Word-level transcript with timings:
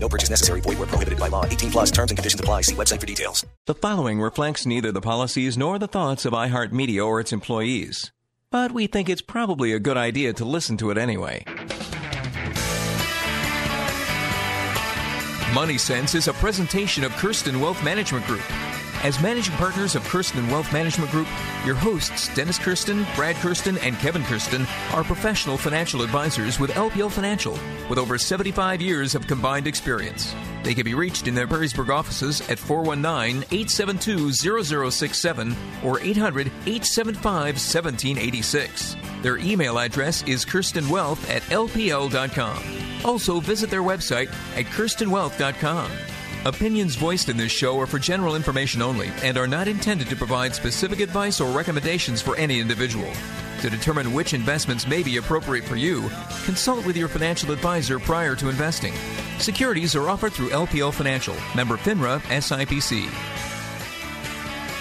No 0.00 0.08
purchase 0.08 0.30
necessary. 0.30 0.60
Void 0.60 0.78
where 0.78 0.86
prohibited 0.86 1.18
by 1.18 1.28
law. 1.28 1.44
18 1.44 1.70
plus 1.70 1.90
terms 1.90 2.10
and 2.10 2.18
conditions 2.18 2.40
apply. 2.40 2.62
See 2.62 2.74
website 2.74 3.00
for 3.00 3.06
details. 3.06 3.44
The 3.66 3.74
following 3.74 4.20
reflects 4.20 4.64
neither 4.64 4.92
the 4.92 5.00
policies 5.00 5.58
nor 5.58 5.78
the 5.78 5.88
thoughts 5.88 6.24
of 6.24 6.32
iHeartMedia 6.32 7.04
or 7.04 7.20
its 7.20 7.32
employees. 7.32 8.12
But 8.50 8.72
we 8.72 8.86
think 8.86 9.10
it's 9.10 9.20
probably 9.20 9.74
a 9.74 9.78
good 9.78 9.98
idea 9.98 10.32
to 10.32 10.44
listen 10.44 10.78
to 10.78 10.90
it 10.90 10.96
anyway. 10.96 11.44
Money 15.54 15.78
Sense 15.78 16.14
is 16.14 16.28
a 16.28 16.32
presentation 16.34 17.04
of 17.04 17.12
Kirsten 17.12 17.60
Wealth 17.60 17.82
Management 17.82 18.24
Group. 18.26 18.42
As 19.04 19.22
managing 19.22 19.54
partners 19.54 19.94
of 19.94 20.02
Kirsten 20.02 20.48
Wealth 20.48 20.72
Management 20.72 21.12
Group, 21.12 21.28
your 21.64 21.76
hosts, 21.76 22.34
Dennis 22.34 22.58
Kirsten, 22.58 23.06
Brad 23.14 23.36
Kirsten, 23.36 23.78
and 23.78 23.96
Kevin 24.00 24.24
Kirsten, 24.24 24.66
are 24.92 25.04
professional 25.04 25.56
financial 25.56 26.02
advisors 26.02 26.58
with 26.58 26.72
LPL 26.72 27.12
Financial, 27.12 27.56
with 27.88 27.98
over 27.98 28.18
75 28.18 28.82
years 28.82 29.14
of 29.14 29.28
combined 29.28 29.68
experience. 29.68 30.34
They 30.64 30.74
can 30.74 30.84
be 30.84 30.94
reached 30.94 31.28
in 31.28 31.34
their 31.36 31.46
Perrysburg 31.46 31.90
offices 31.90 32.40
at 32.50 32.58
419 32.58 33.44
872 33.52 34.32
0067 34.90 35.56
or 35.84 36.00
800 36.00 36.48
875 36.66 37.54
1786. 37.54 38.96
Their 39.22 39.36
email 39.38 39.78
address 39.78 40.24
is 40.24 40.44
kirstenwealth 40.44 41.30
at 41.30 41.42
lpl.com. 41.42 42.62
Also, 43.04 43.38
visit 43.38 43.70
their 43.70 43.82
website 43.82 44.28
at 44.56 44.64
kirstenwealth.com. 44.66 45.88
Opinions 46.44 46.94
voiced 46.94 47.28
in 47.28 47.36
this 47.36 47.50
show 47.50 47.78
are 47.80 47.86
for 47.86 47.98
general 47.98 48.36
information 48.36 48.80
only 48.80 49.10
and 49.22 49.36
are 49.36 49.48
not 49.48 49.66
intended 49.66 50.08
to 50.08 50.16
provide 50.16 50.54
specific 50.54 51.00
advice 51.00 51.40
or 51.40 51.50
recommendations 51.50 52.22
for 52.22 52.36
any 52.36 52.60
individual. 52.60 53.10
To 53.62 53.68
determine 53.68 54.12
which 54.12 54.34
investments 54.34 54.86
may 54.86 55.02
be 55.02 55.16
appropriate 55.16 55.64
for 55.64 55.74
you, 55.74 56.08
consult 56.44 56.86
with 56.86 56.96
your 56.96 57.08
financial 57.08 57.50
advisor 57.50 57.98
prior 57.98 58.36
to 58.36 58.48
investing. 58.48 58.94
Securities 59.40 59.96
are 59.96 60.08
offered 60.08 60.32
through 60.32 60.50
LPL 60.50 60.92
Financial, 60.92 61.34
member 61.56 61.76
FINRA 61.76 62.20
SIPC. 62.20 63.47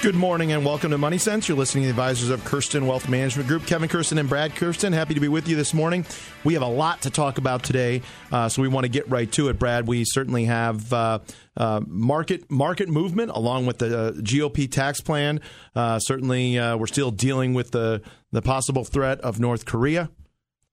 Good 0.04 0.14
morning 0.14 0.52
and 0.52 0.64
welcome 0.64 0.92
to 0.92 0.98
Money 1.00 1.18
Sense. 1.18 1.50
You're 1.50 1.58
listening 1.58 1.84
to 1.84 1.88
the 1.88 1.90
advisors 1.90 2.30
of 2.30 2.46
Kirsten 2.46 2.86
Wealth 2.86 3.10
Management 3.10 3.48
Group. 3.48 3.66
Kevin 3.66 3.90
Kirsten 3.90 4.20
and 4.20 4.30
Brad 4.30 4.56
Kirsten, 4.56 4.94
happy 4.94 5.16
to 5.16 5.20
be 5.20 5.28
with 5.28 5.48
you 5.48 5.56
this 5.56 5.74
morning. 5.74 6.06
We 6.44 6.54
have 6.54 6.62
a 6.62 6.68
lot 6.68 7.02
to 7.02 7.10
talk 7.10 7.40
about 7.40 7.64
today, 7.64 8.04
uh, 8.32 8.48
so 8.48 8.62
we 8.62 8.68
want 8.68 8.84
to 8.86 8.90
get 8.90 9.10
right 9.10 9.30
to 9.34 9.50
it. 9.50 9.58
Brad, 9.58 9.88
we 9.88 10.06
certainly 10.06 10.46
have 10.46 10.94
uh, 10.94 11.20
uh, 11.58 11.82
market 11.88 12.50
market 12.52 12.90
movement 12.90 13.32
along 13.32 13.66
with 13.66 13.80
the 13.80 14.00
uh, 14.00 14.12
GOP 14.14 14.72
tax 14.72 15.02
plan. 15.02 15.42
Uh, 15.76 15.98
certainly, 15.98 16.60
uh, 16.60 16.78
we're 16.78 16.86
still 16.86 17.10
dealing 17.10 17.56
with 17.56 17.72
the 17.72 18.04
the 18.32 18.44
possible 18.44 18.86
threat 18.86 19.20
of 19.22 19.40
North 19.40 19.66
Korea. 19.66 20.12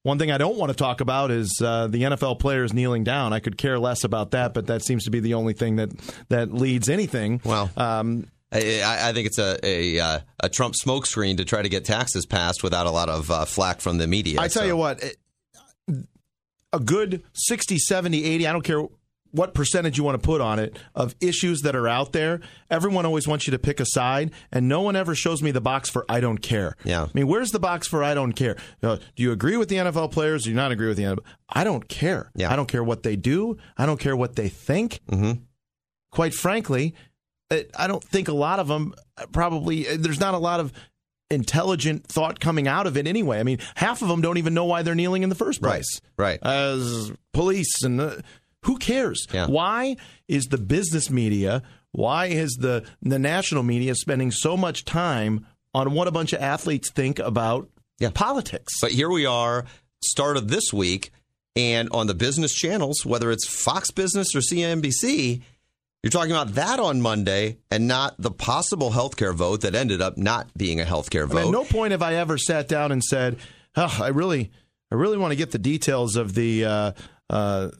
One 0.02 0.18
thing 0.18 0.30
I 0.30 0.36
don't 0.36 0.58
want 0.58 0.70
to 0.70 0.76
talk 0.76 1.00
about 1.00 1.30
is 1.30 1.62
uh, 1.64 1.86
the 1.86 2.02
NFL 2.02 2.38
players 2.38 2.74
kneeling 2.74 3.04
down. 3.04 3.32
I 3.32 3.40
could 3.40 3.56
care 3.56 3.78
less 3.78 4.04
about 4.04 4.32
that, 4.32 4.52
but 4.52 4.66
that 4.66 4.82
seems 4.82 5.04
to 5.04 5.10
be 5.10 5.20
the 5.20 5.32
only 5.32 5.54
thing 5.54 5.76
that 5.76 5.90
that 6.28 6.52
leads 6.52 6.90
anything. 6.90 7.40
Well, 7.42 7.70
um, 7.78 8.26
I, 8.54 9.08
I, 9.08 9.12
think 9.12 9.26
it's 9.26 9.38
a 9.38 9.58
a, 9.64 9.98
uh, 9.98 10.20
a 10.40 10.48
Trump 10.48 10.74
smokescreen 10.74 11.38
to 11.38 11.44
try 11.44 11.62
to 11.62 11.68
get 11.68 11.84
taxes 11.84 12.24
passed 12.24 12.62
without 12.62 12.86
a 12.86 12.90
lot 12.90 13.08
of 13.08 13.30
uh, 13.30 13.44
flack 13.44 13.80
from 13.80 13.98
the 13.98 14.06
media. 14.06 14.40
I 14.40 14.48
tell 14.48 14.62
so. 14.62 14.66
you 14.66 14.76
what, 14.76 15.02
a 16.72 16.80
good 16.80 17.22
60, 17.32 17.78
70, 17.78 18.24
80, 18.24 18.46
I 18.46 18.52
don't 18.52 18.64
care 18.64 18.84
what 19.34 19.52
percentage 19.52 19.98
you 19.98 20.04
want 20.04 20.20
to 20.20 20.24
put 20.24 20.40
on 20.40 20.60
it 20.60 20.78
of 20.94 21.14
issues 21.20 21.62
that 21.62 21.74
are 21.74 21.88
out 21.88 22.12
there. 22.12 22.40
Everyone 22.70 23.04
always 23.04 23.26
wants 23.26 23.48
you 23.48 23.50
to 23.50 23.58
pick 23.58 23.80
a 23.80 23.84
side, 23.84 24.30
and 24.52 24.68
no 24.68 24.80
one 24.80 24.94
ever 24.94 25.14
shows 25.14 25.42
me 25.42 25.50
the 25.50 25.60
box 25.60 25.90
for 25.90 26.04
I 26.08 26.20
don't 26.20 26.38
care. 26.38 26.76
Yeah. 26.84 27.04
I 27.04 27.08
mean, 27.14 27.26
where's 27.26 27.50
the 27.50 27.58
box 27.58 27.88
for 27.88 28.04
I 28.04 28.14
don't 28.14 28.32
care? 28.32 28.56
Uh, 28.80 28.96
do 29.16 29.22
you 29.22 29.32
agree 29.32 29.56
with 29.56 29.68
the 29.68 29.76
NFL 29.76 30.12
players? 30.12 30.44
Do 30.44 30.50
you 30.50 30.56
not 30.56 30.70
agree 30.70 30.86
with 30.86 30.96
the 30.96 31.02
NFL? 31.02 31.24
I 31.48 31.64
don't 31.64 31.88
care. 31.88 32.30
Yeah. 32.36 32.52
I 32.52 32.56
don't 32.56 32.68
care 32.68 32.84
what 32.84 33.02
they 33.02 33.16
do. 33.16 33.56
I 33.76 33.86
don't 33.86 33.98
care 33.98 34.16
what 34.16 34.36
they 34.36 34.48
think. 34.48 35.00
Mm-hmm. 35.10 35.42
Quite 36.12 36.34
frankly, 36.34 36.94
Uh, 37.50 37.60
I 37.76 37.86
don't 37.86 38.02
think 38.02 38.28
a 38.28 38.32
lot 38.34 38.58
of 38.58 38.68
them 38.68 38.94
uh, 39.16 39.26
probably, 39.32 39.88
uh, 39.88 39.96
there's 39.98 40.20
not 40.20 40.34
a 40.34 40.38
lot 40.38 40.60
of 40.60 40.72
intelligent 41.30 42.06
thought 42.06 42.40
coming 42.40 42.68
out 42.68 42.86
of 42.86 42.96
it 42.96 43.06
anyway. 43.06 43.38
I 43.38 43.42
mean, 43.42 43.58
half 43.74 44.02
of 44.02 44.08
them 44.08 44.20
don't 44.20 44.38
even 44.38 44.54
know 44.54 44.64
why 44.64 44.82
they're 44.82 44.94
kneeling 44.94 45.22
in 45.22 45.28
the 45.28 45.34
first 45.34 45.60
place. 45.60 46.00
Right. 46.16 46.40
right. 46.42 46.50
As 46.50 47.12
police 47.32 47.82
and 47.82 48.00
uh, 48.00 48.16
who 48.64 48.78
cares? 48.78 49.26
Yeah. 49.32 49.46
Why 49.46 49.96
is 50.28 50.46
the 50.46 50.58
business 50.58 51.10
media, 51.10 51.62
why 51.92 52.26
is 52.26 52.56
the 52.60 52.84
the 53.02 53.18
national 53.18 53.62
media 53.62 53.94
spending 53.94 54.30
so 54.30 54.56
much 54.56 54.84
time 54.84 55.46
on 55.74 55.92
what 55.92 56.08
a 56.08 56.10
bunch 56.10 56.32
of 56.32 56.40
athletes 56.40 56.90
think 56.90 57.18
about 57.18 57.68
yeah. 57.98 58.10
politics? 58.12 58.72
But 58.80 58.92
here 58.92 59.10
we 59.10 59.26
are, 59.26 59.66
start 60.02 60.36
of 60.36 60.48
this 60.48 60.72
week, 60.72 61.12
and 61.54 61.88
on 61.90 62.06
the 62.06 62.14
business 62.14 62.54
channels, 62.54 63.04
whether 63.04 63.30
it's 63.30 63.46
Fox 63.46 63.90
Business 63.90 64.34
or 64.34 64.40
CNBC, 64.40 65.42
you're 66.04 66.10
talking 66.10 66.32
about 66.32 66.56
that 66.56 66.78
on 66.78 67.00
Monday 67.00 67.56
and 67.70 67.88
not 67.88 68.14
the 68.18 68.30
possible 68.30 68.90
healthcare 68.90 69.34
vote 69.34 69.62
that 69.62 69.74
ended 69.74 70.02
up 70.02 70.18
not 70.18 70.52
being 70.54 70.78
a 70.78 70.84
healthcare 70.84 71.26
vote. 71.26 71.46
at 71.46 71.50
no 71.50 71.64
point 71.64 71.92
have 71.92 72.02
I 72.02 72.16
ever 72.16 72.36
sat 72.36 72.68
down 72.68 72.92
and 72.92 73.02
said, 73.02 73.38
oh, 73.74 73.98
"I 74.02 74.08
really, 74.08 74.50
I 74.92 74.96
really 74.96 75.16
want 75.16 75.32
to 75.32 75.36
get 75.36 75.50
the 75.50 75.58
details 75.58 76.16
of 76.16 76.34
the 76.34 76.66
uh, 76.66 76.92
uh, 77.30 77.70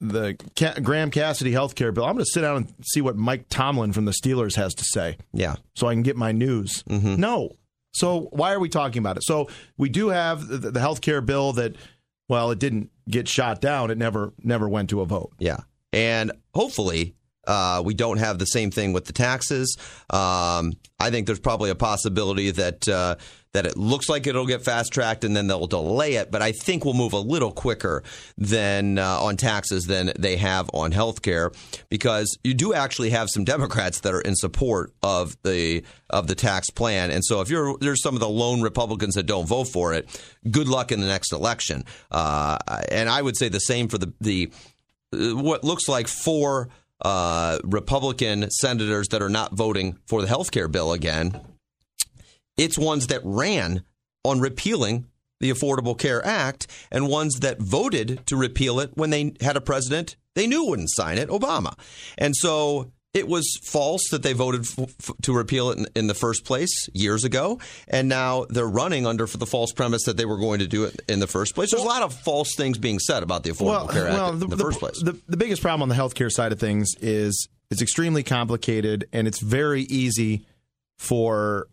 the 0.00 0.36
Ca- 0.56 0.78
Graham 0.80 1.10
Cassidy 1.10 1.50
healthcare 1.50 1.92
bill." 1.92 2.04
I'm 2.04 2.12
going 2.12 2.24
to 2.24 2.30
sit 2.30 2.42
down 2.42 2.58
and 2.58 2.74
see 2.84 3.00
what 3.00 3.16
Mike 3.16 3.46
Tomlin 3.48 3.92
from 3.92 4.04
the 4.04 4.12
Steelers 4.12 4.54
has 4.54 4.72
to 4.74 4.84
say, 4.84 5.16
yeah, 5.32 5.56
so 5.74 5.88
I 5.88 5.94
can 5.94 6.04
get 6.04 6.16
my 6.16 6.30
news. 6.30 6.84
Mm-hmm. 6.84 7.16
No, 7.16 7.56
so 7.92 8.28
why 8.30 8.52
are 8.52 8.60
we 8.60 8.68
talking 8.68 9.00
about 9.00 9.16
it? 9.16 9.24
So 9.24 9.48
we 9.76 9.88
do 9.88 10.10
have 10.10 10.46
the, 10.46 10.58
the 10.58 10.78
healthcare 10.78 11.26
bill 11.26 11.54
that, 11.54 11.74
well, 12.28 12.52
it 12.52 12.60
didn't 12.60 12.92
get 13.10 13.26
shot 13.26 13.60
down. 13.60 13.90
It 13.90 13.98
never, 13.98 14.32
never 14.44 14.68
went 14.68 14.90
to 14.90 15.00
a 15.00 15.06
vote. 15.06 15.32
Yeah, 15.40 15.58
and 15.92 16.30
hopefully 16.54 17.16
uh, 17.48 17.82
we 17.84 17.94
don't 17.94 18.18
have 18.18 18.38
the 18.38 18.46
same 18.46 18.70
thing 18.70 18.92
with 18.92 19.06
the 19.06 19.12
taxes. 19.12 19.76
Um, 20.10 20.74
I 21.00 21.10
think 21.10 21.26
there's 21.26 21.40
probably 21.40 21.70
a 21.70 21.74
possibility 21.74 22.50
that 22.50 22.86
uh, 22.86 23.16
that 23.52 23.64
it 23.64 23.76
looks 23.76 24.08
like 24.08 24.26
it'll 24.26 24.46
get 24.46 24.62
fast 24.62 24.92
tracked 24.92 25.24
and 25.24 25.34
then 25.34 25.46
they'll 25.46 25.66
delay 25.66 26.14
it. 26.14 26.30
But 26.30 26.42
I 26.42 26.52
think 26.52 26.84
we'll 26.84 26.94
move 26.94 27.14
a 27.14 27.18
little 27.18 27.50
quicker 27.50 28.02
than 28.36 28.98
uh, 28.98 29.20
on 29.20 29.36
taxes 29.36 29.84
than 29.84 30.12
they 30.18 30.36
have 30.36 30.68
on 30.74 30.92
health 30.92 31.22
care 31.22 31.50
because 31.88 32.36
you 32.44 32.52
do 32.52 32.74
actually 32.74 33.10
have 33.10 33.28
some 33.30 33.44
Democrats 33.44 34.00
that 34.00 34.12
are 34.12 34.20
in 34.20 34.34
support 34.36 34.92
of 35.02 35.36
the 35.42 35.82
of 36.10 36.26
the 36.26 36.34
tax 36.34 36.68
plan. 36.70 37.10
And 37.10 37.24
so 37.24 37.40
if 37.40 37.48
you're 37.48 37.78
there's 37.78 38.02
some 38.02 38.14
of 38.14 38.20
the 38.20 38.28
lone 38.28 38.60
Republicans 38.60 39.14
that 39.14 39.24
don't 39.24 39.46
vote 39.46 39.68
for 39.68 39.94
it, 39.94 40.08
good 40.50 40.68
luck 40.68 40.92
in 40.92 41.00
the 41.00 41.06
next 41.06 41.32
election. 41.32 41.84
Uh, 42.10 42.58
and 42.90 43.08
I 43.08 43.22
would 43.22 43.36
say 43.36 43.48
the 43.48 43.58
same 43.58 43.88
for 43.88 43.96
the 43.96 44.12
the 44.20 44.52
uh, 45.14 45.36
what 45.36 45.64
looks 45.64 45.88
like 45.88 46.06
four 46.06 46.68
uh, 47.02 47.58
Republican 47.64 48.50
senators 48.50 49.08
that 49.08 49.22
are 49.22 49.28
not 49.28 49.52
voting 49.52 49.98
for 50.06 50.20
the 50.20 50.28
health 50.28 50.50
care 50.50 50.68
bill 50.68 50.92
again. 50.92 51.40
It's 52.56 52.78
ones 52.78 53.06
that 53.08 53.20
ran 53.24 53.84
on 54.24 54.40
repealing 54.40 55.06
the 55.40 55.50
Affordable 55.50 55.96
Care 55.96 56.24
Act 56.26 56.66
and 56.90 57.06
ones 57.06 57.40
that 57.40 57.60
voted 57.60 58.26
to 58.26 58.36
repeal 58.36 58.80
it 58.80 58.90
when 58.94 59.10
they 59.10 59.34
had 59.40 59.56
a 59.56 59.60
president 59.60 60.16
they 60.38 60.46
knew 60.46 60.64
wouldn't 60.66 60.90
sign 60.92 61.18
it, 61.18 61.28
Obama. 61.30 61.76
And 62.16 62.36
so 62.36 62.92
it 63.18 63.28
was 63.28 63.58
false 63.62 64.08
that 64.10 64.22
they 64.22 64.32
voted 64.32 64.62
f- 64.62 64.78
f- 64.78 65.10
to 65.22 65.32
repeal 65.32 65.70
it 65.70 65.78
in, 65.78 65.86
in, 65.94 66.06
the 66.06 66.14
first 66.14 66.44
place 66.44 66.88
years 66.94 67.24
ago, 67.24 67.58
and 67.88 68.08
now 68.08 68.46
they're 68.48 68.66
running 68.66 69.06
under 69.06 69.26
the 69.26 69.46
false 69.46 69.72
premise 69.72 70.04
that 70.04 70.16
they 70.16 70.24
were 70.24 70.38
going 70.38 70.60
to 70.60 70.66
do 70.66 70.84
it 70.84 71.00
in 71.08 71.20
the 71.20 71.26
first 71.26 71.54
place. 71.54 71.70
There's 71.70 71.82
a 71.82 71.86
lot 71.86 72.02
of 72.02 72.14
false 72.14 72.54
things 72.54 72.78
being 72.78 72.98
said 72.98 73.22
about 73.22 73.42
the 73.42 73.50
Affordable 73.50 73.66
well, 73.66 73.88
Care 73.88 74.06
Act 74.08 74.14
well, 74.14 74.30
in 74.30 74.38
the, 74.38 74.46
the, 74.46 74.56
the, 74.56 74.64
first 74.64 74.78
place. 74.78 75.02
The, 75.02 75.18
the 75.28 75.36
biggest 75.36 75.60
problem 75.60 75.82
on 75.82 75.88
the 75.88 75.94
healthcare 76.02 76.30
side 76.30 76.52
of 76.52 76.60
things 76.60 76.94
is 77.00 77.48
it's 77.70 77.82
extremely 77.82 78.22
complicated, 78.22 79.08
and 79.12 79.28
it's 79.28 79.40
very 79.40 79.82
easy 79.82 80.46
for 80.96 81.68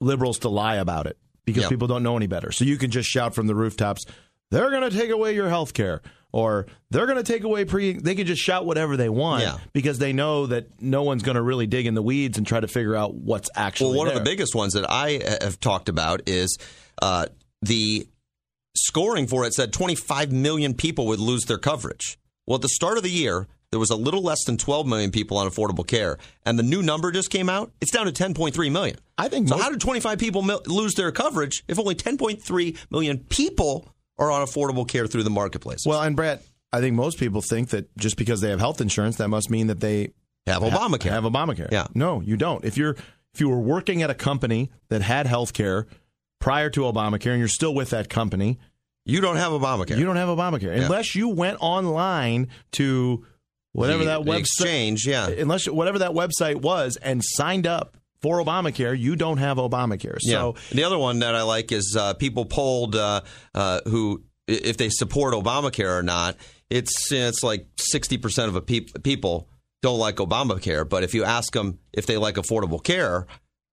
liberals 0.00 0.40
to 0.40 0.48
lie 0.48 0.76
about 0.76 1.06
it 1.06 1.16
because 1.44 1.62
Yep. 1.62 1.70
people 1.70 1.88
don't 1.88 2.02
know 2.02 2.16
any 2.16 2.26
better. 2.26 2.52
So 2.52 2.64
you 2.64 2.76
can 2.76 2.90
just 2.90 3.08
shout 3.08 3.34
from 3.34 3.46
the 3.46 3.54
rooftops, 3.54 4.04
"They're 4.50 4.70
going 4.70 4.90
to 4.90 4.96
take 4.96 5.10
away 5.10 5.34
your 5.34 5.48
health 5.48 5.72
care." 5.74 6.02
Or 6.36 6.66
they're 6.90 7.06
going 7.06 7.16
to 7.16 7.22
take 7.32 7.44
away 7.44 7.64
pre. 7.64 7.94
They 7.94 8.14
can 8.14 8.26
just 8.26 8.42
shout 8.42 8.66
whatever 8.66 8.98
they 8.98 9.08
want 9.08 9.42
Yeah. 9.42 9.56
because 9.72 9.98
they 9.98 10.12
know 10.12 10.44
that 10.48 10.82
no 10.82 11.02
one's 11.02 11.22
going 11.22 11.36
to 11.36 11.40
really 11.42 11.66
dig 11.66 11.86
in 11.86 11.94
the 11.94 12.02
weeds 12.02 12.36
and 12.36 12.46
try 12.46 12.60
to 12.60 12.68
figure 12.68 12.94
out 12.94 13.14
what's 13.14 13.48
actually. 13.56 13.92
Well, 13.92 13.98
one 14.00 14.08
there. 14.08 14.18
of 14.18 14.22
the 14.22 14.30
biggest 14.30 14.54
ones 14.54 14.74
that 14.74 14.84
I 14.90 15.22
have 15.40 15.58
talked 15.60 15.88
about 15.88 16.20
is 16.26 16.58
uh, 17.00 17.26
the 17.62 18.06
scoring 18.76 19.26
for 19.26 19.46
it 19.46 19.54
said 19.54 19.72
25 19.72 20.30
million 20.30 20.74
people 20.74 21.06
would 21.06 21.20
lose 21.20 21.44
their 21.46 21.56
coverage. 21.56 22.18
Well, 22.46 22.56
at 22.56 22.62
the 22.62 22.68
start 22.68 22.98
of 22.98 23.02
the 23.02 23.10
year, 23.10 23.46
there 23.70 23.80
was 23.80 23.90
a 23.90 23.96
little 23.96 24.22
less 24.22 24.44
than 24.44 24.58
12 24.58 24.86
million 24.86 25.10
people 25.10 25.38
on 25.38 25.48
affordable 25.48 25.86
care, 25.86 26.18
and 26.44 26.58
the 26.58 26.62
new 26.62 26.82
number 26.82 27.10
just 27.12 27.30
came 27.30 27.48
out. 27.48 27.72
It's 27.80 27.90
down 27.90 28.06
to 28.06 28.12
10.3 28.12 28.70
million. 28.70 28.96
I 29.18 29.28
think 29.28 29.48
so. 29.48 29.54
most- 29.56 29.64
how 29.64 29.70
did 29.70 29.80
25 29.80 30.18
people 30.18 30.42
mil- 30.42 30.62
lose 30.66 30.94
their 30.94 31.10
coverage 31.12 31.64
if 31.66 31.78
only 31.78 31.94
10.3 31.94 32.76
million 32.90 33.18
people 33.20 33.88
are 34.18 34.30
on 34.30 34.46
affordable 34.46 34.86
care 34.86 35.06
through 35.06 35.22
the 35.22 35.30
marketplace? 35.30 35.84
Well, 35.86 36.00
and 36.02 36.16
Brett, 36.16 36.42
I 36.72 36.80
think 36.80 36.94
most 36.96 37.18
people 37.18 37.42
think 37.42 37.70
that 37.70 37.94
just 37.96 38.16
because 38.16 38.40
they 38.40 38.50
have 38.50 38.60
health 38.60 38.80
insurance, 38.80 39.16
that 39.16 39.28
must 39.28 39.50
mean 39.50 39.66
that 39.68 39.80
they 39.80 40.12
have 40.46 40.62
Obamacare. 40.62 41.10
Have 41.10 41.24
Obamacare. 41.24 41.70
Yeah. 41.72 41.86
No, 41.94 42.20
you 42.20 42.36
don't. 42.36 42.64
If 42.64 42.76
you're 42.76 42.96
if 43.34 43.40
you 43.40 43.48
were 43.48 43.60
working 43.60 44.02
at 44.02 44.10
a 44.10 44.14
company 44.14 44.70
that 44.88 45.02
had 45.02 45.26
health 45.26 45.52
care 45.52 45.86
prior 46.40 46.70
to 46.70 46.80
Obamacare 46.80 47.30
and 47.32 47.38
you're 47.38 47.48
still 47.48 47.74
with 47.74 47.90
that 47.90 48.08
company, 48.08 48.58
you 49.04 49.20
don't 49.20 49.36
have 49.36 49.52
Obamacare. 49.52 49.98
you 49.98 50.04
don't 50.04 50.16
have 50.16 50.28
Obamacare 50.28 50.74
unless 50.82 51.14
you 51.14 51.28
went 51.28 51.58
online 51.60 52.48
to 52.72 53.24
whatever 53.72 54.04
The- 54.04 54.10
that 54.10 54.20
website 54.22 54.38
exchange, 54.40 55.06
yeah. 55.06 55.28
Unless 55.28 55.68
whatever 55.68 55.98
that 56.00 56.12
website 56.12 56.56
was 56.62 56.96
and 56.96 57.22
signed 57.22 57.66
up 57.66 57.96
for 58.26 58.42
Obamacare, 58.42 58.98
you 58.98 59.14
don't 59.14 59.38
have 59.38 59.56
Obamacare. 59.56 60.16
So 60.18 60.56
yeah. 60.56 60.74
The 60.74 60.82
other 60.82 60.98
one 60.98 61.20
that 61.20 61.36
I 61.36 61.42
like 61.42 61.70
is 61.70 61.96
uh, 61.96 62.14
people 62.14 62.44
polled 62.44 62.96
uh, 62.96 63.20
uh, 63.54 63.82
who 63.86 64.24
if 64.48 64.76
they 64.76 64.88
support 64.88 65.32
Obamacare 65.32 65.96
or 65.96 66.02
not. 66.02 66.36
It's 66.68 67.12
it's 67.12 67.44
like 67.44 67.68
sixty 67.78 68.18
percent 68.18 68.48
of 68.48 68.56
a 68.56 68.60
peop- 68.60 69.04
people 69.04 69.48
don't 69.80 70.00
like 70.00 70.16
Obamacare, 70.16 70.88
but 70.88 71.04
if 71.04 71.14
you 71.14 71.22
ask 71.22 71.52
them 71.52 71.78
if 71.92 72.06
they 72.06 72.16
like 72.16 72.34
affordable 72.34 72.82
care, 72.82 73.28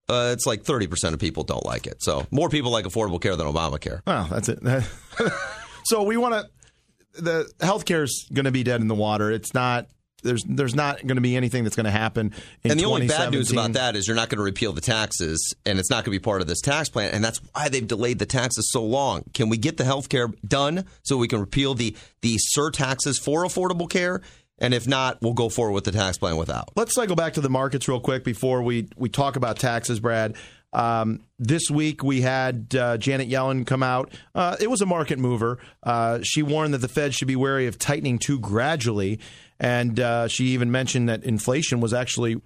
uh, 0.08 0.30
it's 0.32 0.46
like 0.46 0.62
thirty 0.62 0.86
percent 0.86 1.14
of 1.14 1.18
people 1.18 1.42
don't 1.42 1.66
like 1.66 1.88
it. 1.88 1.96
So 2.00 2.24
more 2.30 2.48
people 2.48 2.70
like 2.70 2.84
affordable 2.84 3.20
care 3.20 3.34
than 3.34 3.48
Obamacare. 3.48 4.02
Well, 4.06 4.28
that's 4.30 4.48
it. 4.48 4.60
so 5.86 6.04
we 6.04 6.16
want 6.16 6.34
to. 6.34 7.20
The 7.20 7.50
healthcare 7.58 8.04
is 8.04 8.28
going 8.32 8.44
to 8.44 8.52
be 8.52 8.62
dead 8.62 8.80
in 8.80 8.86
the 8.86 8.94
water. 8.94 9.32
It's 9.32 9.52
not. 9.52 9.88
There's 10.24 10.42
there's 10.44 10.74
not 10.74 11.00
going 11.06 11.16
to 11.16 11.20
be 11.20 11.36
anything 11.36 11.62
that's 11.64 11.76
going 11.76 11.84
to 11.84 11.90
happen. 11.90 12.32
In 12.64 12.72
and 12.72 12.80
the 12.80 12.86
only 12.86 13.06
bad 13.06 13.30
news 13.30 13.52
about 13.52 13.74
that 13.74 13.94
is 13.94 14.08
you're 14.08 14.16
not 14.16 14.28
going 14.28 14.38
to 14.38 14.44
repeal 14.44 14.72
the 14.72 14.80
taxes, 14.80 15.54
and 15.64 15.78
it's 15.78 15.90
not 15.90 16.04
going 16.04 16.06
to 16.06 16.10
be 16.10 16.18
part 16.18 16.40
of 16.40 16.46
this 16.48 16.60
tax 16.60 16.88
plan, 16.88 17.12
and 17.12 17.22
that's 17.22 17.38
why 17.52 17.68
they've 17.68 17.86
delayed 17.86 18.18
the 18.18 18.26
taxes 18.26 18.70
so 18.72 18.82
long. 18.82 19.24
Can 19.34 19.48
we 19.48 19.56
get 19.56 19.76
the 19.76 19.84
health 19.84 20.08
care 20.08 20.28
done 20.46 20.86
so 21.02 21.16
we 21.16 21.28
can 21.28 21.40
repeal 21.40 21.74
the 21.74 21.96
the 22.22 22.36
surtaxes 22.38 23.18
for 23.18 23.44
affordable 23.44 23.88
care? 23.88 24.22
And 24.58 24.72
if 24.72 24.86
not, 24.86 25.18
we'll 25.20 25.32
go 25.34 25.48
forward 25.48 25.72
with 25.72 25.84
the 25.84 25.92
tax 25.92 26.16
plan 26.16 26.36
without. 26.36 26.70
Let's 26.76 26.94
cycle 26.94 27.16
back 27.16 27.34
to 27.34 27.40
the 27.40 27.50
markets 27.50 27.88
real 27.88 28.00
quick 28.00 28.24
before 28.24 28.62
we 28.62 28.88
we 28.96 29.08
talk 29.08 29.36
about 29.36 29.58
taxes, 29.58 30.00
Brad. 30.00 30.36
Um, 30.72 31.20
this 31.38 31.70
week 31.70 32.02
we 32.02 32.20
had 32.20 32.74
uh, 32.76 32.98
Janet 32.98 33.30
Yellen 33.30 33.66
come 33.66 33.82
out. 33.82 34.12
Uh, 34.34 34.56
it 34.60 34.68
was 34.68 34.80
a 34.80 34.86
market 34.86 35.18
mover. 35.18 35.58
Uh, 35.82 36.18
she 36.22 36.42
warned 36.42 36.74
that 36.74 36.78
the 36.78 36.88
Fed 36.88 37.14
should 37.14 37.28
be 37.28 37.36
wary 37.36 37.66
of 37.66 37.78
tightening 37.78 38.18
too 38.18 38.40
gradually, 38.40 39.20
and 39.60 39.98
uh, 40.00 40.28
she 40.28 40.46
even 40.46 40.70
mentioned 40.70 41.08
that 41.08 41.24
inflation 41.24 41.80
was 41.80 41.94
actually 41.94 42.40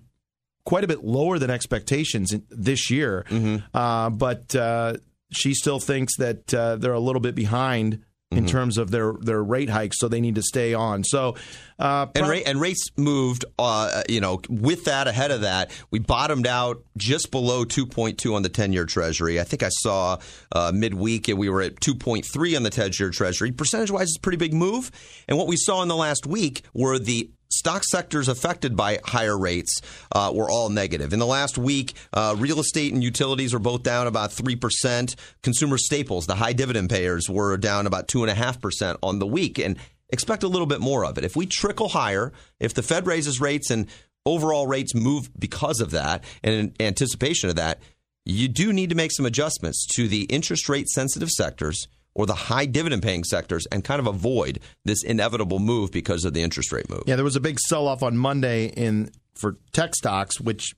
quite 0.65 0.85
a 0.85 0.89
bit 0.89 1.03
lower 1.03 1.39
than 1.39 1.51
expectations 1.51 2.33
in, 2.33 2.45
this 2.51 2.91
year. 2.91 3.25
Uh, 3.73 4.11
but 4.11 4.55
uh, 4.55 4.95
she 5.31 5.55
still 5.55 5.81
thinks 5.81 6.17
that 6.19 6.53
uh, 6.53 6.77
they're 6.77 6.93
a 6.93 7.01
little 7.01 7.21
bit 7.21 7.35
behind 7.35 8.05
in 8.31 8.47
terms 8.47 8.77
of 8.77 8.91
their 8.91 9.15
their 9.21 9.43
rate 9.43 9.71
hikes, 9.71 9.99
so 9.99 10.07
they 10.07 10.21
need 10.21 10.35
to 10.35 10.43
stay 10.43 10.75
on. 10.75 11.03
So, 11.03 11.37
uh, 11.79 12.07
And, 12.15 12.25
pro- 12.27 12.37
ra- 12.37 12.43
and 12.45 12.61
rates 12.61 12.91
moved, 12.97 13.47
uh, 13.59 14.03
you 14.09 14.21
know, 14.21 14.41
with 14.51 14.85
that, 14.85 15.09
ahead 15.09 15.31
of 15.31 15.41
that, 15.43 15.71
we 15.91 15.99
bottomed 15.99 16.47
out 16.47 16.83
just 16.97 17.31
below 17.31 17.65
2.2 17.65 18.35
on 18.35 18.43
the 18.43 18.49
10 18.51 18.73
year 18.73 18.85
Treasury. 18.85 19.41
I 19.41 19.45
think 19.45 19.63
I 19.63 19.71
saw 19.71 20.19
uh, 20.53 20.73
midweek 20.75 21.29
and 21.29 21.39
we 21.39 21.49
were 21.49 21.63
at 21.63 21.77
2.3 21.77 22.57
on 22.57 22.63
the 22.65 22.71
10 22.71 22.91
year 22.99 23.11
Treasury. 23.11 23.51
Percentage 23.51 23.91
wise, 23.91 24.09
it's 24.09 24.19
a 24.19 24.21
pretty 24.21 24.39
big 24.39 24.53
move. 24.53 24.91
And 25.27 25.39
what 25.39 25.47
we 25.47 25.57
saw 25.57 25.81
in 25.83 25.89
the 25.89 25.97
last 25.97 26.27
week 26.27 26.63
were 26.75 26.99
the 26.99 27.31
stock 27.59 27.85
sectors 27.85 28.29
affected 28.29 28.77
by 28.77 29.01
higher 29.05 29.37
rates 29.37 29.81
uh, 30.13 30.33
were 30.35 30.51
all 30.51 30.69
negative. 30.69 31.13
In 31.13 31.19
the 31.19 31.27
last 31.27 31.59
week, 31.59 31.95
uh, 32.13 32.35
real 32.39 32.61
estate 32.61 32.93
and 32.93 33.03
utilities 33.03 33.53
were 33.53 33.59
both 33.59 33.83
down 33.83 34.07
about 34.07 34.31
3%. 34.31 35.15
Consumer 35.43 35.79
staples, 35.79 36.27
the 36.27 36.37
high 36.37 36.53
dividend 36.53 36.91
payers, 36.91 37.29
were 37.29 37.57
down 37.57 37.87
about 37.87 38.09
2.5% 38.09 38.97
on 39.03 39.19
the 39.19 39.27
week. 39.27 39.59
And 39.59 39.77
expect 40.11 40.43
a 40.43 40.49
little 40.49 40.67
bit 40.67 40.81
more 40.81 41.05
of 41.05 41.19
it. 41.19 41.25
If 41.25 41.37
we 41.37 41.47
trickle 41.47 41.89
higher, 41.89 42.33
if 42.61 42.75
the 42.75 42.83
Fed 42.83 43.07
raises 43.07 43.41
rates 43.41 43.71
and 43.71 43.87
overall 44.25 44.67
rates 44.67 44.95
move 44.95 45.31
because 45.39 45.81
of 45.81 45.91
that 45.93 46.25
and 46.43 46.55
in 46.55 46.87
anticipation 46.87 47.49
of 47.49 47.57
that, 47.57 47.81
you 48.25 48.49
do 48.49 48.73
need 48.73 48.91
to 48.91 48.97
make 48.97 49.13
some 49.13 49.27
adjustments 49.27 49.87
to 49.97 50.07
the 50.07 50.25
interest 50.25 50.69
rate 50.69 50.89
sensitive 50.89 51.31
sectors 51.31 51.89
or 52.19 52.27
the 52.27 52.35
high 52.35 52.67
dividend 52.67 53.01
paying 53.01 53.23
sectors 53.23 53.65
and 53.71 53.85
kind 53.85 54.01
of 54.01 54.07
avoid 54.09 54.59
this 54.85 55.05
inevitable 55.05 55.61
move 55.61 55.93
because 55.93 56.25
of 56.25 56.35
the 56.35 56.43
interest 56.43 56.73
rate 56.73 56.91
move. 56.91 57.05
Yeah, 57.07 57.15
there 57.15 57.25
was 57.25 57.37
a 57.37 57.41
big 57.41 57.61
sell 57.61 57.87
off 57.87 58.03
on 58.03 58.19
Monday 58.19 58.67
in 58.67 59.11
for 59.35 59.57
tech 59.73 59.95
stocks, 59.95 60.41
which 60.41 60.75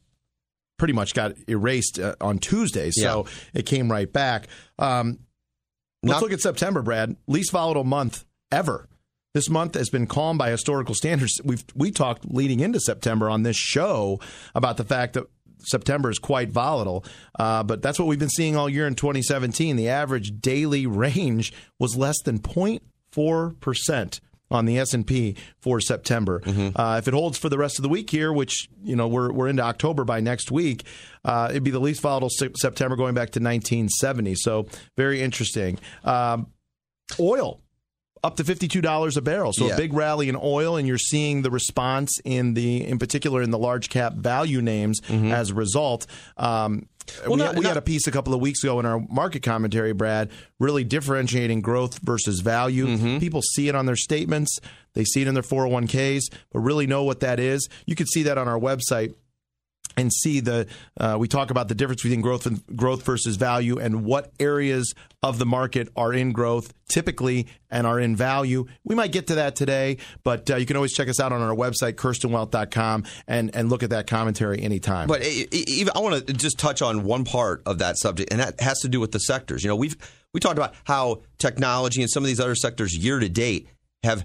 pretty 0.78 0.92
much 0.92 1.14
got 1.14 1.32
erased 1.48 1.98
uh, 1.98 2.14
on 2.20 2.38
Tuesday. 2.38 2.90
So 2.90 3.24
it 3.54 3.64
came 3.64 3.90
right 3.90 4.10
back. 4.12 4.48
Um, 4.78 5.20
let's 6.02 6.16
Not- 6.16 6.22
look 6.22 6.32
at 6.32 6.40
September, 6.40 6.82
Brad. 6.82 7.16
Least 7.26 7.52
volatile 7.52 7.84
month 7.84 8.24
ever. 8.52 8.86
This 9.32 9.48
month 9.48 9.74
has 9.76 9.88
been 9.88 10.06
calm 10.06 10.36
by 10.36 10.50
historical 10.50 10.94
standards. 10.94 11.40
We've 11.42 11.64
we 11.74 11.90
talked 11.90 12.24
leading 12.26 12.60
into 12.60 12.80
September 12.80 13.30
on 13.30 13.44
this 13.44 13.56
show 13.56 14.20
about 14.54 14.76
the 14.76 14.84
fact 14.84 15.14
that 15.14 15.24
September 15.64 16.10
is 16.10 16.18
quite 16.18 16.50
volatile, 16.50 17.04
uh, 17.38 17.62
but 17.62 17.82
that's 17.82 17.98
what 17.98 18.08
we've 18.08 18.18
been 18.18 18.28
seeing 18.28 18.56
all 18.56 18.68
year 18.68 18.86
in 18.86 18.94
2017. 18.94 19.76
The 19.76 19.88
average 19.88 20.40
daily 20.40 20.86
range 20.86 21.52
was 21.78 21.96
less 21.96 22.20
than 22.24 22.38
0.4 22.38 23.60
percent 23.60 24.20
on 24.52 24.64
the 24.66 24.78
S&P 24.80 25.36
for 25.60 25.80
September. 25.80 26.42
Uh, 26.74 26.96
if 26.98 27.06
it 27.06 27.14
holds 27.14 27.38
for 27.38 27.48
the 27.48 27.56
rest 27.56 27.78
of 27.78 27.84
the 27.84 27.88
week 27.88 28.10
here, 28.10 28.32
which 28.32 28.68
you 28.82 28.96
know 28.96 29.06
we're 29.06 29.32
we're 29.32 29.46
into 29.48 29.62
October 29.62 30.04
by 30.04 30.18
next 30.20 30.50
week, 30.50 30.84
uh, 31.24 31.46
it'd 31.50 31.62
be 31.62 31.70
the 31.70 31.78
least 31.78 32.00
volatile 32.00 32.30
se- 32.30 32.50
September 32.56 32.96
going 32.96 33.14
back 33.14 33.30
to 33.30 33.38
1970. 33.40 34.34
So 34.34 34.66
very 34.96 35.22
interesting. 35.22 35.78
Um, 36.04 36.48
oil 37.20 37.60
up 38.22 38.36
to 38.36 38.44
$52 38.44 39.16
a 39.16 39.20
barrel. 39.22 39.52
So 39.52 39.66
Yeah. 39.66 39.74
a 39.74 39.76
big 39.76 39.92
rally 39.92 40.28
in 40.28 40.36
oil 40.40 40.76
and 40.76 40.86
you're 40.86 40.98
seeing 40.98 41.42
the 41.42 41.50
response 41.50 42.18
in 42.24 42.54
the 42.54 42.86
in 42.86 42.98
particular 42.98 43.40
in 43.42 43.50
the 43.50 43.58
large 43.58 43.88
cap 43.88 44.14
value 44.14 44.60
names 44.62 45.00
as 45.08 45.50
a 45.50 45.54
result. 45.54 46.06
Um, 46.36 46.86
Well, 47.26 47.32
we, 47.32 47.36
not- 47.42 47.54
we 47.56 47.60
not- 47.62 47.68
had 47.70 47.76
a 47.76 47.82
piece 47.82 48.06
a 48.06 48.10
couple 48.12 48.34
of 48.34 48.40
weeks 48.40 48.62
ago 48.62 48.78
in 48.78 48.86
our 48.86 49.00
market 49.10 49.42
commentary, 49.42 49.92
Brad, 49.92 50.30
really 50.60 50.84
differentiating 50.84 51.60
growth 51.60 51.98
versus 52.04 52.40
value. 52.40 52.86
Mm-hmm. 52.86 53.18
People 53.18 53.42
see 53.42 53.68
it 53.68 53.74
on 53.74 53.86
their 53.86 53.96
statements, 53.96 54.60
they 54.94 55.04
see 55.04 55.22
it 55.22 55.26
in 55.26 55.34
their 55.34 55.42
401ks, 55.42 56.24
but 56.52 56.60
really 56.60 56.86
know 56.86 57.02
what 57.02 57.20
that 57.20 57.40
is. 57.40 57.68
You 57.86 57.96
can 57.96 58.06
see 58.06 58.22
that 58.24 58.38
on 58.38 58.46
our 58.48 58.58
website 58.60 59.14
and 60.00 60.12
see 60.12 60.40
the 60.40 60.66
uh, 60.98 61.16
we 61.18 61.28
talk 61.28 61.50
about 61.50 61.68
the 61.68 61.74
difference 61.74 62.02
between 62.02 62.22
growth 62.22 62.46
and 62.46 62.64
growth 62.74 63.04
versus 63.04 63.36
value 63.36 63.78
and 63.78 64.04
what 64.04 64.32
areas 64.40 64.94
of 65.22 65.38
the 65.38 65.46
market 65.46 65.88
are 65.94 66.12
in 66.12 66.32
growth 66.32 66.72
typically 66.88 67.46
and 67.70 67.86
are 67.86 68.00
in 68.00 68.16
value. 68.16 68.64
We 68.82 68.94
might 68.94 69.12
get 69.12 69.26
to 69.28 69.36
that 69.36 69.54
today, 69.54 69.98
but 70.24 70.50
uh, 70.50 70.56
you 70.56 70.66
can 70.66 70.76
always 70.76 70.92
check 70.92 71.08
us 71.08 71.20
out 71.20 71.32
on 71.32 71.42
our 71.42 71.54
website 71.54 71.92
kirstenwealth.com 71.94 73.04
and 73.28 73.54
and 73.54 73.68
look 73.68 73.82
at 73.82 73.90
that 73.90 74.06
commentary 74.06 74.60
anytime. 74.62 75.06
But 75.06 75.22
I 75.22 75.98
want 75.98 76.26
to 76.26 76.32
just 76.32 76.58
touch 76.58 76.80
on 76.82 77.04
one 77.04 77.24
part 77.24 77.62
of 77.66 77.78
that 77.78 77.98
subject, 77.98 78.32
and 78.32 78.40
that 78.40 78.60
has 78.60 78.78
to 78.80 78.88
do 78.88 79.00
with 79.00 79.12
the 79.12 79.20
sectors. 79.20 79.62
You 79.62 79.68
know, 79.68 79.76
we've 79.76 79.96
we 80.32 80.40
talked 80.40 80.58
about 80.58 80.74
how 80.84 81.22
technology 81.38 82.00
and 82.00 82.10
some 82.10 82.22
of 82.22 82.28
these 82.28 82.40
other 82.40 82.54
sectors 82.54 82.96
year 82.96 83.18
to 83.18 83.28
date 83.28 83.68
have 84.02 84.24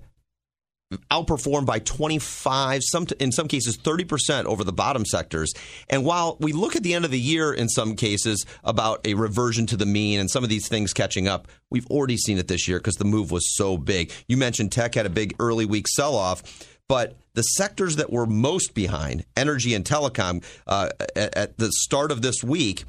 outperformed 1.09 1.65
by 1.65 1.79
25 1.79 2.81
some 2.83 3.07
in 3.19 3.31
some 3.31 3.47
cases 3.47 3.75
30% 3.75 4.45
over 4.45 4.63
the 4.63 4.71
bottom 4.71 5.03
sectors 5.03 5.51
and 5.89 6.05
while 6.05 6.37
we 6.39 6.53
look 6.53 6.75
at 6.75 6.83
the 6.83 6.93
end 6.93 7.03
of 7.03 7.09
the 7.09 7.19
year 7.19 7.51
in 7.51 7.67
some 7.67 7.95
cases 7.95 8.45
about 8.63 9.01
a 9.03 9.15
reversion 9.15 9.65
to 9.65 9.75
the 9.75 9.85
mean 9.85 10.19
and 10.19 10.29
some 10.29 10.43
of 10.43 10.49
these 10.49 10.67
things 10.67 10.93
catching 10.93 11.27
up 11.27 11.47
we've 11.71 11.87
already 11.87 12.17
seen 12.17 12.37
it 12.37 12.47
this 12.47 12.67
year 12.67 12.77
because 12.77 12.97
the 12.97 13.05
move 13.05 13.31
was 13.31 13.55
so 13.55 13.77
big 13.77 14.11
you 14.27 14.37
mentioned 14.37 14.71
tech 14.71 14.93
had 14.93 15.07
a 15.07 15.09
big 15.09 15.35
early 15.39 15.65
week 15.65 15.87
sell 15.87 16.15
off 16.15 16.43
but 16.87 17.17
the 17.33 17.41
sectors 17.41 17.95
that 17.95 18.11
were 18.11 18.27
most 18.27 18.75
behind 18.75 19.25
energy 19.35 19.73
and 19.73 19.85
telecom 19.85 20.43
uh, 20.67 20.89
at, 21.15 21.35
at 21.35 21.57
the 21.57 21.71
start 21.71 22.11
of 22.11 22.21
this 22.21 22.43
week 22.43 22.83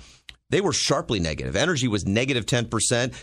they 0.50 0.60
were 0.60 0.72
sharply 0.72 1.18
negative. 1.18 1.56
Energy 1.56 1.88
was 1.88 2.06
negative 2.06 2.46
10%, 2.46 2.68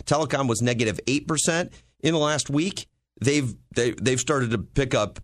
telecom 0.04 0.50
was 0.50 0.62
negative 0.62 1.00
8% 1.08 1.72
in 2.02 2.14
the 2.14 2.20
last 2.20 2.50
week. 2.50 2.88
They've 3.22 3.54
they, 3.76 3.92
they've 3.92 4.20
started 4.20 4.52
to 4.52 4.58
pick 4.58 4.94
up 4.94 5.20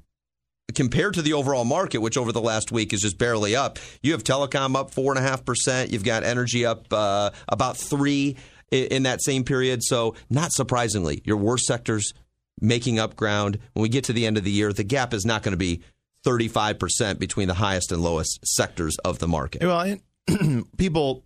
compared 0.76 1.16
to 1.16 1.22
the 1.22 1.34
overall 1.34 1.66
market, 1.66 2.00
which 2.00 2.18
over 2.18 2.32
the 2.32 2.42
last 2.42 2.72
week 2.72 2.94
is 2.94 3.02
just 3.02 3.18
barely 3.18 3.56
up. 3.56 3.80
You 4.02 4.12
have 4.12 4.24
telecom 4.24 4.76
up 4.76 4.92
four 4.92 5.12
and 5.12 5.24
a 5.24 5.28
half 5.28 5.46
percent. 5.46 5.92
You've 5.92 6.04
got 6.04 6.24
energy 6.24 6.66
up 6.66 6.92
uh, 6.92 7.32
about 7.48 7.78
three 7.78 8.38
in, 8.72 8.86
in 8.86 9.04
that 9.04 9.22
same 9.22 9.44
period. 9.44 9.84
So 9.84 10.16
not 10.30 10.52
surprisingly, 10.52 11.22
your 11.26 11.38
worst 11.38 11.66
sectors 11.66 12.14
making 12.62 13.00
up 13.00 13.16
ground. 13.16 13.60
When 13.74 13.84
we 13.84 13.90
get 13.90 14.06
to 14.06 14.14
the 14.14 14.26
end 14.26 14.38
of 14.38 14.44
the 14.44 14.52
year, 14.52 14.74
the 14.74 14.84
gap 14.84 15.14
is 15.14 15.26
not 15.26 15.44
going 15.44 15.54
to 15.54 15.58
be 15.58 15.82
35% 16.26 17.20
between 17.20 17.48
the 17.48 17.54
highest 17.54 17.92
and 17.92 18.02
lowest 18.02 18.46
sectors 18.46 18.98
of 19.00 19.20
the 19.20 19.28
market. 19.28 19.64
Well, 19.64 19.98
people 20.78 21.24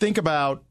think 0.00 0.18
about 0.18 0.64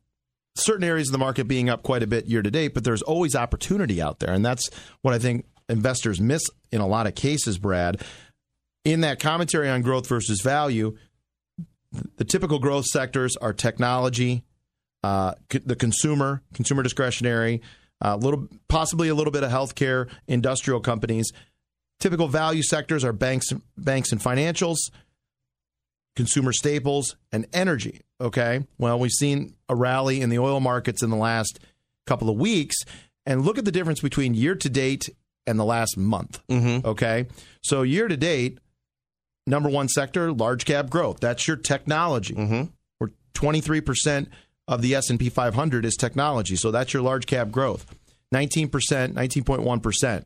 certain 0.56 0.84
areas 0.84 1.10
of 1.10 1.12
the 1.12 1.18
market 1.18 1.48
being 1.48 1.70
up 1.70 1.84
quite 1.84 2.04
a 2.04 2.08
bit 2.08 2.26
year 2.26 2.42
to 2.42 2.52
date, 2.52 2.74
but 2.74 2.84
there's 2.84 3.02
always 3.02 3.36
opportunity 3.36 4.02
out 4.02 4.20
there, 4.20 4.34
and 4.34 4.46
that's 4.46 4.70
what 5.02 5.14
I 5.14 5.20
think 5.20 5.46
investors 5.70 6.22
miss 6.22 6.44
in 6.72 6.82
a 6.82 6.88
lot 6.88 7.08
of 7.08 7.16
cases, 7.16 7.58
Brad. 7.58 8.02
In 8.84 9.02
that 9.02 9.20
commentary 9.20 9.70
on 9.70 9.82
growth 9.82 10.08
versus 10.08 10.42
value, 10.42 10.98
the 12.18 12.24
typical 12.24 12.60
growth 12.60 12.86
sectors 12.86 13.36
are 13.38 13.54
technology, 13.54 14.44
uh, 15.04 15.34
the 15.50 15.76
consumer, 15.76 16.42
consumer 16.54 16.84
discretionary, 16.84 17.62
a 18.02 18.10
uh, 18.10 18.16
little, 18.18 18.48
possibly 18.68 19.08
a 19.08 19.16
little 19.16 19.32
bit 19.32 19.44
of 19.44 19.52
healthcare, 19.52 20.10
industrial 20.28 20.80
companies. 20.80 21.32
Typical 22.00 22.28
value 22.28 22.62
sectors 22.62 23.04
are 23.04 23.14
banks, 23.14 23.54
banks 23.78 24.12
and 24.12 24.22
financials, 24.22 24.78
consumer 26.16 26.54
staples, 26.54 27.16
and 27.32 27.46
energy. 27.54 28.02
Okay. 28.22 28.66
Well, 28.78 29.00
we've 29.00 29.12
seen 29.12 29.56
a 29.68 29.76
rally 29.76 30.22
in 30.22 30.30
the 30.30 30.40
oil 30.40 30.60
markets 30.60 31.04
in 31.04 31.10
the 31.10 31.16
last 31.16 31.60
couple 32.08 32.30
of 32.30 32.38
weeks, 32.38 32.78
and 33.26 33.44
look 33.44 33.58
at 33.58 33.66
the 33.66 33.72
difference 33.72 34.00
between 34.00 34.34
year 34.34 34.56
to 34.56 34.70
date 34.70 35.10
and 35.48 35.60
the 35.60 35.66
last 35.66 35.98
month. 35.98 36.42
Mm-hmm. 36.48 36.88
Okay. 36.88 37.28
So 37.62 37.82
year 37.82 38.08
to 38.08 38.18
date, 38.18 38.60
number 39.48 39.70
one 39.70 39.88
sector, 39.88 40.32
large 40.32 40.66
cap 40.66 40.90
growth. 40.90 41.20
That's 41.20 41.48
your 41.48 41.58
technology. 41.58 42.34
Mm-hmm. 42.34 42.64
Where 42.98 43.12
23% 43.34 44.28
of 44.68 44.82
the 44.82 44.96
S&P 44.96 45.30
500 45.30 45.86
is 45.86 45.96
technology. 45.96 46.56
So 46.56 46.72
that's 46.72 46.94
your 46.94 47.04
large 47.04 47.28
cap 47.28 47.52
growth. 47.52 47.86
19%, 48.34 48.70
19.1%. 48.70 50.26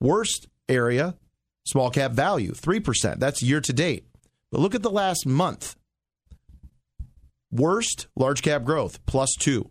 Worst 0.00 0.48
area, 0.68 1.16
small 1.66 1.90
cap 1.90 2.12
value, 2.12 2.52
3%. 2.52 3.18
That's 3.18 3.42
year 3.42 3.60
to 3.60 3.72
date. 3.72 4.07
But 4.50 4.60
look 4.60 4.74
at 4.74 4.82
the 4.82 4.90
last 4.90 5.26
month. 5.26 5.76
Worst, 7.50 8.08
large 8.16 8.42
cap 8.42 8.64
growth, 8.64 9.04
plus 9.06 9.34
2. 9.40 9.70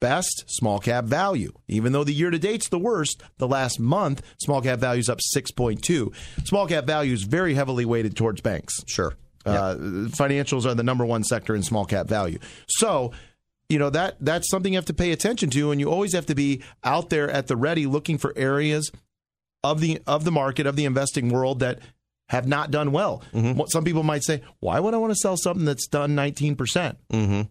Best, 0.00 0.44
small 0.46 0.78
cap 0.78 1.04
value. 1.04 1.52
Even 1.68 1.92
though 1.92 2.04
the 2.04 2.12
year 2.12 2.30
to 2.30 2.38
date's 2.38 2.68
the 2.68 2.78
worst, 2.78 3.22
the 3.38 3.48
last 3.48 3.80
month, 3.80 4.22
small 4.38 4.60
cap 4.60 4.78
value 4.78 5.00
is 5.00 5.08
up 5.08 5.20
6.2. 5.34 6.14
Small 6.46 6.66
cap 6.66 6.84
value 6.84 7.14
is 7.14 7.22
very 7.22 7.54
heavily 7.54 7.84
weighted 7.84 8.14
towards 8.14 8.40
banks. 8.40 8.74
Sure. 8.86 9.14
Uh, 9.46 9.76
financials 10.08 10.66
are 10.66 10.74
the 10.74 10.82
number 10.82 11.04
one 11.04 11.22
sector 11.22 11.54
in 11.54 11.62
small 11.62 11.84
cap 11.84 12.08
value. 12.08 12.38
So, 12.68 13.12
you 13.68 13.78
know 13.78 13.90
that 13.90 14.16
that's 14.20 14.50
something 14.50 14.72
you 14.72 14.78
have 14.78 14.86
to 14.86 14.94
pay 14.94 15.12
attention 15.12 15.50
to, 15.50 15.70
and 15.70 15.80
you 15.80 15.90
always 15.90 16.12
have 16.12 16.26
to 16.26 16.34
be 16.34 16.62
out 16.84 17.10
there 17.10 17.28
at 17.30 17.46
the 17.46 17.56
ready, 17.56 17.86
looking 17.86 18.18
for 18.18 18.32
areas 18.36 18.90
of 19.64 19.80
the 19.80 20.00
of 20.06 20.24
the 20.24 20.30
market 20.30 20.66
of 20.66 20.76
the 20.76 20.84
investing 20.84 21.30
world 21.30 21.60
that 21.60 21.80
have 22.28 22.46
not 22.46 22.70
done 22.70 22.92
well. 22.92 23.22
What 23.32 23.70
Some 23.70 23.84
people 23.84 24.02
might 24.02 24.24
say, 24.24 24.42
"Why 24.60 24.80
would 24.80 24.94
I 24.94 24.98
want 24.98 25.12
to 25.12 25.16
sell 25.18 25.36
something 25.36 25.64
that's 25.64 25.86
done 25.86 26.14
19 26.14 26.56
percent?" 26.56 26.98
Mm-hmm. 27.12 27.42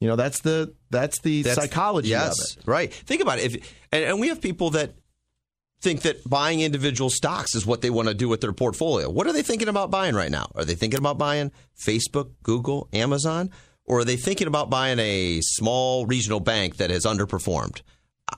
You 0.00 0.08
know, 0.08 0.16
that's 0.16 0.40
the 0.40 0.74
that's 0.90 1.20
the 1.20 1.42
That's- 1.42 1.56
psychology 1.62 2.08
yes, 2.10 2.54
of 2.56 2.58
it. 2.62 2.66
right. 2.66 2.92
Think 2.92 3.20
about 3.22 3.38
it. 3.38 3.54
If 3.54 3.74
and, 3.92 4.04
and 4.04 4.20
we 4.20 4.28
have 4.28 4.40
people 4.40 4.70
that 4.70 4.94
think 5.82 6.02
that 6.02 6.28
buying 6.28 6.60
individual 6.60 7.10
stocks 7.10 7.54
is 7.54 7.64
what 7.66 7.80
they 7.80 7.90
want 7.90 8.08
to 8.08 8.14
do 8.14 8.28
with 8.28 8.40
their 8.40 8.52
portfolio. 8.52 9.08
What 9.10 9.26
are 9.26 9.32
they 9.32 9.42
thinking 9.42 9.68
about 9.68 9.90
buying 9.90 10.14
right 10.14 10.30
now? 10.30 10.50
Are 10.54 10.64
they 10.64 10.74
thinking 10.74 10.98
about 10.98 11.16
buying 11.18 11.52
Facebook, 11.78 12.30
Google, 12.42 12.88
Amazon, 12.92 13.50
or 13.86 14.00
are 14.00 14.04
they 14.04 14.16
thinking 14.16 14.46
about 14.46 14.68
buying 14.70 14.98
a 14.98 15.40
small 15.42 16.06
regional 16.06 16.38
bank 16.40 16.76
that 16.76 16.90
has 16.90 17.04
underperformed? 17.04 17.80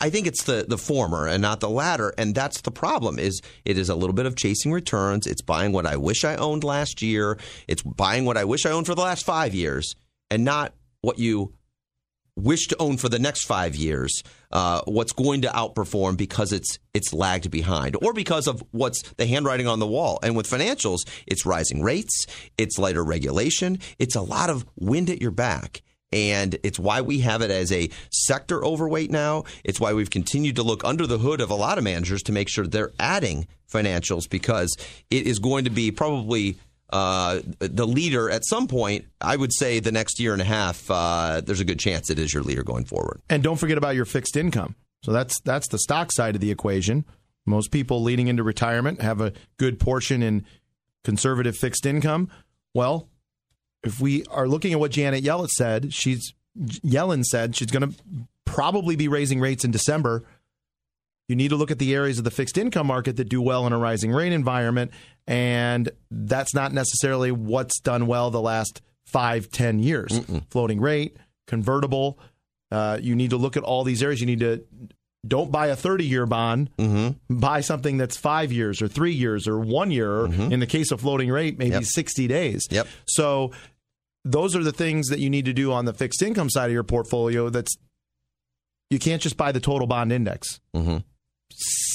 I 0.00 0.11
think 0.11 0.26
it's 0.26 0.44
the 0.44 0.64
the 0.68 0.78
former 0.78 1.26
and 1.26 1.42
not 1.42 1.61
the 1.61 1.70
latter, 1.70 2.12
and 2.18 2.34
that's 2.34 2.61
the 2.61 2.70
problem. 2.70 3.18
Is 3.18 3.40
it 3.64 3.78
is 3.78 3.88
a 3.88 3.94
little 3.94 4.14
bit 4.14 4.26
of 4.26 4.37
chasing 4.37 4.72
returns. 4.72 5.26
It's 5.26 5.42
buying 5.42 5.72
what 5.72 5.87
I 5.87 5.96
wish 5.96 6.25
I 6.25 6.37
owned 6.37 6.64
last 6.64 7.02
year. 7.02 7.38
It's 7.68 7.82
buying 7.82 8.25
what 8.25 8.37
I 8.37 8.44
wish 8.44 8.66
I 8.66 8.70
owned 8.70 8.87
for 8.87 8.94
the 8.94 9.02
last 9.02 9.25
five 9.25 9.54
years, 9.54 9.94
and 10.30 10.44
not 10.44 10.75
what 11.00 11.18
you 11.18 11.54
wish 12.37 12.66
to 12.68 12.76
own 12.78 12.96
for 12.96 13.08
the 13.08 13.18
next 13.18 13.44
five 13.44 13.76
years, 13.76 14.22
uh, 14.50 14.80
what's 14.87 15.12
going 15.12 15.42
to 15.42 15.49
outperform 15.49 16.16
because 16.16 16.52
it's 16.52 16.78
it's 16.94 17.12
lagged 17.12 17.50
behind, 17.50 17.96
or 18.02 18.12
because 18.12 18.46
of 18.46 18.62
what's 18.70 19.02
the 19.14 19.26
handwriting 19.26 19.66
on 19.66 19.78
the 19.78 19.87
wall. 19.87 20.18
And 20.22 20.37
with 20.37 20.49
financials, 20.49 21.00
it's 21.26 21.46
rising 21.46 21.82
rates, 21.82 22.26
it's 22.58 22.78
lighter 22.78 23.04
regulation, 23.04 23.78
it's 23.99 24.16
a 24.16 24.22
lot 24.22 24.50
of 24.50 24.64
wind 24.76 25.11
at 25.11 25.20
your 25.20 25.30
back. 25.30 25.82
And 26.12 26.59
it's 26.62 26.78
why 26.78 27.00
we 27.00 27.21
have 27.21 27.42
it 27.42 27.50
as 27.50 27.73
a 27.73 27.90
sector 28.11 28.64
overweight 28.64 29.11
now. 29.11 29.45
It's 29.64 29.81
why 29.81 29.92
we've 29.95 30.11
continued 30.11 30.57
to 30.57 30.62
look 30.62 30.85
under 30.85 31.07
the 31.07 31.19
hood 31.19 31.40
of 31.40 31.50
a 31.50 31.54
lot 31.54 31.78
of 31.78 31.85
managers 31.85 32.23
to 32.25 32.33
make 32.33 32.49
sure 32.49 32.66
they're 32.66 32.92
adding 33.00 33.47
financials 33.73 34.28
because 34.28 34.76
it 35.11 35.26
is 35.26 35.38
going 35.38 35.64
to 35.64 35.71
be 35.71 35.90
probably 35.90 36.59
uh, 36.90 37.40
the 37.59 37.87
leader 37.87 38.31
at 38.31 38.45
some 38.45 38.69
point. 38.69 39.07
I 39.21 39.37
would 39.37 39.52
say 39.52 39.81
the 39.81 39.92
next 39.92 40.21
year 40.21 40.35
and 40.35 40.42
a 40.42 40.47
half, 40.47 40.90
uh, 40.90 41.40
there's 41.45 41.61
a 41.61 41.64
good 41.64 41.78
chance 41.78 42.11
it 42.11 42.19
is 42.19 42.35
your 42.35 42.42
leader 42.42 42.62
going 42.62 42.85
forward. 42.85 43.23
And 43.31 43.42
don't 43.42 43.57
forget 43.57 43.78
about 43.78 43.95
your 43.95 44.04
fixed 44.04 44.37
income. 44.37 44.76
So 45.02 45.11
that's 45.11 45.40
that's 45.40 45.69
the 45.69 45.78
stock 45.78 46.12
side 46.12 46.35
of 46.35 46.40
the 46.40 46.50
equation. 46.50 47.04
Most 47.45 47.73
people 47.73 48.02
leading 48.02 48.28
into 48.28 48.42
retirement 48.42 49.00
have 49.00 49.21
a 49.21 49.33
good 49.57 49.81
portion 49.81 50.23
in 50.23 50.45
conservative 51.02 51.57
fixed 51.57 51.87
income. 51.87 52.31
Well, 52.75 53.09
if 53.85 54.01
we 54.01 54.25
are 54.31 54.47
looking 54.49 54.73
at 54.73 54.81
what 54.81 54.91
Janet 54.93 55.25
Yellen 55.25 55.49
said, 55.49 55.93
she's 55.93 56.33
Yellen 56.59 57.25
said 57.25 57.57
she's 57.57 57.71
going 57.71 57.91
to 57.91 57.97
probably 58.45 58.97
be 58.97 59.09
raising 59.09 59.41
rates 59.41 59.65
in 59.65 59.71
December. 59.71 60.25
You 61.29 61.37
need 61.37 61.49
to 61.49 61.57
look 61.57 61.71
at 61.71 61.79
the 61.79 61.95
areas 61.95 62.19
of 62.19 62.25
the 62.25 62.31
fixed 62.31 62.59
income 62.59 62.87
market 62.87 63.17
that 63.17 63.29
do 63.29 63.41
well 63.41 63.67
in 63.67 63.73
a 63.73 63.79
rising 63.79 64.12
rate 64.12 64.33
environment, 64.33 64.91
and 65.27 65.89
that's 66.11 66.55
not 66.55 66.73
necessarily 66.73 67.33
what's 67.33 67.81
done 67.81 68.07
well 68.07 68.31
the 68.31 68.41
last 68.41 68.83
five, 69.07 69.51
ten 69.51 69.79
years. 69.79 70.21
Floating 70.51 70.81
rate, 70.81 71.17
convertible. 71.47 72.19
Uh, 72.71 72.99
you 73.01 73.15
need 73.15 73.31
to 73.31 73.37
look 73.37 73.57
at 73.57 73.62
all 73.62 73.85
these 73.85 74.03
areas. 74.03 74.21
You 74.21 74.27
need 74.27 74.41
to 74.41 74.65
don't 75.27 75.53
buy 75.53 75.69
a 75.69 75.77
30 75.77 76.05
year 76.05 76.27
bond. 76.27 76.69
Buy 77.31 77.61
something 77.61 77.97
that's 77.97 78.17
five 78.17 78.51
years 78.53 78.83
or 78.83 78.89
three 78.89 79.12
years 79.12 79.47
or 79.47 79.59
one 79.59 79.91
year. 79.93 80.11
Or 80.11 80.27
In 80.27 80.59
the 80.59 80.67
case 80.67 80.91
of 80.91 81.01
floating 81.01 81.31
rate, 81.31 81.59
maybe 81.59 81.71
Yep. 81.77 81.85
60 81.85 82.27
days. 82.27 82.67
Yep. 82.71 82.89
So 83.07 83.53
those 84.25 84.55
are 84.55 84.62
the 84.62 84.73
things 84.73 85.09
that 85.09 85.19
you 85.19 85.31
need 85.31 85.45
to 85.47 85.52
do 85.52 85.73
on 85.73 85.85
the 85.85 85.93
fixed 85.93 86.23
income 86.23 86.50
side 86.50 86.67
of 86.67 86.73
your 86.73 86.85
portfolio. 86.85 87.49
That's 87.49 87.76
you 88.91 88.99
can't 88.99 89.23
just 89.23 89.37
buy 89.37 89.52
the 89.52 89.61
total 89.61 89.87
bond 89.87 90.12
index. 90.12 90.61
Mm-hmm. 90.75 90.99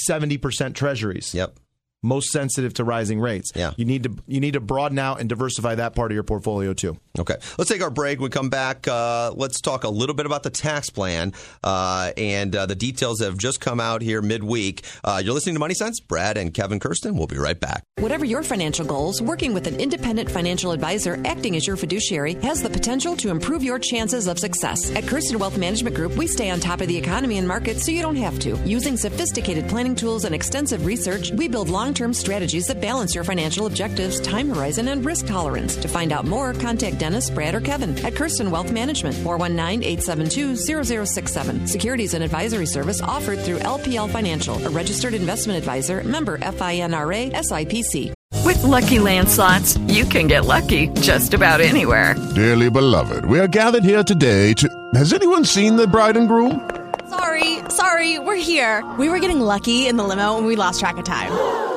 70% 0.09 0.73
treasuries. 0.73 1.33
Yep. 1.33 1.59
Most 2.03 2.29
sensitive 2.31 2.75
to 2.75 2.83
rising 2.83 3.19
rates. 3.19 3.51
Yeah. 3.55 3.71
You 3.75 3.85
need 3.85 4.03
to 4.03 4.15
you 4.27 4.39
need 4.39 4.53
to 4.53 4.59
broaden 4.59 4.99
out 4.99 5.19
and 5.19 5.27
diversify 5.27 5.75
that 5.75 5.95
part 5.95 6.11
of 6.11 6.15
your 6.15 6.23
portfolio 6.23 6.73
too. 6.73 6.97
Okay. 7.17 7.35
Let's 7.57 7.71
take 7.71 7.81
our 7.81 7.89
break. 7.89 8.19
When 8.19 8.25
we 8.25 8.29
come 8.29 8.49
back, 8.49 8.87
uh, 8.87 9.31
let's 9.35 9.59
talk 9.61 9.83
a 9.83 9.89
little 9.89 10.13
bit 10.13 10.27
about 10.27 10.43
the 10.43 10.51
tax 10.51 10.91
plan 10.91 11.33
uh, 11.63 12.11
and 12.15 12.55
uh, 12.55 12.67
the 12.67 12.75
details 12.75 13.17
that 13.17 13.25
have 13.25 13.37
just 13.39 13.59
come 13.59 13.79
out 13.79 14.03
here 14.03 14.21
midweek. 14.21 14.85
Uh, 15.03 15.21
you're 15.23 15.33
listening 15.33 15.55
to 15.55 15.59
Money 15.59 15.73
Sense. 15.73 15.99
Brad 15.99 16.37
and 16.37 16.53
Kevin 16.53 16.79
Kirsten. 16.79 17.17
We'll 17.17 17.25
be 17.25 17.39
right 17.39 17.59
back. 17.59 17.83
Whatever 17.97 18.25
your 18.25 18.43
financial 18.43 18.85
goals, 18.85 19.19
working 19.19 19.55
with 19.55 19.65
an 19.65 19.79
independent 19.79 20.29
financial 20.29 20.71
advisor 20.71 21.19
acting 21.25 21.55
as 21.55 21.65
your 21.65 21.77
fiduciary 21.77 22.35
has 22.35 22.61
the 22.61 22.69
potential 22.69 23.15
to 23.17 23.29
improve 23.29 23.63
your 23.63 23.79
chances 23.79 24.27
of 24.27 24.37
success. 24.37 24.95
At 24.95 25.07
Kirsten 25.07 25.39
Wealth 25.39 25.57
Management 25.57 25.95
Group, 25.95 26.15
we 26.15 26.27
stay 26.27 26.51
on 26.51 26.59
top 26.59 26.81
of 26.81 26.87
the 26.87 26.97
economy 26.97 27.39
and 27.39 27.47
markets 27.47 27.83
so 27.83 27.91
you 27.91 28.03
don't 28.03 28.15
have 28.15 28.37
to. 28.39 28.55
Using 28.67 28.97
sophisticated 28.97 29.67
planning 29.67 29.95
tools 29.95 30.25
and 30.25 30.35
extensive 30.35 30.85
research, 30.85 31.31
we 31.31 31.47
build 31.47 31.69
long 31.69 31.86
term 31.93 32.13
strategies 32.13 32.65
that 32.67 32.81
balance 32.81 33.15
your 33.15 33.23
financial 33.23 33.65
objectives, 33.65 34.19
time 34.19 34.49
horizon, 34.49 34.89
and 34.89 35.05
risk 35.05 35.25
tolerance. 35.25 35.75
To 35.77 35.87
find 35.87 36.11
out 36.11 36.25
more, 36.25 36.53
contact 36.53 36.99
Dennis, 36.99 37.29
Brad, 37.29 37.55
or 37.55 37.61
Kevin 37.61 37.97
at 38.05 38.15
Kirsten 38.15 38.51
Wealth 38.51 38.71
Management, 38.71 39.15
419 39.17 39.83
872 39.83 41.05
0067. 41.05 41.67
Securities 41.67 42.13
and 42.13 42.23
advisory 42.23 42.65
service 42.65 43.01
offered 43.01 43.39
through 43.39 43.59
LPL 43.59 44.11
Financial, 44.11 44.61
a 44.65 44.69
registered 44.69 45.13
investment 45.13 45.57
advisor, 45.57 46.03
member 46.03 46.37
FINRA 46.37 47.33
SIPC. 47.33 48.13
With 48.45 48.63
Lucky 48.63 48.99
Land 48.99 49.29
slots, 49.29 49.77
you 49.87 50.05
can 50.05 50.27
get 50.27 50.45
lucky 50.45 50.87
just 51.01 51.33
about 51.33 51.61
anywhere. 51.61 52.15
Dearly 52.35 52.69
beloved, 52.69 53.25
we 53.25 53.39
are 53.39 53.47
gathered 53.47 53.83
here 53.83 54.03
today 54.03 54.53
to. 54.53 54.89
Has 54.95 55.13
anyone 55.13 55.45
seen 55.45 55.75
the 55.75 55.87
bride 55.87 56.17
and 56.17 56.27
groom? 56.27 56.69
Sorry, 57.09 57.59
sorry, 57.69 58.19
we're 58.19 58.35
here. 58.35 58.89
We 58.97 59.09
were 59.09 59.19
getting 59.19 59.39
lucky 59.39 59.87
in 59.87 59.97
the 59.97 60.03
limo 60.03 60.37
and 60.37 60.45
we 60.45 60.55
lost 60.55 60.79
track 60.79 60.97
of 60.97 61.05
time. 61.05 61.76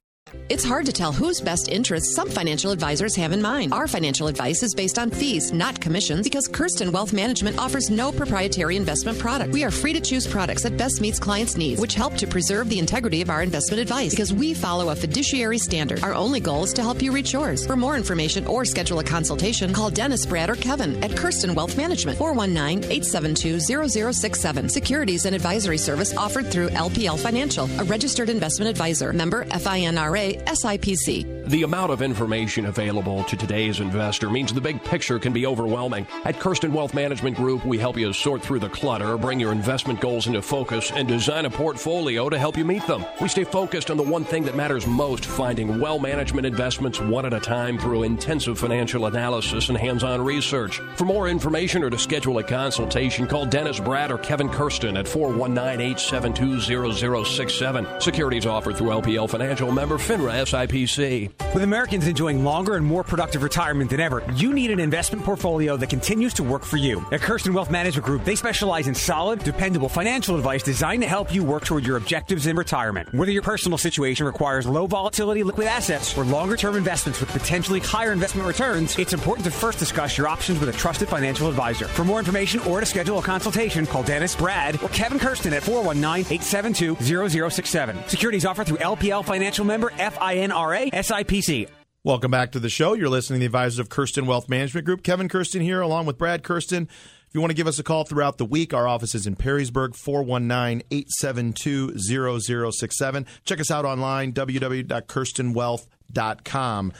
It's 0.49 0.63
hard 0.63 0.85
to 0.85 0.91
tell 0.91 1.11
whose 1.11 1.41
best 1.41 1.69
interests 1.69 2.15
some 2.15 2.29
financial 2.29 2.71
advisors 2.71 3.15
have 3.15 3.31
in 3.31 3.41
mind. 3.41 3.73
Our 3.73 3.87
financial 3.87 4.27
advice 4.27 4.61
is 4.63 4.73
based 4.73 4.97
on 4.99 5.09
fees, 5.09 5.51
not 5.51 5.81
commissions, 5.81 6.23
because 6.23 6.47
Kirsten 6.47 6.91
Wealth 6.91 7.13
Management 7.13 7.57
offers 7.57 7.89
no 7.89 8.11
proprietary 8.11 8.75
investment 8.75 9.17
product. 9.19 9.53
We 9.53 9.63
are 9.63 9.71
free 9.71 9.93
to 9.93 9.99
choose 9.99 10.27
products 10.27 10.61
that 10.63 10.77
best 10.77 11.01
meets 11.01 11.19
clients' 11.19 11.57
needs, 11.57 11.81
which 11.81 11.95
help 11.95 12.15
to 12.15 12.27
preserve 12.27 12.69
the 12.69 12.79
integrity 12.79 13.21
of 13.21 13.29
our 13.29 13.43
investment 13.43 13.81
advice 13.81 14.11
because 14.11 14.33
we 14.33 14.53
follow 14.53 14.89
a 14.89 14.95
fiduciary 14.95 15.57
standard. 15.57 16.01
Our 16.03 16.13
only 16.13 16.39
goal 16.39 16.63
is 16.63 16.71
to 16.73 16.81
help 16.81 17.01
you 17.01 17.11
reach 17.11 17.33
yours. 17.33 17.65
For 17.65 17.75
more 17.75 17.97
information 17.97 18.45
or 18.47 18.63
schedule 18.65 18.99
a 18.99 19.03
consultation, 19.03 19.73
call 19.73 19.89
Dennis, 19.89 20.25
Brad, 20.25 20.49
or 20.49 20.55
Kevin 20.55 21.03
at 21.03 21.17
Kirsten 21.17 21.55
Wealth 21.55 21.75
Management, 21.77 22.17
419-872-0067. 22.19 24.71
Securities 24.71 25.25
and 25.25 25.35
advisory 25.35 25.77
service 25.77 26.15
offered 26.15 26.47
through 26.47 26.69
LPL 26.69 27.19
Financial, 27.19 27.69
a 27.79 27.83
registered 27.83 28.29
investment 28.29 28.69
advisor. 28.69 29.11
Member 29.13 29.45
FINRA 29.45 30.20
SIPC. 30.21 31.47
The 31.47 31.63
amount 31.63 31.91
of 31.91 32.01
information 32.01 32.67
available 32.67 33.23
to 33.25 33.35
today's 33.35 33.79
investor 33.79 34.29
means 34.29 34.53
the 34.53 34.61
big 34.61 34.83
picture 34.83 35.19
can 35.19 35.33
be 35.33 35.45
overwhelming. 35.45 36.07
At 36.23 36.39
Kirsten 36.39 36.71
Wealth 36.71 36.93
Management 36.93 37.35
Group, 37.35 37.65
we 37.65 37.77
help 37.77 37.97
you 37.97 38.13
sort 38.13 38.41
through 38.41 38.59
the 38.59 38.69
clutter, 38.69 39.17
bring 39.17 39.39
your 39.39 39.51
investment 39.51 39.99
goals 39.99 40.27
into 40.27 40.41
focus, 40.41 40.91
and 40.91 41.07
design 41.07 41.45
a 41.45 41.49
portfolio 41.49 42.29
to 42.29 42.37
help 42.37 42.57
you 42.57 42.63
meet 42.63 42.85
them. 42.87 43.03
We 43.19 43.27
stay 43.27 43.43
focused 43.43 43.89
on 43.89 43.97
the 43.97 44.03
one 44.03 44.23
thing 44.23 44.43
that 44.43 44.55
matters 44.55 44.85
most 44.85 45.25
finding 45.25 45.79
well 45.79 45.99
management 45.99 46.45
investments 46.45 47.01
one 47.01 47.25
at 47.25 47.33
a 47.33 47.39
time 47.39 47.77
through 47.77 48.03
intensive 48.03 48.59
financial 48.59 49.07
analysis 49.07 49.69
and 49.69 49.77
hands 49.77 50.03
on 50.03 50.21
research. 50.21 50.79
For 50.95 51.05
more 51.05 51.27
information 51.27 51.83
or 51.83 51.89
to 51.89 51.97
schedule 51.97 52.37
a 52.37 52.43
consultation, 52.43 53.27
call 53.27 53.45
Dennis 53.45 53.79
Brad 53.79 54.11
or 54.11 54.17
Kevin 54.19 54.49
Kirsten 54.49 54.97
at 54.97 55.07
419 55.07 55.81
872 55.81 57.25
0067. 57.25 57.87
Securities 57.99 58.45
offered 58.45 58.77
through 58.77 58.89
LPL 58.89 59.29
Financial 59.29 59.71
member 59.71 59.97
FINRA 60.11 60.41
SIPC. 60.41 61.53
With 61.53 61.63
Americans 61.63 62.05
enjoying 62.05 62.43
longer 62.43 62.75
and 62.75 62.85
more 62.85 63.01
productive 63.01 63.43
retirement 63.43 63.89
than 63.89 64.01
ever, 64.01 64.21
you 64.35 64.51
need 64.51 64.69
an 64.69 64.79
investment 64.81 65.23
portfolio 65.23 65.77
that 65.77 65.89
continues 65.89 66.33
to 66.33 66.43
work 66.43 66.65
for 66.65 66.75
you. 66.75 67.05
At 67.13 67.21
Kirsten 67.21 67.53
Wealth 67.53 67.71
Management 67.71 68.05
Group, 68.05 68.25
they 68.25 68.35
specialize 68.35 68.87
in 68.87 68.95
solid, 68.95 69.39
dependable 69.39 69.87
financial 69.87 70.35
advice 70.35 70.63
designed 70.63 71.01
to 71.03 71.07
help 71.07 71.33
you 71.33 71.45
work 71.45 71.63
toward 71.63 71.85
your 71.85 71.95
objectives 71.95 72.45
in 72.45 72.57
retirement. 72.57 73.13
Whether 73.13 73.31
your 73.31 73.41
personal 73.41 73.77
situation 73.77 74.25
requires 74.25 74.67
low 74.67 74.85
volatility 74.85 75.43
liquid 75.43 75.67
assets 75.67 76.17
or 76.17 76.25
longer 76.25 76.57
term 76.57 76.75
investments 76.75 77.21
with 77.21 77.29
potentially 77.29 77.79
higher 77.79 78.11
investment 78.11 78.45
returns, 78.45 78.99
it's 78.99 79.13
important 79.13 79.45
to 79.45 79.51
first 79.51 79.79
discuss 79.79 80.17
your 80.17 80.27
options 80.27 80.59
with 80.59 80.67
a 80.67 80.73
trusted 80.73 81.07
financial 81.07 81.47
advisor. 81.47 81.87
For 81.87 82.03
more 82.03 82.19
information 82.19 82.59
or 82.61 82.81
to 82.81 82.85
schedule 82.85 83.19
a 83.19 83.21
consultation, 83.21 83.85
call 83.85 84.03
Dennis, 84.03 84.35
Brad, 84.35 84.81
or 84.83 84.89
Kevin 84.89 85.19
Kirsten 85.19 85.53
at 85.53 85.63
419 85.63 86.25
872 86.33 87.49
0067. 87.49 88.07
Securities 88.07 88.45
offered 88.45 88.67
through 88.67 88.77
LPL 88.77 89.23
Financial 89.23 89.63
member 89.63 89.90
FINRA 89.97 90.91
SIPC. 90.91 91.69
Welcome 92.03 92.31
back 92.31 92.51
to 92.53 92.59
the 92.59 92.69
show. 92.69 92.93
You're 92.93 93.09
listening 93.09 93.39
to 93.39 93.41
the 93.41 93.45
advisors 93.45 93.77
of 93.77 93.89
Kirsten 93.89 94.25
Wealth 94.25 94.49
Management 94.49 94.87
Group. 94.87 95.03
Kevin 95.03 95.29
Kirsten 95.29 95.61
here, 95.61 95.81
along 95.81 96.07
with 96.07 96.17
Brad 96.17 96.43
Kirsten. 96.43 96.87
If 97.31 97.35
you 97.35 97.41
want 97.41 97.51
to 97.51 97.55
give 97.55 97.67
us 97.67 97.79
a 97.79 97.83
call 97.83 98.03
throughout 98.03 98.39
the 98.39 98.45
week, 98.45 98.73
our 98.73 98.87
office 98.87 99.13
is 99.13 99.27
in 99.27 99.35
Perrysburg, 99.35 99.95
419 99.95 100.81
872 100.91 101.97
0067. 101.97 103.25
Check 103.45 103.59
us 103.59 103.69
out 103.69 103.85
online, 103.85 104.33
www.kirstenwealth.com. 104.33 106.93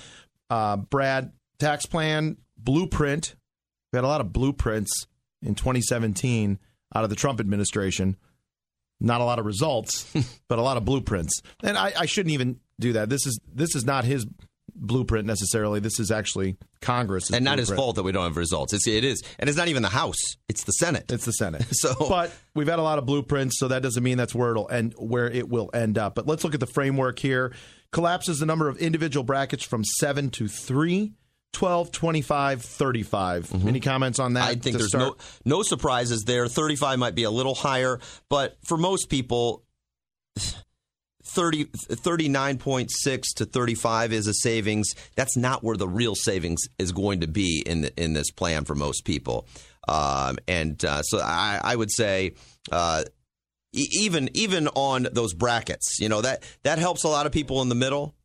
Uh, 0.49 0.77
Brad, 0.77 1.31
tax 1.59 1.85
plan, 1.85 2.37
blueprint. 2.57 3.35
We 3.91 3.97
had 3.97 4.05
a 4.05 4.07
lot 4.07 4.21
of 4.21 4.31
blueprints 4.31 5.07
in 5.41 5.55
2017 5.55 6.59
out 6.95 7.03
of 7.03 7.09
the 7.09 7.15
Trump 7.15 7.39
administration. 7.39 8.15
Not 8.99 9.19
a 9.19 9.25
lot 9.25 9.39
of 9.39 9.45
results, 9.45 10.13
but 10.47 10.59
a 10.59 10.61
lot 10.61 10.77
of 10.77 10.85
blueprints. 10.85 11.41
And 11.63 11.77
I, 11.77 11.91
I 11.97 12.05
shouldn't 12.05 12.33
even 12.33 12.59
do 12.81 12.93
that. 12.93 13.09
This 13.09 13.25
is 13.25 13.39
this 13.53 13.75
is 13.75 13.85
not 13.85 14.03
his 14.03 14.25
blueprint 14.75 15.25
necessarily. 15.25 15.79
This 15.79 15.99
is 15.99 16.11
actually 16.11 16.57
Congress, 16.81 17.29
and 17.29 17.45
not 17.45 17.51
blueprint. 17.51 17.69
his 17.69 17.75
fault 17.75 17.95
that 17.95 18.03
we 18.03 18.11
don't 18.11 18.23
have 18.23 18.37
results. 18.37 18.73
It's, 18.73 18.87
it 18.87 19.03
is, 19.03 19.21
and 19.39 19.49
it's 19.49 19.57
not 19.57 19.67
even 19.67 19.83
the 19.83 19.89
House; 19.89 20.17
it's 20.49 20.63
the 20.63 20.73
Senate. 20.73 21.11
It's 21.11 21.25
the 21.25 21.33
Senate. 21.33 21.65
so, 21.71 21.93
but 22.09 22.31
we've 22.53 22.67
had 22.67 22.79
a 22.79 22.83
lot 22.83 22.97
of 22.97 23.05
blueprints, 23.05 23.59
so 23.59 23.69
that 23.69 23.81
doesn't 23.81 24.03
mean 24.03 24.17
that's 24.17 24.35
where 24.35 24.51
it'll 24.51 24.69
end, 24.69 24.93
where 24.97 25.29
it 25.29 25.47
will 25.47 25.69
end 25.73 25.97
up. 25.97 26.15
But 26.15 26.27
let's 26.27 26.43
look 26.43 26.53
at 26.53 26.59
the 26.59 26.67
framework 26.67 27.19
here. 27.19 27.53
Collapses 27.91 28.39
the 28.39 28.45
number 28.45 28.69
of 28.69 28.77
individual 28.77 29.23
brackets 29.23 29.63
from 29.63 29.83
seven 29.83 30.29
to 30.31 30.47
three. 30.47 31.13
12, 31.53 31.91
25, 31.91 32.61
35. 32.61 33.49
Mm-hmm. 33.49 33.67
Any 33.67 33.79
comments 33.81 34.19
on 34.19 34.35
that? 34.35 34.47
I 34.47 34.55
think 34.55 34.77
there's 34.77 34.93
no 34.93 35.17
no 35.43 35.63
surprises 35.63 36.23
there. 36.23 36.47
35 36.47 36.97
might 36.97 37.13
be 37.13 37.23
a 37.23 37.29
little 37.29 37.55
higher, 37.55 37.99
but 38.29 38.57
for 38.63 38.77
most 38.77 39.09
people 39.09 39.65
30, 41.23 41.65
39.6 41.65 43.21
to 43.35 43.45
35 43.45 44.13
is 44.13 44.27
a 44.27 44.33
savings. 44.33 44.95
That's 45.15 45.37
not 45.37 45.63
where 45.63 45.77
the 45.77 45.87
real 45.87 46.15
savings 46.15 46.61
is 46.79 46.91
going 46.91 47.21
to 47.21 47.27
be 47.27 47.63
in 47.65 47.85
in 47.97 48.13
this 48.13 48.31
plan 48.31 48.65
for 48.65 48.75
most 48.75 49.05
people. 49.05 49.47
Um, 49.87 50.37
and 50.47 50.83
uh, 50.85 51.01
so 51.01 51.19
I, 51.19 51.59
I, 51.63 51.75
would 51.75 51.91
say 51.91 52.33
uh, 52.71 53.03
even 53.73 54.29
even 54.33 54.67
on 54.69 55.07
those 55.11 55.33
brackets, 55.33 55.99
you 55.99 56.09
know 56.09 56.21
that 56.21 56.43
that 56.63 56.79
helps 56.79 57.03
a 57.03 57.07
lot 57.07 57.25
of 57.25 57.31
people 57.31 57.61
in 57.61 57.69
the 57.69 57.75
middle. 57.75 58.15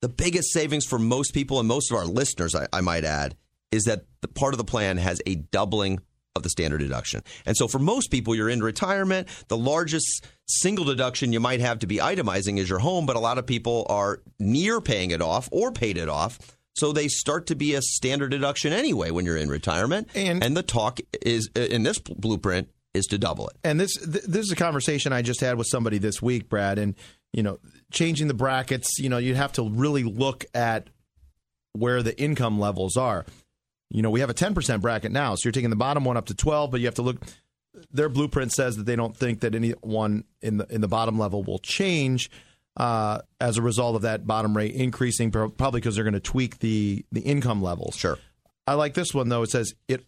The 0.00 0.08
biggest 0.08 0.52
savings 0.52 0.84
for 0.84 0.98
most 0.98 1.32
people 1.32 1.60
and 1.60 1.68
most 1.68 1.90
of 1.90 1.96
our 1.96 2.04
listeners, 2.04 2.54
I, 2.54 2.66
I 2.72 2.80
might 2.82 3.04
add, 3.04 3.36
is 3.70 3.84
that 3.84 4.04
the 4.20 4.28
part 4.28 4.52
of 4.52 4.58
the 4.58 4.64
plan 4.64 4.98
has 4.98 5.20
a 5.24 5.36
doubling 5.36 6.00
of 6.36 6.42
the 6.42 6.50
standard 6.50 6.78
deduction. 6.78 7.22
And 7.46 7.56
so 7.56 7.68
for 7.68 7.78
most 7.78 8.10
people, 8.10 8.34
you're 8.34 8.48
in 8.48 8.62
retirement. 8.62 9.28
The 9.48 9.56
largest 9.56 10.26
single 10.46 10.84
deduction 10.84 11.32
you 11.32 11.40
might 11.40 11.60
have 11.60 11.80
to 11.80 11.86
be 11.86 11.98
itemizing 11.98 12.58
is 12.58 12.68
your 12.68 12.78
home, 12.78 13.06
but 13.06 13.16
a 13.16 13.20
lot 13.20 13.38
of 13.38 13.46
people 13.46 13.86
are 13.88 14.20
near 14.38 14.80
paying 14.80 15.10
it 15.10 15.22
off 15.22 15.48
or 15.52 15.72
paid 15.72 15.96
it 15.96 16.08
off. 16.08 16.38
So 16.76 16.92
they 16.92 17.08
start 17.08 17.46
to 17.46 17.54
be 17.54 17.74
a 17.74 17.82
standard 17.82 18.30
deduction 18.30 18.72
anyway 18.72 19.10
when 19.10 19.24
you're 19.24 19.36
in 19.36 19.48
retirement. 19.48 20.08
And, 20.14 20.42
and 20.42 20.56
the 20.56 20.62
talk 20.62 21.00
is 21.22 21.48
uh, 21.56 21.60
in 21.60 21.84
this 21.84 21.98
blueprint 21.98 22.68
is 22.94 23.06
to 23.06 23.18
double 23.18 23.48
it. 23.48 23.56
And 23.62 23.78
this 23.78 23.96
this 23.98 24.46
is 24.46 24.52
a 24.52 24.56
conversation 24.56 25.12
I 25.12 25.22
just 25.22 25.40
had 25.40 25.56
with 25.56 25.66
somebody 25.68 25.98
this 25.98 26.20
week, 26.20 26.48
Brad, 26.48 26.78
and 26.78 26.94
you 27.32 27.42
know, 27.42 27.58
changing 27.92 28.28
the 28.28 28.34
brackets, 28.34 28.98
you 28.98 29.08
know, 29.08 29.18
you'd 29.18 29.36
have 29.36 29.52
to 29.54 29.68
really 29.68 30.04
look 30.04 30.44
at 30.54 30.88
where 31.72 32.02
the 32.02 32.18
income 32.20 32.60
levels 32.60 32.96
are. 32.96 33.26
You 33.90 34.02
know, 34.02 34.10
we 34.10 34.20
have 34.20 34.30
a 34.30 34.34
10% 34.34 34.80
bracket 34.80 35.12
now, 35.12 35.34
so 35.34 35.40
you're 35.44 35.52
taking 35.52 35.70
the 35.70 35.76
bottom 35.76 36.04
one 36.04 36.16
up 36.16 36.26
to 36.26 36.34
12, 36.34 36.70
but 36.70 36.80
you 36.80 36.86
have 36.86 36.94
to 36.94 37.02
look 37.02 37.20
their 37.92 38.08
blueprint 38.08 38.52
says 38.52 38.76
that 38.76 38.84
they 38.84 38.96
don't 38.96 39.16
think 39.16 39.40
that 39.40 39.54
anyone 39.54 40.24
in 40.42 40.58
the 40.58 40.66
in 40.68 40.80
the 40.80 40.88
bottom 40.88 41.18
level 41.18 41.42
will 41.42 41.58
change 41.58 42.30
uh, 42.76 43.20
as 43.40 43.56
a 43.56 43.62
result 43.62 43.96
of 43.96 44.02
that 44.02 44.26
bottom 44.26 44.56
rate 44.56 44.74
increasing, 44.74 45.30
probably 45.30 45.80
because 45.80 45.94
they're 45.94 46.04
going 46.04 46.14
to 46.14 46.20
tweak 46.20 46.58
the 46.58 47.04
the 47.12 47.20
income 47.20 47.62
levels. 47.62 47.96
Sure. 47.96 48.18
I 48.66 48.74
like 48.74 48.94
this 48.94 49.12
one 49.12 49.28
though. 49.28 49.42
It 49.42 49.50
says 49.50 49.74
it. 49.88 50.04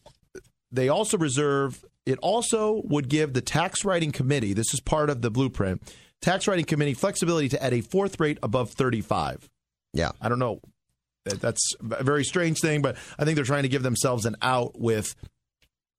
They 0.72 0.88
also 0.88 1.18
reserve. 1.18 1.84
It 2.04 2.18
also 2.20 2.82
would 2.84 3.08
give 3.08 3.32
the 3.32 3.40
tax 3.40 3.84
writing 3.84 4.12
committee. 4.12 4.52
This 4.52 4.72
is 4.72 4.80
part 4.80 5.10
of 5.10 5.22
the 5.22 5.30
blueprint 5.30 5.82
tax 6.20 6.48
writing 6.48 6.64
committee 6.64 6.94
flexibility 6.94 7.48
to 7.48 7.62
add 7.62 7.72
a 7.72 7.80
fourth 7.80 8.18
rate 8.20 8.38
above 8.42 8.70
35. 8.72 9.48
Yeah. 9.92 10.12
I 10.20 10.28
don't 10.28 10.38
know. 10.38 10.60
That's 11.24 11.74
a 11.80 12.04
very 12.04 12.24
strange 12.24 12.60
thing, 12.60 12.82
but 12.82 12.96
I 13.18 13.24
think 13.24 13.34
they're 13.34 13.44
trying 13.44 13.64
to 13.64 13.68
give 13.68 13.82
themselves 13.82 14.26
an 14.26 14.36
out 14.42 14.78
with 14.78 15.16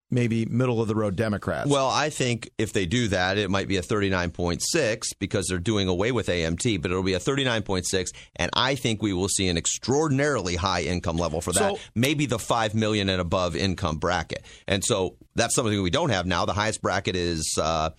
maybe 0.09 0.45
middle 0.45 0.81
of 0.81 0.87
the 0.87 0.95
road 0.95 1.15
Democrats. 1.15 1.69
Well, 1.69 1.89
I 1.89 2.09
think 2.09 2.49
if 2.57 2.73
they 2.73 2.85
do 2.85 3.09
that, 3.09 3.37
it 3.37 3.49
might 3.49 3.67
be 3.67 3.77
a 3.77 3.81
39.6 3.81 5.03
because 5.19 5.47
they're 5.47 5.57
doing 5.59 5.87
away 5.87 6.11
with 6.11 6.27
AMT, 6.27 6.81
but 6.81 6.91
it'll 6.91 7.03
be 7.03 7.13
a 7.13 7.19
39.6 7.19 8.07
and 8.35 8.49
I 8.53 8.75
think 8.75 9.01
we 9.01 9.13
will 9.13 9.27
see 9.27 9.47
an 9.47 9.57
extraordinarily 9.57 10.55
high 10.55 10.83
income 10.83 11.17
level 11.17 11.41
for 11.41 11.51
that. 11.53 11.75
So- 11.75 11.79
maybe 11.95 12.25
the 12.25 12.39
5 12.39 12.75
million 12.75 13.09
and 13.09 13.19
above 13.21 13.55
income 13.55 13.97
bracket. 13.97 14.45
And 14.67 14.83
so 14.83 15.15
that's 15.35 15.55
something 15.55 15.81
we 15.81 15.89
don't 15.89 16.09
have 16.09 16.25
now. 16.25 16.45
The 16.45 16.53
highest 16.53 16.81
bracket 16.81 17.15
is 17.15 17.57
uh 17.61 17.89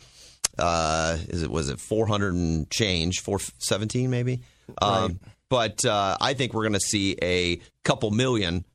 uh 0.58 1.18
is 1.28 1.42
it 1.42 1.50
was 1.50 1.68
it 1.68 1.78
400 1.78 2.34
and 2.34 2.70
change, 2.70 3.20
417 3.20 4.10
maybe? 4.10 4.40
Um 4.80 5.20
but 5.50 5.82
uh, 5.86 6.14
I 6.20 6.34
think 6.34 6.52
we're 6.52 6.64
going 6.64 6.74
to 6.74 6.80
see 6.80 7.16
a 7.22 7.58
couple 7.82 8.10
million 8.10 8.66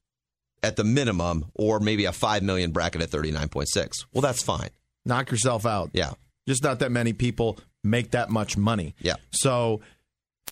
at 0.63 0.77
the 0.77 0.83
minimum, 0.83 1.51
or 1.53 1.79
maybe 1.79 2.05
a 2.05 2.11
five 2.11 2.41
million 2.41 2.71
bracket 2.71 3.01
at 3.01 3.09
thirty 3.09 3.31
nine 3.31 3.49
point 3.49 3.67
six. 3.69 4.05
Well, 4.13 4.21
that's 4.21 4.41
fine. 4.41 4.69
Knock 5.05 5.29
yourself 5.29 5.65
out. 5.65 5.91
Yeah. 5.93 6.13
Just 6.47 6.63
not 6.63 6.79
that 6.79 6.91
many 6.91 7.13
people 7.13 7.59
make 7.83 8.11
that 8.11 8.29
much 8.29 8.57
money. 8.57 8.95
Yeah. 8.99 9.15
So 9.31 9.81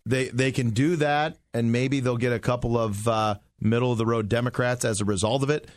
they 0.06 0.30
they 0.30 0.52
can 0.52 0.72
do 0.72 0.98
that, 0.98 1.38
and 1.54 1.72
maybe 1.72 2.00
they'll 2.00 2.18
get 2.18 2.34
a 2.34 2.40
couple 2.40 2.78
of 2.78 3.08
uh, 3.08 3.36
middle 3.60 3.92
of 3.92 3.98
the 3.98 4.06
road 4.06 4.30
Democrats 4.30 4.86
as 4.86 5.02
a 5.02 5.06
result 5.06 5.44
of 5.44 5.50
it. 5.50 5.68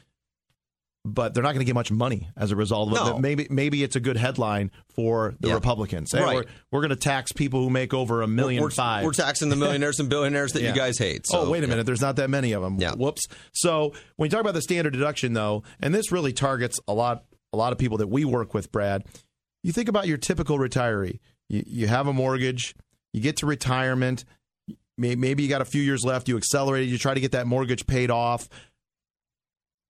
But 1.07 1.35
they're 1.35 1.43
not 1.43 1.51
going 1.53 1.59
to 1.61 1.67
get 1.67 1.75
much 1.75 1.91
money 1.93 2.31
as 2.35 2.51
a 2.51 2.57
result 2.57 2.91
of 2.91 2.95
it. 3.07 3.11
No. 3.11 3.19
Maybe 3.19 3.47
maybe 3.51 3.83
it's 3.85 3.95
a 3.95 4.01
good 4.01 4.17
headline 4.17 4.71
for 4.95 5.35
the 5.39 5.49
Yeah. 5.49 5.55
Republicans. 5.55 6.13
Hey, 6.13 6.23
Right. 6.23 6.35
We're, 6.37 6.45
we're 6.73 6.81
going 6.81 6.91
to 6.91 6.97
tax 6.97 7.31
people 7.31 7.63
who 7.63 7.69
make 7.69 7.93
over 7.93 8.23
a 8.23 8.27
1000000 8.27 8.61
We're, 8.63 8.71
five. 8.71 9.05
we're 9.05 9.13
taxing 9.13 9.51
the 9.51 9.57
millionaires 9.57 10.01
and 10.01 10.09
billionaires 10.09 10.53
that 10.55 10.63
Yeah. 10.63 10.71
you 10.71 10.75
guys 10.75 10.97
hate. 10.97 11.27
So, 11.27 11.41
oh, 11.41 11.51
wait 11.51 11.59
a 11.59 11.67
yeah. 11.67 11.69
minute. 11.69 11.85
There's 11.85 12.01
not 12.01 12.17
that 12.17 12.31
many 12.31 12.53
of 12.53 12.63
them. 12.63 12.79
Yeah. 12.81 12.95
Whoops. 12.95 13.27
So 13.53 13.93
when 14.17 14.29
you 14.29 14.31
talk 14.31 14.41
about 14.41 14.55
the 14.55 14.63
standard 14.63 14.95
deduction, 14.95 15.35
though, 15.35 15.63
and 15.79 15.95
this 15.95 16.11
really 16.11 16.33
targets 16.33 16.81
a 16.89 16.95
lot, 16.95 17.25
a 17.53 17.57
lot 17.59 17.73
of 17.73 17.79
people 17.79 17.99
that 17.99 18.09
we 18.09 18.25
work 18.25 18.55
with, 18.55 18.73
Brad. 18.73 19.05
You 19.63 19.73
think 19.73 19.91
about 19.91 20.07
your 20.09 20.17
typical 20.17 20.57
retiree. 20.59 21.19
You, 21.51 21.65
you 21.67 21.87
have 21.87 22.07
a 22.07 22.15
mortgage. 22.15 22.75
You 23.13 23.21
get 23.21 23.37
to 23.39 23.47
retirement. 23.47 24.25
Maybe 24.97 25.43
you 25.43 25.49
got 25.51 25.61
a 25.61 25.65
few 25.67 25.83
years 25.83 26.03
left. 26.03 26.29
You 26.29 26.37
accelerate. 26.39 26.89
You 26.89 26.97
try 26.97 27.13
to 27.15 27.21
get 27.21 27.33
that 27.33 27.47
mortgage 27.47 27.87
paid 27.87 28.11
off. 28.11 28.49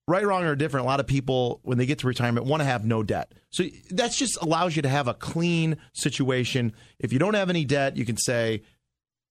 Right, 0.07 0.25
wrong, 0.27 0.45
or 0.45 0.55
different. 0.55 0.85
A 0.85 0.87
lot 0.87 1.01
of 1.01 1.07
people, 1.07 1.61
when 1.63 1.79
they 1.79 1.87
get 1.87 2.01
to 2.01 2.07
retirement, 2.07 2.45
want 2.47 2.61
to 2.61 2.65
have 2.65 2.85
no 2.85 3.03
debt. 3.03 3.33
So 3.51 3.65
that 3.93 4.13
just 4.13 4.37
allows 4.43 4.77
you 4.77 4.83
to 4.83 4.89
have 4.89 5.09
a 5.09 5.15
clean 5.15 5.79
situation. 5.95 6.75
If 6.99 7.13
you 7.13 7.19
don't 7.19 7.35
have 7.35 7.49
any 7.49 7.65
debt, 7.65 7.97
you 7.97 8.05
can 8.05 8.19
say, 8.19 8.63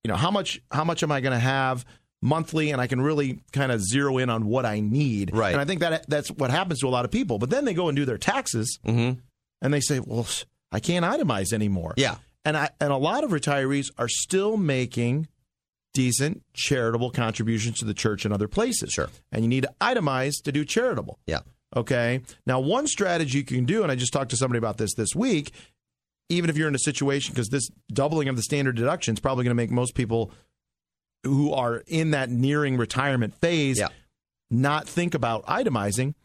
you 0.03 0.09
know 0.09 0.15
how 0.17 0.31
much 0.31 0.61
how 0.71 0.83
much 0.83 1.03
am 1.03 1.11
I 1.11 1.21
going 1.21 1.33
to 1.33 1.39
have 1.39 1.85
monthly, 2.23 2.71
and 2.71 2.81
I 2.81 2.87
can 2.87 3.01
really 3.01 3.41
kind 3.51 3.71
of 3.71 3.81
zero 3.83 4.17
in 4.17 4.29
on 4.31 4.45
what 4.47 4.65
I 4.65 4.79
need. 4.79 5.35
Right. 5.35 5.51
And 5.51 5.61
I 5.61 5.65
think 5.65 5.81
that 5.81 6.09
that's 6.09 6.29
what 6.31 6.49
happens 6.49 6.79
to 6.79 6.87
a 6.87 6.89
lot 6.89 7.05
of 7.05 7.11
people. 7.11 7.37
But 7.37 7.49
then 7.51 7.65
they 7.65 7.73
go 7.73 7.87
and 7.89 7.95
do 7.95 8.05
their 8.05 8.17
taxes, 8.17 8.79
Mm-hmm. 8.85 9.19
and 9.61 9.73
they 9.73 9.79
say, 9.81 9.99
well, 9.99 10.25
I 10.71 10.79
can't 10.79 11.05
itemize 11.05 11.53
anymore. 11.53 11.93
Yeah. 11.97 12.15
And 12.45 12.57
I 12.57 12.69
and 12.81 12.91
a 12.91 12.97
lot 12.97 13.23
of 13.23 13.29
retirees 13.29 13.91
are 13.97 14.07
still 14.09 14.57
making 14.57 15.27
decent 15.93 16.43
charitable 16.53 17.11
contributions 17.11 17.79
to 17.79 17.85
the 17.85 17.93
church 17.93 18.25
and 18.25 18.33
other 18.33 18.47
places. 18.47 18.91
Sure. 18.91 19.09
And 19.31 19.43
you 19.43 19.47
need 19.49 19.63
to 19.63 19.73
itemize 19.81 20.41
to 20.43 20.51
do 20.51 20.65
charitable. 20.65 21.19
Yeah. 21.27 21.39
Okay. 21.75 22.21
Now, 22.45 22.59
one 22.59 22.87
strategy 22.87 23.39
you 23.39 23.43
can 23.43 23.65
do, 23.65 23.83
and 23.83 23.91
I 23.91 23.95
just 23.95 24.13
talked 24.13 24.29
to 24.31 24.37
somebody 24.37 24.57
about 24.57 24.77
this 24.77 24.93
this 24.95 25.15
week, 25.15 25.51
even 26.29 26.49
if 26.49 26.57
you're 26.57 26.67
in 26.67 26.75
a 26.75 26.79
situation, 26.79 27.33
because 27.33 27.49
this 27.49 27.69
doubling 27.91 28.27
of 28.29 28.35
the 28.35 28.41
standard 28.43 28.75
deduction 28.75 29.13
is 29.13 29.19
probably 29.19 29.43
going 29.43 29.51
to 29.51 29.61
make 29.61 29.71
most 29.71 29.93
people 29.95 30.31
who 31.23 31.53
are 31.53 31.83
in 31.87 32.11
that 32.11 32.29
nearing 32.29 32.77
retirement 32.77 33.33
phase 33.39 33.79
Yeah. 33.79 33.87
not 34.51 34.87
think 34.87 35.13
about 35.13 35.45
itemizing. 35.45 36.15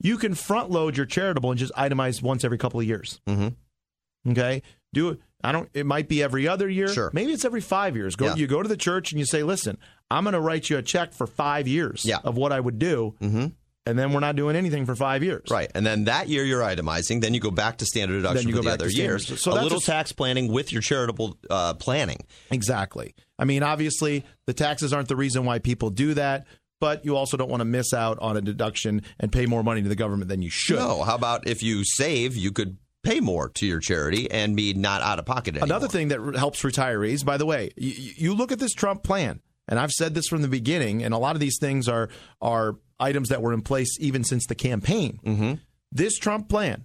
You 0.00 0.16
can 0.18 0.34
front 0.34 0.70
load 0.70 0.96
your 0.96 1.06
charitable 1.06 1.50
and 1.50 1.58
just 1.58 1.72
itemize 1.74 2.22
once 2.22 2.44
every 2.44 2.58
couple 2.58 2.80
of 2.80 2.86
years. 2.86 3.20
Mm-hmm. 3.26 4.30
Okay. 4.30 4.62
Do 4.92 5.10
it. 5.10 5.20
I 5.44 5.52
don't. 5.52 5.68
It 5.74 5.86
might 5.86 6.08
be 6.08 6.22
every 6.22 6.48
other 6.48 6.68
year. 6.68 6.88
Sure. 6.88 7.10
Maybe 7.12 7.32
it's 7.32 7.44
every 7.44 7.60
five 7.60 7.94
years. 7.96 8.16
Go. 8.16 8.26
Yeah. 8.26 8.34
You 8.36 8.46
go 8.46 8.62
to 8.62 8.68
the 8.68 8.76
church 8.76 9.12
and 9.12 9.18
you 9.18 9.26
say, 9.26 9.42
"Listen, 9.42 9.78
I'm 10.10 10.24
going 10.24 10.32
to 10.34 10.40
write 10.40 10.70
you 10.70 10.78
a 10.78 10.82
check 10.82 11.12
for 11.12 11.26
five 11.26 11.68
years 11.68 12.04
Yeah. 12.04 12.18
of 12.24 12.36
what 12.36 12.50
I 12.52 12.58
would 12.60 12.78
do, 12.78 13.14
Mm-hmm. 13.20 13.46
and 13.86 13.98
then 13.98 14.12
we're 14.12 14.20
not 14.20 14.36
doing 14.36 14.56
anything 14.56 14.86
for 14.86 14.94
five 14.94 15.22
years." 15.22 15.48
Right. 15.50 15.70
And 15.74 15.84
then 15.86 16.04
that 16.04 16.28
year 16.28 16.44
you're 16.44 16.62
itemizing. 16.62 17.20
Then 17.20 17.34
you 17.34 17.40
go 17.40 17.50
back 17.50 17.78
to 17.78 17.86
standard 17.86 18.16
deduction 18.22 18.48
you 18.48 18.54
for 18.56 18.62
go 18.62 18.70
the 18.70 18.76
back 18.76 18.80
other 18.86 18.88
years. 18.90 19.40
So 19.40 19.52
a 19.52 19.60
little 19.62 19.78
a- 19.78 19.82
tax 19.82 20.12
planning 20.12 20.50
with 20.50 20.72
your 20.72 20.82
charitable 20.82 21.36
uh, 21.50 21.74
planning. 21.74 22.18
Exactly. 22.50 23.14
I 23.38 23.44
mean, 23.44 23.62
obviously, 23.62 24.24
the 24.46 24.54
taxes 24.54 24.92
aren't 24.92 25.08
the 25.08 25.16
reason 25.16 25.44
why 25.44 25.58
people 25.58 25.90
do 25.90 26.14
that, 26.14 26.46
but 26.80 27.04
you 27.04 27.16
also 27.16 27.36
don't 27.36 27.50
want 27.50 27.60
to 27.60 27.64
miss 27.66 27.92
out 27.92 28.18
on 28.20 28.36
a 28.36 28.40
deduction 28.40 29.02
and 29.20 29.32
pay 29.32 29.46
more 29.46 29.62
money 29.64 29.82
to 29.82 29.88
the 29.88 29.96
government 29.96 30.28
than 30.28 30.40
you 30.42 30.50
should. 30.50 30.76
No. 30.76 31.02
How 31.02 31.14
about 31.16 31.46
if 31.48 31.62
you 31.62 31.82
save, 31.84 32.36
you 32.36 32.52
could 32.52 32.78
pay 33.04 33.20
more 33.20 33.48
to 33.50 33.66
your 33.66 33.80
charity 33.80 34.30
and 34.30 34.56
be 34.56 34.74
not 34.74 35.02
out 35.02 35.18
of 35.18 35.26
pocket 35.26 35.54
anymore. 35.54 35.66
Another 35.66 35.88
thing 35.88 36.08
that 36.08 36.20
helps 36.36 36.62
retirees, 36.62 37.24
by 37.24 37.36
the 37.36 37.46
way, 37.46 37.70
you, 37.76 38.12
you 38.16 38.34
look 38.34 38.50
at 38.50 38.58
this 38.58 38.72
Trump 38.72 39.02
plan, 39.02 39.40
and 39.68 39.78
I've 39.78 39.92
said 39.92 40.14
this 40.14 40.26
from 40.26 40.42
the 40.42 40.48
beginning, 40.48 41.04
and 41.04 41.14
a 41.14 41.18
lot 41.18 41.36
of 41.36 41.40
these 41.40 41.58
things 41.60 41.88
are 41.88 42.08
are 42.40 42.76
items 42.98 43.28
that 43.28 43.42
were 43.42 43.52
in 43.52 43.62
place 43.62 43.96
even 44.00 44.24
since 44.24 44.46
the 44.46 44.54
campaign. 44.54 45.20
Mm-hmm. 45.24 45.54
This 45.92 46.18
Trump 46.18 46.48
plan 46.48 46.84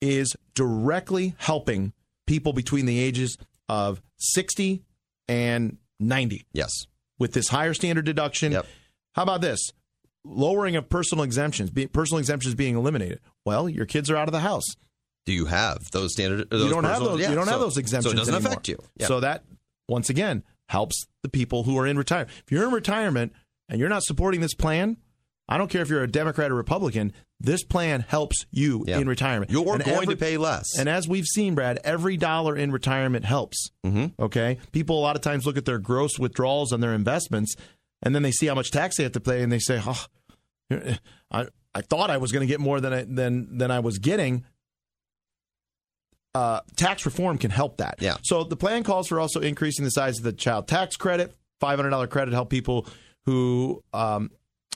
is 0.00 0.34
directly 0.54 1.34
helping 1.38 1.92
people 2.26 2.52
between 2.52 2.86
the 2.86 2.98
ages 2.98 3.36
of 3.68 4.02
60 4.18 4.82
and 5.28 5.78
90 6.00 6.46
Yes. 6.52 6.70
with 7.18 7.32
this 7.32 7.48
higher 7.48 7.74
standard 7.74 8.04
deduction. 8.04 8.52
Yep. 8.52 8.66
How 9.14 9.22
about 9.22 9.40
this? 9.40 9.60
Lowering 10.24 10.76
of 10.76 10.88
personal 10.88 11.24
exemptions, 11.24 11.70
personal 11.92 12.18
exemptions 12.18 12.54
being 12.54 12.76
eliminated. 12.76 13.20
Well, 13.44 13.68
your 13.68 13.86
kids 13.86 14.10
are 14.10 14.16
out 14.16 14.28
of 14.28 14.32
the 14.32 14.40
house. 14.40 14.64
Do 15.26 15.32
you 15.32 15.46
have 15.46 15.90
those 15.92 16.12
standard? 16.12 16.50
Those 16.50 16.64
you 16.64 16.70
don't 16.70 16.84
have 16.84 17.00
those. 17.00 17.20
yeah, 17.20 17.30
you 17.30 17.34
don't 17.36 17.48
have 17.48 17.60
those 17.60 17.76
exemptions. 17.78 18.10
So 18.12 18.16
it 18.16 18.18
doesn't 18.18 18.34
anymore. 18.34 18.52
affect 18.52 18.68
you. 18.68 18.78
Yeah. 18.96 19.06
So 19.06 19.20
that 19.20 19.44
once 19.88 20.10
again 20.10 20.42
helps 20.68 21.06
the 21.22 21.28
people 21.28 21.62
who 21.64 21.78
are 21.78 21.86
in 21.86 21.96
retirement. 21.98 22.30
If 22.44 22.50
you're 22.52 22.64
in 22.66 22.72
retirement 22.72 23.32
and 23.68 23.78
you're 23.78 23.88
not 23.88 24.02
supporting 24.02 24.40
this 24.40 24.54
plan, 24.54 24.96
I 25.48 25.58
don't 25.58 25.68
care 25.68 25.82
if 25.82 25.88
you're 25.90 26.02
a 26.02 26.10
Democrat 26.10 26.50
or 26.50 26.54
Republican. 26.54 27.12
This 27.38 27.62
plan 27.64 28.04
helps 28.06 28.46
you 28.52 28.84
Yeah. 28.86 28.98
in 28.98 29.08
retirement. 29.08 29.50
You're 29.50 29.74
And 29.74 29.84
going 29.84 30.02
every- 30.02 30.14
to 30.14 30.16
pay 30.16 30.36
less. 30.38 30.66
And 30.78 30.88
as 30.88 31.08
we've 31.08 31.26
seen, 31.26 31.54
Brad, 31.54 31.78
every 31.84 32.16
dollar 32.16 32.56
in 32.56 32.70
retirement 32.72 33.24
helps. 33.24 33.70
Mm-hmm. 33.84 34.20
Okay, 34.22 34.58
people 34.70 34.98
a 34.98 35.02
lot 35.02 35.16
of 35.16 35.22
times 35.22 35.44
look 35.44 35.56
at 35.56 35.64
their 35.64 35.78
gross 35.78 36.18
withdrawals 36.18 36.72
on 36.72 36.80
their 36.80 36.94
investments, 36.94 37.54
and 38.02 38.14
then 38.14 38.22
they 38.22 38.30
see 38.32 38.46
how 38.46 38.54
much 38.54 38.70
tax 38.70 38.96
they 38.96 39.02
have 39.02 39.12
to 39.12 39.20
pay, 39.20 39.42
and 39.42 39.52
they 39.52 39.58
say, 39.58 39.80
"Oh, 39.84 40.06
I 41.30 41.46
I 41.74 41.80
thought 41.82 42.10
I 42.10 42.18
was 42.18 42.32
going 42.32 42.46
to 42.46 42.50
get 42.50 42.60
more 42.60 42.80
than 42.80 42.92
I 42.92 43.04
than 43.04 43.58
than 43.58 43.70
I 43.70 43.80
was 43.80 43.98
getting." 43.98 44.44
Uh, 46.34 46.60
tax 46.76 47.04
reform 47.04 47.36
can 47.36 47.50
help 47.50 47.76
that. 47.76 47.96
Yeah. 48.00 48.16
So 48.22 48.44
the 48.44 48.56
plan 48.56 48.84
calls 48.84 49.08
for 49.08 49.20
also 49.20 49.40
increasing 49.40 49.84
the 49.84 49.90
size 49.90 50.16
of 50.18 50.24
the 50.24 50.32
child 50.32 50.66
tax 50.66 50.96
credit, 50.96 51.34
five 51.60 51.78
hundred 51.78 51.90
dollar 51.90 52.06
credit, 52.06 52.32
help 52.32 52.48
people 52.48 52.86
who 53.26 53.82
um, 53.92 54.30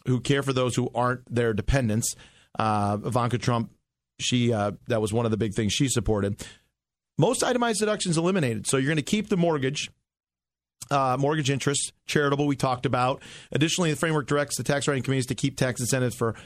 who 0.06 0.20
care 0.20 0.42
for 0.42 0.52
those 0.52 0.76
who 0.76 0.90
aren't 0.94 1.22
their 1.34 1.54
dependents. 1.54 2.14
Uh, 2.58 2.98
Ivanka 3.04 3.38
Trump, 3.38 3.72
she 4.18 4.52
uh, 4.52 4.72
that 4.88 5.00
was 5.00 5.12
one 5.12 5.24
of 5.24 5.30
the 5.30 5.38
big 5.38 5.54
things 5.54 5.72
she 5.72 5.88
supported. 5.88 6.44
Most 7.18 7.42
itemized 7.42 7.80
deductions 7.80 8.18
eliminated, 8.18 8.66
so 8.66 8.76
you're 8.76 8.88
going 8.88 8.96
to 8.96 9.02
keep 9.02 9.28
the 9.28 9.36
mortgage. 9.36 9.90
Uh, 10.88 11.16
mortgage 11.18 11.50
interest, 11.50 11.92
charitable, 12.06 12.46
we 12.46 12.54
talked 12.54 12.86
about. 12.86 13.20
Additionally, 13.50 13.90
the 13.90 13.96
framework 13.96 14.28
directs 14.28 14.56
the 14.56 14.62
tax 14.62 14.86
writing 14.86 15.02
committees 15.02 15.26
to 15.26 15.34
keep 15.34 15.56
tax 15.56 15.80
incentives 15.80 16.14
for 16.14 16.36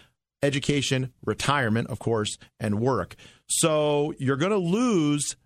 education, 0.43 1.13
retirement, 1.27 1.89
of 1.89 1.99
course, 1.99 2.39
and 2.59 2.81
work. 2.81 3.17
So 3.51 4.15
you're 4.19 4.37
going 4.37 4.53
to 4.53 4.59
lose 4.59 5.37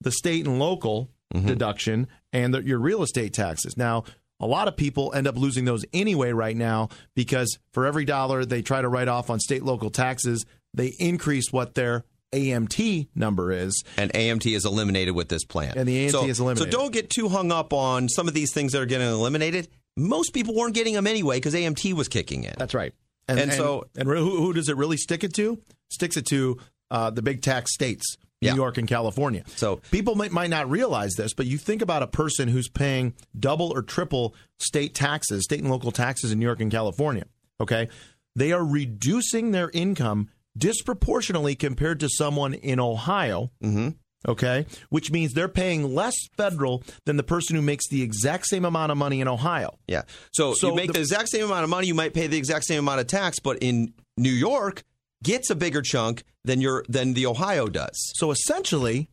the 0.00 0.12
state 0.12 0.46
and 0.46 0.58
local 0.58 1.10
mm-hmm. 1.34 1.46
deduction 1.46 2.06
and 2.32 2.54
the, 2.54 2.62
your 2.62 2.78
real 2.78 3.02
estate 3.02 3.32
taxes. 3.32 3.76
Now, 3.76 4.04
a 4.38 4.46
lot 4.46 4.68
of 4.68 4.76
people 4.76 5.12
end 5.14 5.26
up 5.26 5.36
losing 5.36 5.64
those 5.64 5.84
anyway 5.92 6.32
right 6.32 6.56
now 6.56 6.90
because 7.14 7.58
for 7.72 7.86
every 7.86 8.04
dollar 8.04 8.44
they 8.44 8.62
try 8.62 8.82
to 8.82 8.88
write 8.88 9.08
off 9.08 9.30
on 9.30 9.40
state 9.40 9.64
local 9.64 9.90
taxes, 9.90 10.44
they 10.74 10.88
increase 10.98 11.52
what 11.52 11.74
their 11.74 12.04
AMT 12.32 13.08
number 13.14 13.52
is. 13.52 13.82
And 13.96 14.12
AMT 14.12 14.54
is 14.54 14.64
eliminated 14.64 15.14
with 15.14 15.28
this 15.28 15.44
plan. 15.44 15.74
And 15.76 15.88
the 15.88 16.06
AMT 16.06 16.10
so, 16.10 16.26
is 16.26 16.40
eliminated. 16.40 16.72
So 16.72 16.78
don't 16.78 16.92
get 16.92 17.10
too 17.10 17.28
hung 17.28 17.52
up 17.52 17.72
on 17.72 18.08
some 18.08 18.28
of 18.28 18.34
these 18.34 18.52
things 18.52 18.72
that 18.72 18.82
are 18.82 18.86
getting 18.86 19.08
eliminated. 19.08 19.68
Most 19.96 20.34
people 20.34 20.54
weren't 20.54 20.74
getting 20.74 20.94
them 20.94 21.06
anyway 21.06 21.36
because 21.36 21.54
AMT 21.54 21.92
was 21.94 22.08
kicking 22.08 22.44
in. 22.44 22.54
That's 22.58 22.74
right. 22.74 22.92
And 23.28 23.52
so- 23.52 23.86
and 23.96 24.08
who, 24.08 24.36
who 24.36 24.52
does 24.52 24.68
it 24.68 24.76
really 24.76 24.96
stick 24.96 25.24
it 25.24 25.32
to? 25.34 25.58
Sticks 25.90 26.16
it 26.16 26.26
to 26.26 26.58
uh, 26.94 27.10
the 27.10 27.22
big 27.22 27.42
tax 27.42 27.74
states, 27.74 28.16
New 28.40 28.48
Yeah. 28.48 28.54
York 28.54 28.78
and 28.78 28.86
California. 28.88 29.42
So 29.56 29.80
people 29.90 30.14
might, 30.14 30.32
might 30.32 30.50
not 30.50 30.70
realize 30.70 31.12
this, 31.16 31.34
but 31.34 31.46
you 31.46 31.58
think 31.58 31.82
about 31.82 32.02
a 32.02 32.06
person 32.06 32.48
who's 32.48 32.68
paying 32.68 33.14
double 33.38 33.72
or 33.74 33.82
triple 33.82 34.34
state 34.58 34.94
taxes, 34.94 35.42
state 35.44 35.60
and 35.60 35.70
local 35.70 35.90
taxes 35.92 36.30
in 36.32 36.38
New 36.38 36.46
York 36.46 36.60
and 36.60 36.70
California. 36.70 37.24
Okay, 37.60 37.88
they 38.36 38.52
are 38.52 38.64
reducing 38.64 39.50
their 39.52 39.70
income 39.70 40.28
disproportionately 40.56 41.54
compared 41.54 42.00
to 42.00 42.08
someone 42.08 42.54
in 42.54 42.80
Ohio. 42.80 43.50
Mm-hmm. 43.62 43.88
Okay, 44.26 44.64
which 44.88 45.10
means 45.10 45.34
they're 45.34 45.48
paying 45.48 45.94
less 45.94 46.14
federal 46.34 46.82
than 47.04 47.18
the 47.18 47.22
person 47.22 47.56
who 47.56 47.60
makes 47.62 47.88
the 47.88 48.00
exact 48.02 48.46
same 48.46 48.64
amount 48.64 48.90
of 48.90 48.96
money 48.96 49.20
in 49.20 49.28
Ohio. 49.28 49.78
Yeah. 49.86 50.02
So, 50.32 50.54
So 50.54 50.70
you 50.70 50.74
make 50.76 50.86
the- 50.86 50.92
the, 50.94 51.00
exact 51.00 51.28
same 51.28 51.44
amount 51.44 51.64
of 51.64 51.68
money, 51.70 51.88
you 51.88 51.94
might 51.94 52.14
pay 52.14 52.26
the 52.26 52.38
exact 52.38 52.64
same 52.64 52.78
amount 52.78 53.00
of 53.00 53.06
tax, 53.06 53.38
but 53.38 53.58
in 53.60 53.92
New 54.16 54.32
York, 54.32 54.82
gets 55.24 55.50
a 55.50 55.56
bigger 55.56 55.82
chunk 55.82 56.22
than 56.44 56.60
your 56.60 56.84
than 56.88 57.14
the 57.14 57.26
Ohio 57.26 57.66
does. 57.66 58.12
So 58.14 58.30
essentially, 58.30 59.08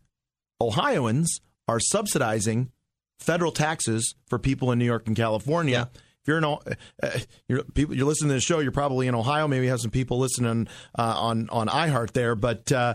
Ohioans 0.62 1.42
are 1.68 1.80
subsidizing 1.80 2.72
federal 3.20 3.52
taxes 3.52 4.16
for 4.28 4.38
people 4.38 4.72
in 4.72 4.80
New 4.80 4.86
York 4.86 5.08
and 5.08 5.16
California. 5.16 5.90
If 5.94 6.28
you're 6.28 6.38
in, 6.38 6.44
uh, 6.44 6.58
you're, 7.48 7.64
people, 7.64 7.96
you're 7.96 8.06
listening 8.06 8.30
to 8.30 8.36
the 8.36 8.42
show, 8.42 8.60
you're 8.60 8.72
probably 8.72 9.08
in 9.08 9.16
Ohio. 9.16 9.48
Maybe 9.48 9.66
you 9.66 9.72
have 9.72 9.82
some 9.82 9.90
people 9.90 10.20
listening 10.20 10.68
uh, 10.98 11.16
on 11.18 11.50
on 11.50 11.68
iHeart 11.68 12.12
there, 12.12 12.36
but 12.36 12.72
uh, 12.72 12.94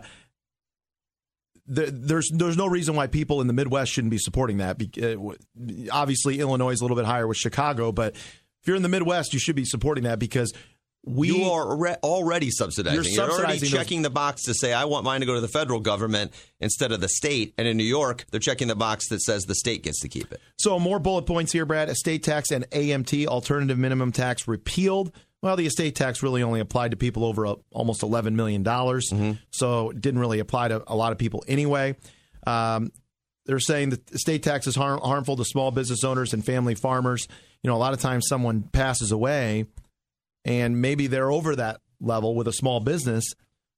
there, 1.67 1.91
there's 1.91 2.31
there's 2.33 2.57
no 2.57 2.67
reason 2.67 2.95
why 2.95 3.09
people 3.09 3.41
in 3.41 3.49
the 3.49 3.53
Midwest 3.53 3.91
shouldn't 3.91 4.13
be 4.13 4.19
supporting 4.19 4.59
that. 4.59 4.81
Uh, 5.03 5.35
obviously, 5.91 6.39
Illinois 6.39 6.71
is 6.71 6.81
a 6.81 6.85
little 6.85 6.97
bit 6.97 7.07
higher 7.07 7.27
with 7.27 7.37
Chicago, 7.37 7.91
but 7.91 8.15
if 8.15 8.69
you're 8.69 8.77
in 8.77 8.83
the 8.83 8.89
Midwest, 8.89 9.33
you 9.33 9.41
should 9.41 9.57
be 9.57 9.65
supporting 9.65 10.05
that 10.05 10.21
because 10.21 10.53
we 11.07 11.29
you 11.29 11.45
are 11.51 11.77
re- 11.77 11.97
already 12.03 12.51
subsidizing. 12.51 13.03
You're, 13.15 13.27
you're 13.27 13.31
already 13.33 13.61
checking 13.61 14.03
those- 14.03 14.11
the 14.11 14.15
box 14.15 14.43
to 14.43 14.55
say 14.55 14.73
I 14.73 14.85
want 14.87 15.05
mine 15.05 15.21
to 15.21 15.27
go 15.27 15.35
to 15.35 15.41
the 15.41 15.49
federal 15.49 15.81
government 15.81 16.33
instead 16.61 16.91
of 16.93 17.01
the 17.01 17.09
state. 17.09 17.55
And 17.57 17.67
in 17.69 17.77
New 17.77 17.85
York, 17.85 18.27
they're 18.31 18.41
checking 18.41 18.67
the 18.69 18.75
box 18.75 19.09
that 19.11 19.23
says 19.23 19.45
the 19.45 19.55
state 19.55 19.85
gets 19.85 20.01
to 20.01 20.09
keep 20.09 20.33
it. 20.33 20.41
So 20.59 20.79
more 20.81 20.99
bullet 20.99 21.23
points 21.23 21.53
here, 21.53 21.65
Brad. 21.65 21.89
Estate 21.89 22.25
tax 22.25 22.51
and 22.51 22.69
AMT, 22.71 23.27
alternative 23.27 23.79
minimum 23.79 24.11
tax, 24.13 24.49
repealed. 24.49 25.13
Well, 25.43 25.55
the 25.55 25.67
estate 25.67 25.95
tax 25.95 26.23
really 26.25 26.43
only 26.43 26.59
applied 26.61 26.91
to 26.91 26.97
people 26.97 27.25
over 27.25 27.47
uh, 27.47 27.55
almost 27.71 28.01
$11 28.01 28.33
million. 28.33 28.65
So 29.53 29.91
it 29.91 30.01
didn't 30.01 30.19
really 30.21 30.41
apply 30.41 30.69
to 30.69 30.83
a 30.89 30.97
lot 30.97 31.13
of 31.13 31.19
people 31.19 31.45
anyway. 31.47 31.95
Um, 32.47 32.91
they're 33.45 33.61
saying 33.61 33.91
that 33.91 34.11
estate 34.11 34.43
tax 34.43 34.67
is 34.67 34.75
harm, 34.75 34.99
harmful 35.01 35.37
to 35.37 35.45
small 35.45 35.71
business 35.71 36.03
owners 36.03 36.33
and 36.35 36.45
family 36.45 36.75
farmers. 36.75 37.29
You 37.63 37.71
know, 37.71 37.77
a 37.77 37.79
lot 37.79 37.93
of 37.93 38.01
times 38.01 38.27
someone 38.29 38.63
passes 38.65 39.13
away 39.13 39.67
and 40.47 40.81
maybe 40.81 41.09
they're 41.09 41.31
over 41.31 41.57
that 41.57 41.81
level 42.01 42.35
with 42.35 42.47
a 42.47 42.53
small 42.53 42.81
business, 42.81 43.25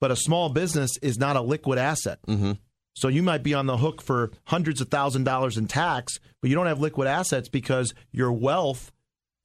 but 0.01 0.13
a 0.13 0.17
small 0.17 0.51
business 0.51 0.97
is 0.99 1.19
not 1.19 1.35
a 1.35 1.41
liquid 1.41 1.79
asset. 1.79 2.19
Mm-hmm. 2.29 2.53
So 2.95 3.09
you 3.09 3.23
might 3.23 3.43
be 3.43 3.55
on 3.55 3.67
the 3.67 3.79
hook 3.79 4.03
for 4.03 4.31
hundreds 4.45 4.81
of 4.81 4.89
thousand 4.89 5.25
dollars 5.25 5.57
in 5.57 5.67
tax, 5.67 6.21
but 6.41 6.51
you 6.51 6.57
don't 6.57 6.67
have 6.67 6.81
liquid 6.81 7.09
assets 7.09 7.49
because 7.49 7.95
your 8.13 8.33
wealth 8.33 8.93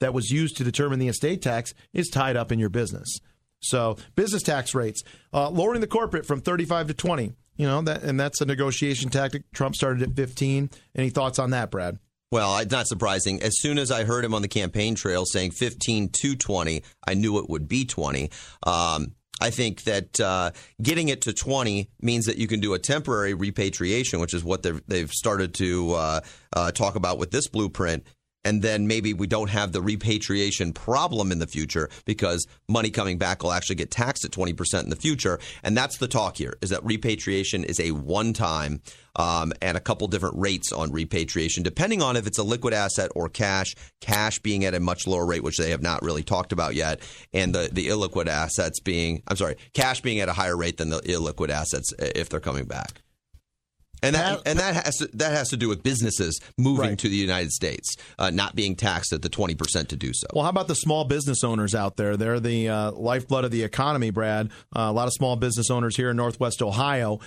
that 0.01 0.13
was 0.13 0.31
used 0.31 0.57
to 0.57 0.63
determine 0.63 0.99
the 0.99 1.07
estate 1.07 1.41
tax 1.41 1.73
is 1.93 2.09
tied 2.09 2.36
up 2.36 2.51
in 2.51 2.59
your 2.59 2.69
business. 2.69 3.19
So 3.62 3.97
business 4.15 4.43
tax 4.43 4.75
rates, 4.75 5.01
uh, 5.33 5.49
lowering 5.49 5.81
the 5.81 5.88
corporate 5.88 6.25
from 6.25 6.41
35 6.41 6.88
to 6.88 6.93
20. 6.93 7.31
You 7.55 7.67
know 7.67 7.81
that, 7.83 8.03
and 8.03 8.19
that's 8.19 8.41
a 8.41 8.45
negotiation 8.45 9.09
tactic. 9.09 9.43
Trump 9.53 9.75
started 9.75 10.01
at 10.01 10.15
15. 10.15 10.71
Any 10.95 11.09
thoughts 11.09 11.39
on 11.39 11.51
that, 11.51 11.71
Brad? 11.71 11.99
Well, 12.33 12.57
it's 12.57 12.71
not 12.71 12.87
surprising. 12.87 13.43
As 13.43 13.59
soon 13.59 13.77
as 13.77 13.91
I 13.91 14.05
heard 14.05 14.25
him 14.25 14.33
on 14.33 14.41
the 14.41 14.47
campaign 14.47 14.95
trail 14.95 15.23
saying 15.23 15.51
15 15.51 16.09
to 16.09 16.35
20, 16.35 16.83
I 17.07 17.13
knew 17.13 17.37
it 17.37 17.47
would 17.47 17.67
be 17.67 17.85
20. 17.85 18.31
Um, 18.63 19.13
I 19.39 19.51
think 19.51 19.83
that 19.83 20.19
uh, 20.19 20.49
getting 20.81 21.09
it 21.09 21.21
to 21.21 21.33
20 21.33 21.91
means 22.01 22.25
that 22.25 22.37
you 22.37 22.47
can 22.47 22.59
do 22.59 22.73
a 22.73 22.79
temporary 22.79 23.35
repatriation, 23.35 24.19
which 24.19 24.33
is 24.33 24.43
what 24.43 24.63
they've, 24.63 25.11
started 25.11 25.53
to 25.55 25.93
uh, 25.93 26.21
uh, 26.53 26.71
talk 26.71 26.95
about 26.95 27.19
with 27.19 27.29
this 27.29 27.47
blueprint. 27.47 28.07
And 28.45 28.62
then 28.62 28.88
maybe 28.88 29.13
we 29.13 29.27
don't 29.27 29.49
have 29.49 29.71
the 29.71 29.82
repatriation 29.82 30.73
problem 30.73 31.32
in 31.32 31.39
the 31.39 31.47
future 31.47 31.89
because 32.06 32.45
money 32.67 32.89
coming 32.89 33.17
back 33.17 33.43
will 33.43 33.51
actually 33.51 33.75
get 33.75 33.91
taxed 33.91 34.25
at 34.25 34.32
20% 34.32 34.84
in 34.84 34.89
the 34.89 34.95
future. 34.95 35.39
And 35.63 35.77
that's 35.77 35.97
the 35.97 36.08
talk 36.08 36.38
here 36.38 36.58
is 36.62 36.69
that 36.71 36.84
repatriation 36.84 37.63
is 37.63 37.79
a 37.79 37.91
one 37.91 38.34
time 38.34 38.82
um, 39.15 39.53
and 39.62 39.77
a 39.77 39.79
couple 39.79 40.08
different 40.08 40.36
rates 40.38 40.71
on 40.71 40.91
repatriation, 40.91 41.63
depending 41.63 42.01
on 42.01 42.17
if 42.17 42.27
it's 42.27 42.39
a 42.39 42.43
liquid 42.43 42.73
asset 42.73 43.12
or 43.15 43.29
cash, 43.29 43.75
cash 44.01 44.39
being 44.39 44.65
at 44.65 44.73
a 44.73 44.79
much 44.79 45.06
lower 45.08 45.25
rate, 45.25 45.43
which 45.43 45.58
they 45.58 45.69
have 45.69 45.84
not 45.84 46.01
really 46.01 46.23
talked 46.23 46.51
about 46.51 46.73
yet, 46.73 46.99
and 47.32 47.53
the, 47.53 47.69
the 47.71 47.88
illiquid 47.88 48.27
assets 48.27 48.79
being, 48.79 49.21
I'm 49.27 49.38
sorry, 49.38 49.56
cash 49.73 50.01
being 50.01 50.19
at 50.19 50.29
a 50.29 50.34
higher 50.34 50.58
rate 50.58 50.77
than 50.77 50.89
the 50.89 50.99
illiquid 51.01 51.49
assets 51.49 51.93
if 51.99 52.29
they're 52.29 52.39
coming 52.39 52.65
back. 52.65 53.02
And 54.03 54.15
that 54.15 54.41
and 54.45 54.59
that 54.59 54.85
has 54.85 54.97
to, 54.97 55.07
that 55.13 55.31
has 55.31 55.49
to 55.49 55.57
do 55.57 55.67
with 55.69 55.81
businesses 55.81 56.39
moving 56.57 56.89
Right. 56.89 56.99
to 56.99 57.09
the 57.09 57.15
United 57.15 57.51
States, 57.51 57.95
uh, 58.19 58.29
not 58.29 58.55
being 58.55 58.75
taxed 58.75 59.13
at 59.13 59.21
the 59.21 59.29
twenty 59.29 59.55
percent 59.55 59.89
to 59.89 59.95
do 59.95 60.11
so. 60.13 60.27
Well, 60.33 60.43
how 60.43 60.49
about 60.49 60.67
the 60.67 60.75
small 60.75 61.05
business 61.05 61.43
owners 61.43 61.73
out 61.73 61.97
there? 61.97 62.17
They're 62.17 62.39
the 62.39 62.69
uh, 62.69 62.91
lifeblood 62.91 63.45
of 63.45 63.51
the 63.51 63.63
economy, 63.63 64.09
Brad. 64.11 64.47
Uh, 64.75 64.81
a 64.81 64.91
lot 64.91 65.07
of 65.07 65.13
small 65.13 65.35
business 65.35 65.71
owners 65.71 65.95
here 65.95 66.09
in 66.11 66.17
Northwest 66.17 66.61
Ohio 66.61 67.19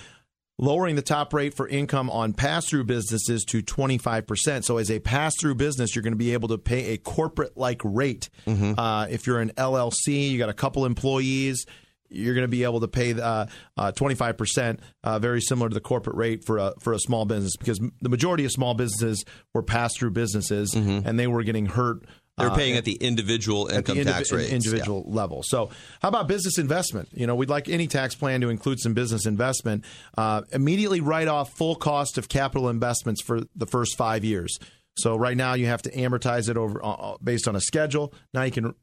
lowering 0.59 0.95
the 0.95 1.03
top 1.03 1.35
rate 1.35 1.53
for 1.55 1.67
income 1.67 2.09
on 2.09 2.33
pass 2.33 2.65
through 2.65 2.83
businesses 2.83 3.43
to 3.43 3.61
25%. 3.61 4.63
So, 4.63 4.77
as 4.77 4.89
a 4.89 4.99
pass 4.99 5.33
through 5.39 5.53
business, 5.55 5.95
you're 5.95 6.01
going 6.01 6.13
to 6.13 6.17
be 6.17 6.33
able 6.33 6.47
to 6.49 6.57
pay 6.57 6.93
a 6.93 6.97
corporate 6.97 7.55
like 7.57 7.81
rate. 7.83 8.29
Uh, 8.47 9.07
if 9.09 9.27
you're 9.27 9.39
an 9.39 9.51
LLC, 9.51 10.29
you 10.31 10.37
got 10.39 10.49
a 10.49 10.53
couple 10.53 10.85
employees. 10.85 11.65
You're 12.09 12.33
going 12.33 12.43
to 12.43 12.47
be 12.49 12.63
able 12.63 12.79
to 12.81 12.87
pay 12.87 13.19
uh, 13.19 13.47
uh, 13.77 13.91
25%, 13.93 14.79
uh, 15.03 15.19
very 15.19 15.41
similar 15.41 15.69
to 15.69 15.73
the 15.73 15.81
corporate 15.81 16.15
rate 16.15 16.45
for 16.45 16.57
a 16.57 16.73
for 16.79 16.93
a 16.93 16.99
small 16.99 17.25
business, 17.25 17.55
because 17.57 17.79
the 18.01 18.09
majority 18.09 18.45
of 18.45 18.51
small 18.51 18.73
businesses 18.73 19.25
were 19.53 19.63
pass 19.63 19.95
through 19.95 20.11
businesses, 20.11 20.73
and 20.73 21.19
they 21.19 21.27
were 21.27 21.43
getting 21.43 21.65
hurt. 21.65 22.05
They're 22.37 22.51
uh, 22.51 22.55
paying 22.55 22.77
at 22.77 22.85
the 22.85 22.93
individual 22.93 23.67
at 23.71 23.85
the 23.85 23.93
income 23.95 24.13
tax 24.13 24.31
rates. 24.31 24.51
individual 24.51 25.03
level. 25.07 25.41
So, 25.43 25.71
how 26.01 26.09
about 26.09 26.27
business 26.27 26.59
investment? 26.59 27.09
You 27.13 27.25
know, 27.25 27.35
we'd 27.35 27.49
like 27.49 27.67
any 27.67 27.87
tax 27.87 28.13
plan 28.13 28.41
to 28.41 28.49
include 28.49 28.79
some 28.79 28.93
business 28.93 29.25
investment. 29.25 29.85
Uh, 30.15 30.43
immediately 30.51 31.01
write 31.01 31.27
off 31.27 31.57
full 31.57 31.75
cost 31.75 32.19
of 32.19 32.29
capital 32.29 32.69
investments 32.69 33.23
for 33.23 33.41
the 33.55 33.65
first 33.65 33.97
five 33.97 34.23
years. 34.23 34.59
So, 34.97 35.15
right 35.15 35.35
now 35.35 35.55
you 35.55 35.65
have 35.65 35.81
to 35.83 35.91
amortize 35.91 36.47
it 36.47 36.57
over 36.57 36.79
uh, 36.83 37.15
based 37.23 37.47
on 37.47 37.55
a 37.55 37.61
schedule. 37.61 38.13
Now 38.35 38.43
you 38.43 38.51
can. 38.51 38.75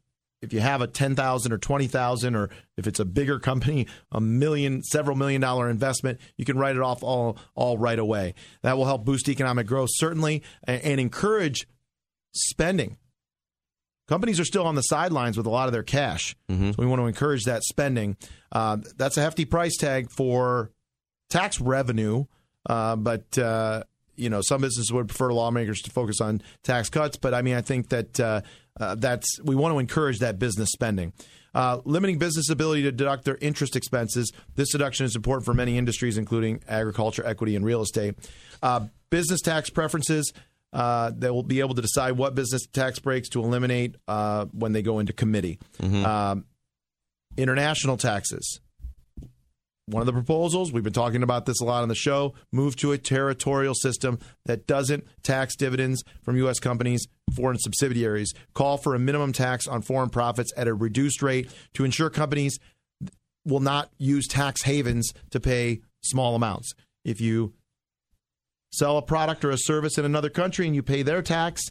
If 0.45 0.53
you 0.53 0.61
have 0.61 0.81
a 0.81 0.87
ten 0.87 1.17
thousand 1.17 1.53
or 1.53 1.59
twenty 1.59 1.87
thousand, 1.87 2.37
or 2.37 2.51
if 2.77 2.87
it's 2.87 3.01
a 3.01 3.05
bigger 3.05 3.39
company, 3.39 3.87
a 4.13 4.21
million, 4.21 4.83
several 4.83 5.17
million 5.17 5.41
dollar 5.41 5.69
investment, 5.69 6.21
you 6.37 6.45
can 6.45 6.59
write 6.59 6.77
it 6.77 6.83
off 6.83 7.03
all 7.03 7.39
all 7.55 7.79
right 7.79 7.99
away. 7.99 8.35
That 8.63 8.77
will 8.77 8.87
help 8.87 9.05
boost 9.05 9.29
economic 9.29 9.67
growth 9.67 9.91
certainly, 9.93 10.43
and, 10.65 10.83
and 10.83 11.01
encourage 11.01 11.67
spending 12.33 12.99
companies 14.09 14.39
are 14.41 14.45
still 14.45 14.67
on 14.67 14.75
the 14.75 14.83
sidelines 14.83 15.37
with 15.37 15.47
a 15.47 15.51
lot 15.51 15.67
of 15.67 15.73
their 15.73 15.83
cash. 15.83 16.37
Mm-hmm. 16.51 16.71
So 16.71 16.77
we 16.79 16.87
want 16.87 17.01
to 17.01 17.07
encourage 17.07 17.45
that 17.45 17.63
spending. 17.65 18.17
Uh, 18.53 18.79
that's 18.97 19.17
a 19.17 19.23
hefty 19.23 19.45
price 19.45 19.77
tag 19.77 20.11
for 20.11 20.71
tax 21.31 21.61
revenue, 21.61 22.27
uh, 22.69 22.97
but 22.97 23.37
uh, 23.39 23.85
you 24.17 24.31
know 24.31 24.41
some 24.41 24.61
businesses 24.61 24.93
would 24.93 25.09
prefer 25.09 25.33
lawmakers 25.33 25.81
to 25.83 25.91
focus 25.91 26.21
on 26.21 26.43
tax 26.63 26.89
cuts. 26.91 27.17
But 27.17 27.35
I 27.35 27.43
mean, 27.43 27.55
I 27.55 27.63
think 27.63 27.89
that 27.91 28.21
uh, 28.81 28.95
that's 28.97 29.41
we 29.43 29.55
want 29.55 29.75
to 29.75 29.79
encourage 29.79 30.19
that 30.19 30.39
business 30.39 30.71
spending. 30.71 31.13
Uh, 31.55 31.81
limiting 31.85 32.19
business 32.19 32.51
ability 32.51 32.83
to 32.83 32.91
deduct 32.91 33.25
their 33.25 33.39
interest 33.41 33.77
expenses. 33.77 34.33
This 34.57 34.73
deduction 34.73 35.07
is 35.07 35.15
important 35.15 35.45
for 35.45 35.55
many 35.55 35.79
industries, 35.79 36.19
including 36.19 36.61
agriculture, 36.69 37.25
equity, 37.25 37.55
and 37.55 37.65
real 37.65 37.81
estate. 37.83 38.17
Uh, 38.63 38.89
business 39.11 39.41
tax 39.41 39.71
preferences. 39.71 40.33
Uh, 40.73 41.13
they 41.17 41.31
will 41.31 41.45
be 41.45 41.61
able 41.61 41.77
to 41.77 41.83
decide 41.83 42.13
what 42.13 42.35
business 42.35 42.67
tax 42.67 42.99
breaks 42.99 43.29
to 43.29 43.41
eliminate 43.41 43.95
uh, 44.09 44.47
when 44.47 44.73
they 44.73 44.83
go 44.83 44.99
into 44.99 45.13
committee. 45.13 45.61
Um, 46.05 46.47
international 47.37 47.97
taxes. 47.97 48.59
One 49.87 50.01
of 50.01 50.07
the 50.07 50.13
proposals, 50.13 50.73
we've 50.73 50.83
been 50.83 50.95
talking 50.95 51.23
about 51.23 51.45
this 51.45 51.61
a 51.61 51.65
lot 51.65 51.83
on 51.83 51.89
the 51.89 51.95
show, 51.95 52.33
move 52.53 52.75
to 52.77 52.93
a 52.93 52.99
territorial 52.99 53.75
system 53.75 54.19
that 54.47 54.67
doesn't 54.67 55.05
tax 55.23 55.57
dividends 55.57 56.03
from 56.23 56.37
U.S. 56.39 56.59
companies, 56.59 57.07
foreign 57.37 57.59
subsidiaries. 57.59 58.33
Call 58.55 58.79
for 58.79 58.95
a 58.95 58.99
minimum 58.99 59.33
tax 59.33 59.67
on 59.69 59.83
foreign 59.83 60.09
profits 60.09 60.53
at 60.57 60.69
a 60.69 60.75
reduced 60.75 61.23
rate 61.23 61.51
to 61.75 61.85
ensure 61.85 62.09
companies 62.09 62.59
will 63.45 63.61
not 63.61 63.91
use 63.99 64.27
tax 64.27 64.63
havens 64.63 65.13
to 65.31 65.39
pay 65.39 65.83
small 66.03 66.35
amounts. 66.35 66.73
If 67.05 67.21
you 67.21 67.53
sell 68.73 68.97
a 68.97 69.03
product 69.03 69.45
or 69.45 69.51
a 69.51 69.59
service 69.59 69.99
in 69.99 70.07
another 70.07 70.31
country 70.31 70.67
and 70.67 70.75
you 70.75 70.83
pay 70.83 71.03
their 71.03 71.21
tax, 71.21 71.63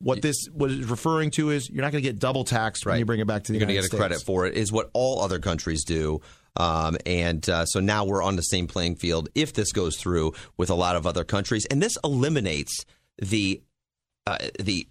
what 0.00 0.22
this 0.22 0.36
was 0.54 0.84
referring 0.84 1.30
to 1.32 1.50
is 1.50 1.68
you're 1.70 1.82
not 1.82 1.92
going 1.92 2.04
to 2.04 2.08
get 2.08 2.18
double 2.18 2.44
taxed 2.44 2.86
when 2.86 2.98
you 2.98 3.04
bring 3.04 3.20
it 3.20 3.26
back 3.26 3.44
to 3.44 3.52
the 3.52 3.58
You're 3.58 3.66
going 3.66 3.74
to 3.74 3.82
get 3.82 3.92
a 3.92 3.96
credit 3.96 4.16
States. 4.16 4.26
for 4.26 4.46
it, 4.46 4.54
is 4.54 4.70
what 4.70 4.90
all 4.92 5.20
other 5.20 5.38
countries 5.38 5.82
do. 5.84 6.20
Um, 6.58 6.96
and 7.06 7.48
uh, 7.48 7.64
so 7.64 7.80
now 7.80 8.04
we're 8.04 8.22
on 8.22 8.36
the 8.36 8.42
same 8.42 8.66
playing 8.66 8.96
field 8.96 9.28
if 9.34 9.52
this 9.54 9.72
goes 9.72 9.96
through 9.96 10.34
with 10.56 10.68
a 10.70 10.74
lot 10.74 10.96
of 10.96 11.06
other 11.06 11.24
countries. 11.24 11.64
And 11.66 11.80
this 11.80 11.96
eliminates 12.04 12.84
the 13.22 13.62
uh, 14.26 14.36
the 14.60 14.86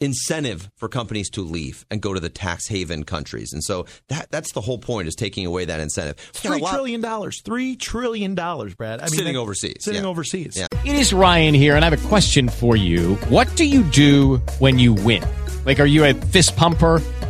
incentive 0.00 0.68
for 0.76 0.88
companies 0.88 1.30
to 1.30 1.42
leave 1.42 1.86
and 1.88 2.02
go 2.02 2.12
to 2.12 2.18
the 2.18 2.28
tax 2.28 2.66
haven 2.66 3.04
countries. 3.04 3.52
And 3.52 3.62
so 3.62 3.86
that 4.08 4.28
that's 4.32 4.52
the 4.52 4.60
whole 4.60 4.78
point 4.78 5.06
is 5.06 5.14
taking 5.14 5.46
away 5.46 5.64
that 5.66 5.78
incentive. 5.78 6.16
We 6.42 6.48
got 6.48 6.54
a 6.54 6.54
Three 6.56 6.62
lot- 6.62 6.72
trillion 6.72 7.00
dollars. 7.00 7.40
Three 7.44 7.76
trillion 7.76 8.34
dollars, 8.34 8.74
Brad. 8.74 8.98
I 9.00 9.04
mean, 9.04 9.10
Sitting 9.10 9.34
that- 9.34 9.38
overseas, 9.38 9.76
Sitting 9.80 10.02
yeah. 10.02 10.08
overseas. 10.08 10.56
Yeah. 10.56 10.66
It 10.84 10.96
is 10.96 11.12
Ryan 11.12 11.54
here, 11.54 11.76
and 11.76 11.84
I 11.84 11.90
have 11.90 12.04
a 12.04 12.08
question 12.08 12.48
for 12.48 12.74
you. 12.74 13.14
What 13.28 13.54
do 13.54 13.64
you 13.64 13.84
do 13.84 14.38
when 14.58 14.80
you 14.80 14.92
win? 14.92 15.22
Like, 15.64 15.78
are 15.78 15.86
you 15.86 16.04
a 16.04 16.14
fist 16.14 16.56
pumper? 16.56 17.00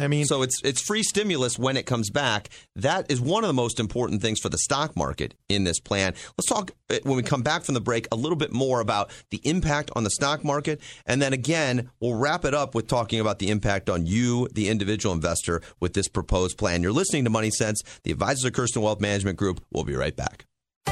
I 0.00 0.08
mean, 0.08 0.24
so 0.24 0.42
it's 0.42 0.60
it's 0.64 0.80
free 0.80 1.02
stimulus 1.02 1.58
when 1.58 1.76
it 1.76 1.84
comes 1.84 2.10
back. 2.10 2.48
That 2.74 3.10
is 3.10 3.20
one 3.20 3.44
of 3.44 3.48
the 3.48 3.54
most 3.54 3.78
important 3.78 4.22
things 4.22 4.40
for 4.40 4.48
the 4.48 4.58
stock 4.58 4.96
market 4.96 5.34
in 5.48 5.64
this 5.64 5.78
plan. 5.78 6.14
Let's 6.38 6.48
talk 6.48 6.70
uh, 6.88 6.98
when 7.02 7.16
we 7.16 7.22
come 7.22 7.42
back 7.42 7.64
from 7.64 7.74
the 7.74 7.80
break 7.80 8.08
a 8.10 8.16
little 8.16 8.36
bit 8.36 8.52
more 8.52 8.80
about 8.80 9.10
the 9.30 9.40
impact 9.44 9.90
on 9.94 10.04
the 10.04 10.10
stock 10.10 10.42
market, 10.42 10.80
and 11.06 11.20
then 11.20 11.32
again 11.32 11.90
we'll 12.00 12.14
wrap 12.14 12.44
it 12.44 12.54
up 12.54 12.74
with 12.74 12.86
talking 12.86 13.20
about 13.20 13.38
the 13.38 13.50
impact 13.50 13.90
on 13.90 14.06
you, 14.06 14.48
the 14.52 14.68
individual 14.68 15.14
investor, 15.14 15.60
with 15.80 15.92
this 15.92 16.08
proposed 16.08 16.56
plan. 16.56 16.82
You're 16.82 16.92
listening 16.92 17.24
to 17.24 17.30
Money 17.30 17.50
Sense. 17.50 17.82
The 18.02 18.12
advisors 18.12 18.44
of 18.44 18.52
Kirsten 18.52 18.82
Wealth 18.82 19.00
Management 19.00 19.36
Group. 19.36 19.60
We'll 19.70 19.84
be 19.84 19.94
right 19.94 20.16
back. 20.16 20.46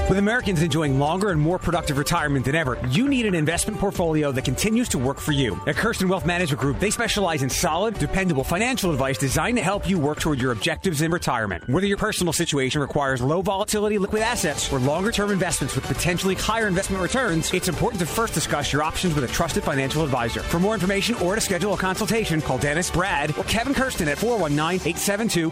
With 0.09 0.17
Americans 0.17 0.63
enjoying 0.63 0.99
longer 0.99 1.29
and 1.29 1.39
more 1.39 1.59
productive 1.59 1.99
retirement 1.99 2.47
than 2.47 2.55
ever, 2.55 2.79
you 2.89 3.09
need 3.09 3.27
an 3.27 3.35
investment 3.35 3.79
portfolio 3.79 4.33
that 4.33 4.43
continues 4.43 4.89
to 4.89 4.99
work 4.99 5.21
for 5.21 5.33
you. 5.33 5.61
At 5.67 5.77
Kirsten 5.77 6.09
Wealth 6.09 6.25
Management 6.25 6.59
Group, 6.59 6.79
they 6.79 6.89
specialize 6.89 7.43
in 7.43 7.51
solid, 7.51 7.93
dependable 7.99 8.43
financial 8.43 8.91
advice 8.91 9.19
designed 9.19 9.59
to 9.59 9.63
help 9.63 9.87
you 9.87 9.99
work 9.99 10.19
toward 10.19 10.41
your 10.41 10.53
objectives 10.53 11.03
in 11.03 11.11
retirement. 11.11 11.69
Whether 11.69 11.87
your 11.87 11.99
personal 11.99 12.33
situation 12.33 12.81
requires 12.81 13.21
low 13.21 13.43
volatility 13.43 13.99
liquid 13.99 14.23
assets 14.23 14.73
or 14.73 14.79
longer 14.79 15.13
term 15.13 15.31
investments 15.31 15.75
with 15.75 15.85
potentially 15.85 16.37
higher 16.37 16.69
investment 16.69 17.03
returns, 17.03 17.53
it's 17.53 17.69
important 17.69 18.01
to 18.01 18.07
first 18.07 18.33
discuss 18.33 18.73
your 18.73 18.83
options 18.83 19.15
with 19.15 19.25
a 19.25 19.29
trusted 19.29 19.63
financial 19.63 20.03
advisor. 20.03 20.41
For 20.41 20.59
more 20.59 20.73
information 20.73 21.17
or 21.17 21.35
to 21.35 21.41
schedule 21.43 21.75
a 21.75 21.77
consultation, 21.77 22.41
call 22.41 22.57
Dennis, 22.57 22.91
Brad, 22.91 23.37
or 23.37 23.45
Kevin 23.45 23.75
Kirsten 23.75 24.09
at 24.09 24.17
419 24.17 24.89
872 24.89 25.51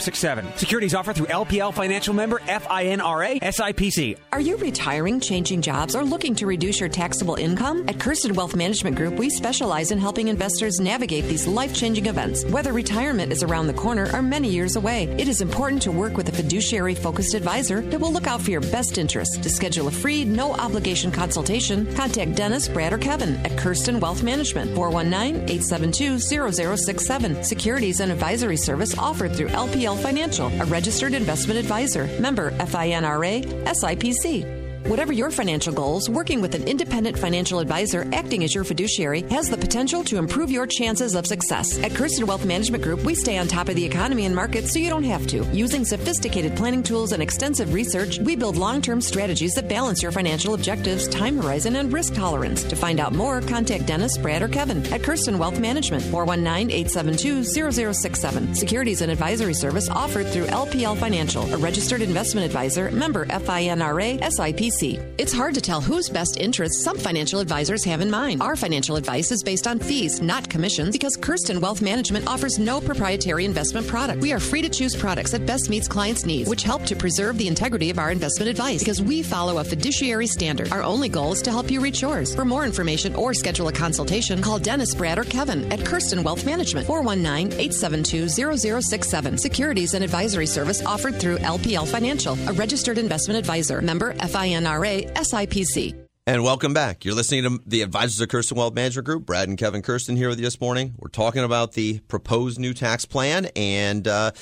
0067. 0.00 0.56
Securities 0.56 0.92
offered 0.92 1.14
through 1.14 1.26
LPL 1.26 1.72
Financial 1.72 2.12
Member 2.12 2.40
FINRA 2.40 3.38
SIPC. 3.40 3.91
Are 4.32 4.40
you 4.40 4.56
retiring, 4.56 5.20
changing 5.20 5.60
jobs, 5.60 5.94
or 5.94 6.02
looking 6.02 6.34
to 6.36 6.46
reduce 6.46 6.80
your 6.80 6.88
taxable 6.88 7.34
income? 7.34 7.84
At 7.88 8.00
Kirsten 8.00 8.32
Wealth 8.32 8.56
Management 8.56 8.96
Group, 8.96 9.18
we 9.18 9.28
specialize 9.28 9.90
in 9.90 9.98
helping 9.98 10.28
investors 10.28 10.80
navigate 10.80 11.24
these 11.24 11.46
life 11.46 11.74
changing 11.74 12.06
events. 12.06 12.42
Whether 12.46 12.72
retirement 12.72 13.30
is 13.30 13.42
around 13.42 13.66
the 13.66 13.74
corner 13.74 14.08
or 14.14 14.22
many 14.22 14.48
years 14.48 14.76
away, 14.76 15.14
it 15.18 15.28
is 15.28 15.42
important 15.42 15.82
to 15.82 15.92
work 15.92 16.16
with 16.16 16.26
a 16.30 16.32
fiduciary 16.32 16.94
focused 16.94 17.34
advisor 17.34 17.82
that 17.82 18.00
will 18.00 18.10
look 18.10 18.26
out 18.26 18.40
for 18.40 18.50
your 18.50 18.62
best 18.62 18.96
interests. 18.96 19.36
To 19.36 19.50
schedule 19.50 19.88
a 19.88 19.90
free, 19.90 20.24
no 20.24 20.54
obligation 20.54 21.12
consultation, 21.12 21.94
contact 21.94 22.34
Dennis, 22.34 22.68
Brad, 22.68 22.94
or 22.94 22.98
Kevin 22.98 23.36
at 23.44 23.58
Kirsten 23.58 24.00
Wealth 24.00 24.22
Management, 24.22 24.74
419 24.74 25.50
872 25.50 26.18
0067. 26.18 27.44
Securities 27.44 28.00
and 28.00 28.10
advisory 28.10 28.56
service 28.56 28.96
offered 28.96 29.36
through 29.36 29.48
LPL 29.48 30.02
Financial, 30.02 30.46
a 30.62 30.64
registered 30.64 31.12
investment 31.12 31.60
advisor. 31.60 32.06
Member 32.18 32.52
FINRA 32.52 33.42
SIPC. 33.82 34.61
Whatever 34.86 35.12
your 35.12 35.30
financial 35.30 35.72
goals, 35.72 36.10
working 36.10 36.42
with 36.42 36.56
an 36.56 36.66
independent 36.66 37.16
financial 37.16 37.60
advisor 37.60 38.04
acting 38.12 38.42
as 38.42 38.52
your 38.52 38.64
fiduciary 38.64 39.22
has 39.30 39.48
the 39.48 39.56
potential 39.56 40.02
to 40.02 40.16
improve 40.16 40.50
your 40.50 40.66
chances 40.66 41.14
of 41.14 41.24
success. 41.24 41.78
At 41.78 41.94
Kirsten 41.94 42.26
Wealth 42.26 42.44
Management 42.44 42.82
Group, 42.82 43.04
we 43.04 43.14
stay 43.14 43.38
on 43.38 43.46
top 43.46 43.68
of 43.68 43.76
the 43.76 43.84
economy 43.84 44.26
and 44.26 44.34
markets 44.34 44.72
so 44.72 44.80
you 44.80 44.90
don't 44.90 45.04
have 45.04 45.24
to. 45.28 45.44
Using 45.52 45.84
sophisticated 45.84 46.56
planning 46.56 46.82
tools 46.82 47.12
and 47.12 47.22
extensive 47.22 47.72
research, 47.72 48.18
we 48.18 48.34
build 48.34 48.56
long 48.56 48.82
term 48.82 49.00
strategies 49.00 49.54
that 49.54 49.68
balance 49.68 50.02
your 50.02 50.10
financial 50.10 50.54
objectives, 50.54 51.06
time 51.06 51.40
horizon, 51.40 51.76
and 51.76 51.92
risk 51.92 52.14
tolerance. 52.14 52.64
To 52.64 52.74
find 52.74 52.98
out 52.98 53.12
more, 53.12 53.40
contact 53.40 53.86
Dennis, 53.86 54.18
Brad, 54.18 54.42
or 54.42 54.48
Kevin 54.48 54.84
at 54.92 55.04
Kirsten 55.04 55.38
Wealth 55.38 55.60
Management, 55.60 56.02
419 56.04 56.70
872 56.70 57.44
0067. 57.92 58.56
Securities 58.56 59.00
and 59.00 59.12
advisory 59.12 59.54
service 59.54 59.88
offered 59.88 60.26
through 60.26 60.46
LPL 60.46 60.98
Financial, 60.98 61.54
a 61.54 61.58
registered 61.58 62.02
investment 62.02 62.44
advisor, 62.44 62.90
member 62.90 63.26
FINRA, 63.26 64.20
SIPC. 64.20 64.71
It's 65.18 65.32
hard 65.32 65.54
to 65.54 65.60
tell 65.60 65.80
whose 65.80 66.08
best 66.08 66.38
interests 66.38 66.82
some 66.82 66.98
financial 66.98 67.40
advisors 67.40 67.84
have 67.84 68.00
in 68.00 68.10
mind. 68.10 68.40
Our 68.42 68.56
financial 68.56 68.96
advice 68.96 69.30
is 69.30 69.42
based 69.42 69.66
on 69.66 69.78
fees, 69.78 70.22
not 70.22 70.48
commissions, 70.48 70.92
because 70.92 71.14
Kirsten 71.16 71.60
Wealth 71.60 71.82
Management 71.82 72.26
offers 72.26 72.58
no 72.58 72.80
proprietary 72.80 73.44
investment 73.44 73.86
product. 73.86 74.20
We 74.20 74.32
are 74.32 74.40
free 74.40 74.62
to 74.62 74.68
choose 74.68 74.96
products 74.96 75.30
that 75.32 75.44
best 75.44 75.68
meets 75.68 75.86
clients' 75.86 76.24
needs, 76.24 76.48
which 76.48 76.62
help 76.62 76.84
to 76.86 76.96
preserve 76.96 77.36
the 77.36 77.48
integrity 77.48 77.90
of 77.90 77.98
our 77.98 78.10
investment 78.10 78.48
advice 78.48 78.80
because 78.80 79.02
we 79.02 79.22
follow 79.22 79.58
a 79.58 79.64
fiduciary 79.64 80.26
standard. 80.26 80.72
Our 80.72 80.82
only 80.82 81.08
goal 81.08 81.32
is 81.32 81.42
to 81.42 81.50
help 81.50 81.70
you 81.70 81.80
reach 81.80 82.00
yours. 82.00 82.34
For 82.34 82.44
more 82.44 82.64
information 82.64 83.14
or 83.14 83.34
schedule 83.34 83.68
a 83.68 83.72
consultation, 83.72 84.40
call 84.40 84.58
Dennis, 84.58 84.94
Brad, 84.94 85.18
or 85.18 85.24
Kevin 85.24 85.70
at 85.70 85.84
Kirsten 85.84 86.22
Wealth 86.22 86.46
Management, 86.46 86.86
419 86.86 87.52
872 87.60 88.28
0067. 88.28 89.38
Securities 89.38 89.94
and 89.94 90.02
advisory 90.02 90.46
service 90.46 90.84
offered 90.86 91.16
through 91.16 91.38
LPL 91.38 91.86
Financial, 91.86 92.38
a 92.48 92.52
registered 92.54 92.98
investment 92.98 93.38
advisor. 93.38 93.82
Member 93.82 94.14
FINRA 94.62 95.12
SIPC. 95.14 96.06
And 96.24 96.44
welcome 96.44 96.72
back. 96.72 97.04
You're 97.04 97.16
listening 97.16 97.42
to 97.42 97.60
the 97.66 97.82
advisors 97.82 98.20
of 98.20 98.28
Kirsten 98.28 98.56
Wealth 98.56 98.74
Management 98.74 99.06
Group. 99.06 99.26
Brad 99.26 99.48
and 99.48 99.58
Kevin 99.58 99.82
Kirsten 99.82 100.14
here 100.14 100.28
with 100.28 100.38
you 100.38 100.44
this 100.44 100.60
morning. 100.60 100.94
We're 100.98 101.08
talking 101.08 101.42
about 101.42 101.72
the 101.72 101.98
proposed 102.00 102.58
new 102.58 102.74
tax 102.74 103.04
plan 103.04 103.48
and. 103.56 104.06
Uh, 104.06 104.32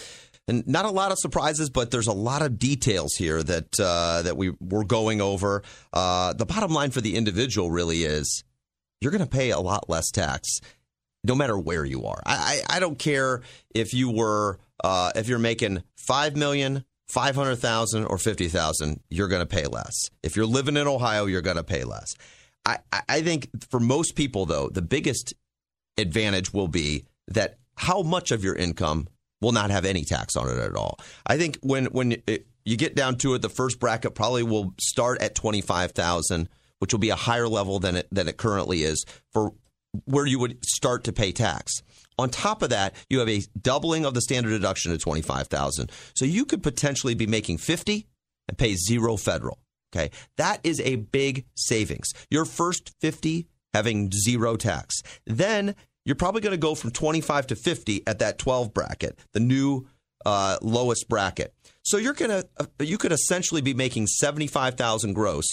and 0.49 0.67
not 0.67 0.85
a 0.85 0.91
lot 0.91 1.13
of 1.13 1.19
surprises, 1.19 1.71
but 1.71 1.93
there's 1.93 2.09
a 2.09 2.13
lot 2.13 2.43
of 2.43 2.59
details 2.59 3.15
here 3.15 3.41
that 3.41 3.79
uh, 3.79 4.23
that 4.23 4.37
we 4.37 4.51
we're 4.59 4.83
going 4.83 5.21
over. 5.21 5.63
Uh, 5.93 6.33
the 6.33 6.45
bottom 6.45 6.73
line 6.73 6.91
for 6.91 7.01
the 7.01 7.15
individual 7.15 7.71
really 7.71 8.03
is 8.03 8.43
you're 9.01 9.13
going 9.13 9.23
to 9.23 9.31
pay 9.31 9.51
a 9.51 9.61
lot 9.61 9.89
less 9.89 10.11
tax, 10.11 10.61
no 11.23 11.37
matter 11.37 11.57
where 11.57 11.85
you 11.85 12.05
are. 12.07 12.21
I, 12.27 12.63
I, 12.69 12.77
I 12.79 12.81
don't 12.81 12.99
care 12.99 13.43
if 13.77 13.95
you 13.95 14.11
were 14.11 14.59
uh, 14.83 15.13
if 15.15 15.29
you're 15.29 15.39
making 15.39 15.85
five 15.97 16.35
million, 16.35 16.85
500,000 17.11 18.05
or 18.05 18.19
50,000, 18.19 19.01
you're 19.11 19.29
going 19.29 19.43
to 19.43 19.47
pay 19.47 19.67
less. 19.67 20.11
If 20.23 20.37
you're 20.37 20.47
living 20.47 20.77
in 20.77 20.87
Ohio, 20.87 21.27
you're 21.27 21.43
going 21.43 21.57
to 21.57 21.65
pay 21.65 21.85
less. 21.85 22.15
I, 22.65 22.79
I 23.09 23.23
think 23.23 23.49
for 23.69 23.81
most 23.81 24.15
people, 24.15 24.47
though, 24.47 24.69
the 24.69 24.83
biggest 24.83 25.35
advantage 25.99 26.53
will 26.53 26.69
be 26.69 27.07
that 27.29 27.59
how 27.77 28.03
much 28.03 28.31
of 28.31 28.45
your 28.45 28.55
income 28.55 29.09
will 29.41 29.53
not 29.53 29.71
have 29.71 29.85
any 29.85 30.05
tax 30.05 30.37
on 30.37 30.49
it 30.49 30.59
at 30.59 30.77
all. 30.77 30.99
I 31.27 31.37
think 31.37 31.59
when 31.63 31.87
when 31.87 32.23
it, 32.27 32.47
you 32.65 32.77
get 32.77 32.95
down 32.95 33.17
to 33.19 33.35
it, 33.35 33.43
the 33.43 33.49
first 33.49 33.81
bracket 33.81 34.15
probably 34.15 34.43
will 34.43 34.75
start 34.79 35.23
at 35.23 35.35
25,000, 35.35 36.49
which 36.79 36.93
will 36.93 37.01
be 37.01 37.11
a 37.11 37.17
higher 37.17 37.49
level 37.49 37.79
than 37.79 37.97
it 37.97 38.09
than 38.13 38.29
it 38.29 38.37
currently 38.37 38.83
is 38.83 39.05
for 39.33 39.55
where 40.05 40.27
you 40.27 40.39
would 40.39 40.65
start 40.65 41.05
to 41.05 41.13
pay 41.13 41.33
tax. 41.33 41.83
On 42.21 42.31
top 42.31 42.63
of 42.63 42.71
that, 42.71 42.95
you 43.09 43.19
have 43.19 43.29
a 43.29 43.43
doubling 43.61 44.05
of 44.05 44.15
the 44.15 44.21
standard 44.21 44.51
deduction 44.51 44.93
to 44.93 44.99
25,000. 44.99 45.91
So 46.15 46.25
you 46.25 46.45
could 46.45 46.63
potentially 46.63 47.15
be 47.15 47.27
making 47.27 47.59
50 47.59 48.07
and 48.49 48.59
pay 48.59 48.75
zero 48.75 49.17
federal. 49.17 49.59
Okay? 49.93 50.11
That 50.37 50.61
is 50.63 50.81
a 50.81 50.97
big 50.97 51.47
savings. 51.57 52.13
Your 52.31 52.45
first 52.45 52.93
50 53.01 53.47
having 53.75 54.11
zero 54.13 54.57
tax. 54.57 55.03
Then 55.27 55.75
you're 56.05 56.17
probably 56.17 56.41
going 56.41 56.53
to 56.53 56.59
go 56.59 56.75
from 56.75 56.91
25 56.91 57.49
to 57.49 57.57
50 57.57 58.07
at 58.07 58.19
that 58.21 58.39
12 58.39 58.73
bracket, 58.73 59.19
the 59.33 59.41
new 59.41 59.87
uh, 60.25 60.59
lowest 60.63 61.09
bracket. 61.09 61.55
So 61.83 61.97
you're 61.97 62.15
gonna 62.15 62.45
uh, 62.59 62.67
you 62.81 62.99
could 62.99 63.13
essentially 63.13 63.63
be 63.63 63.75
making 63.75 64.07
seventy 64.07 64.47
five 64.47 64.75
thousand 64.75 65.15
gross 65.15 65.47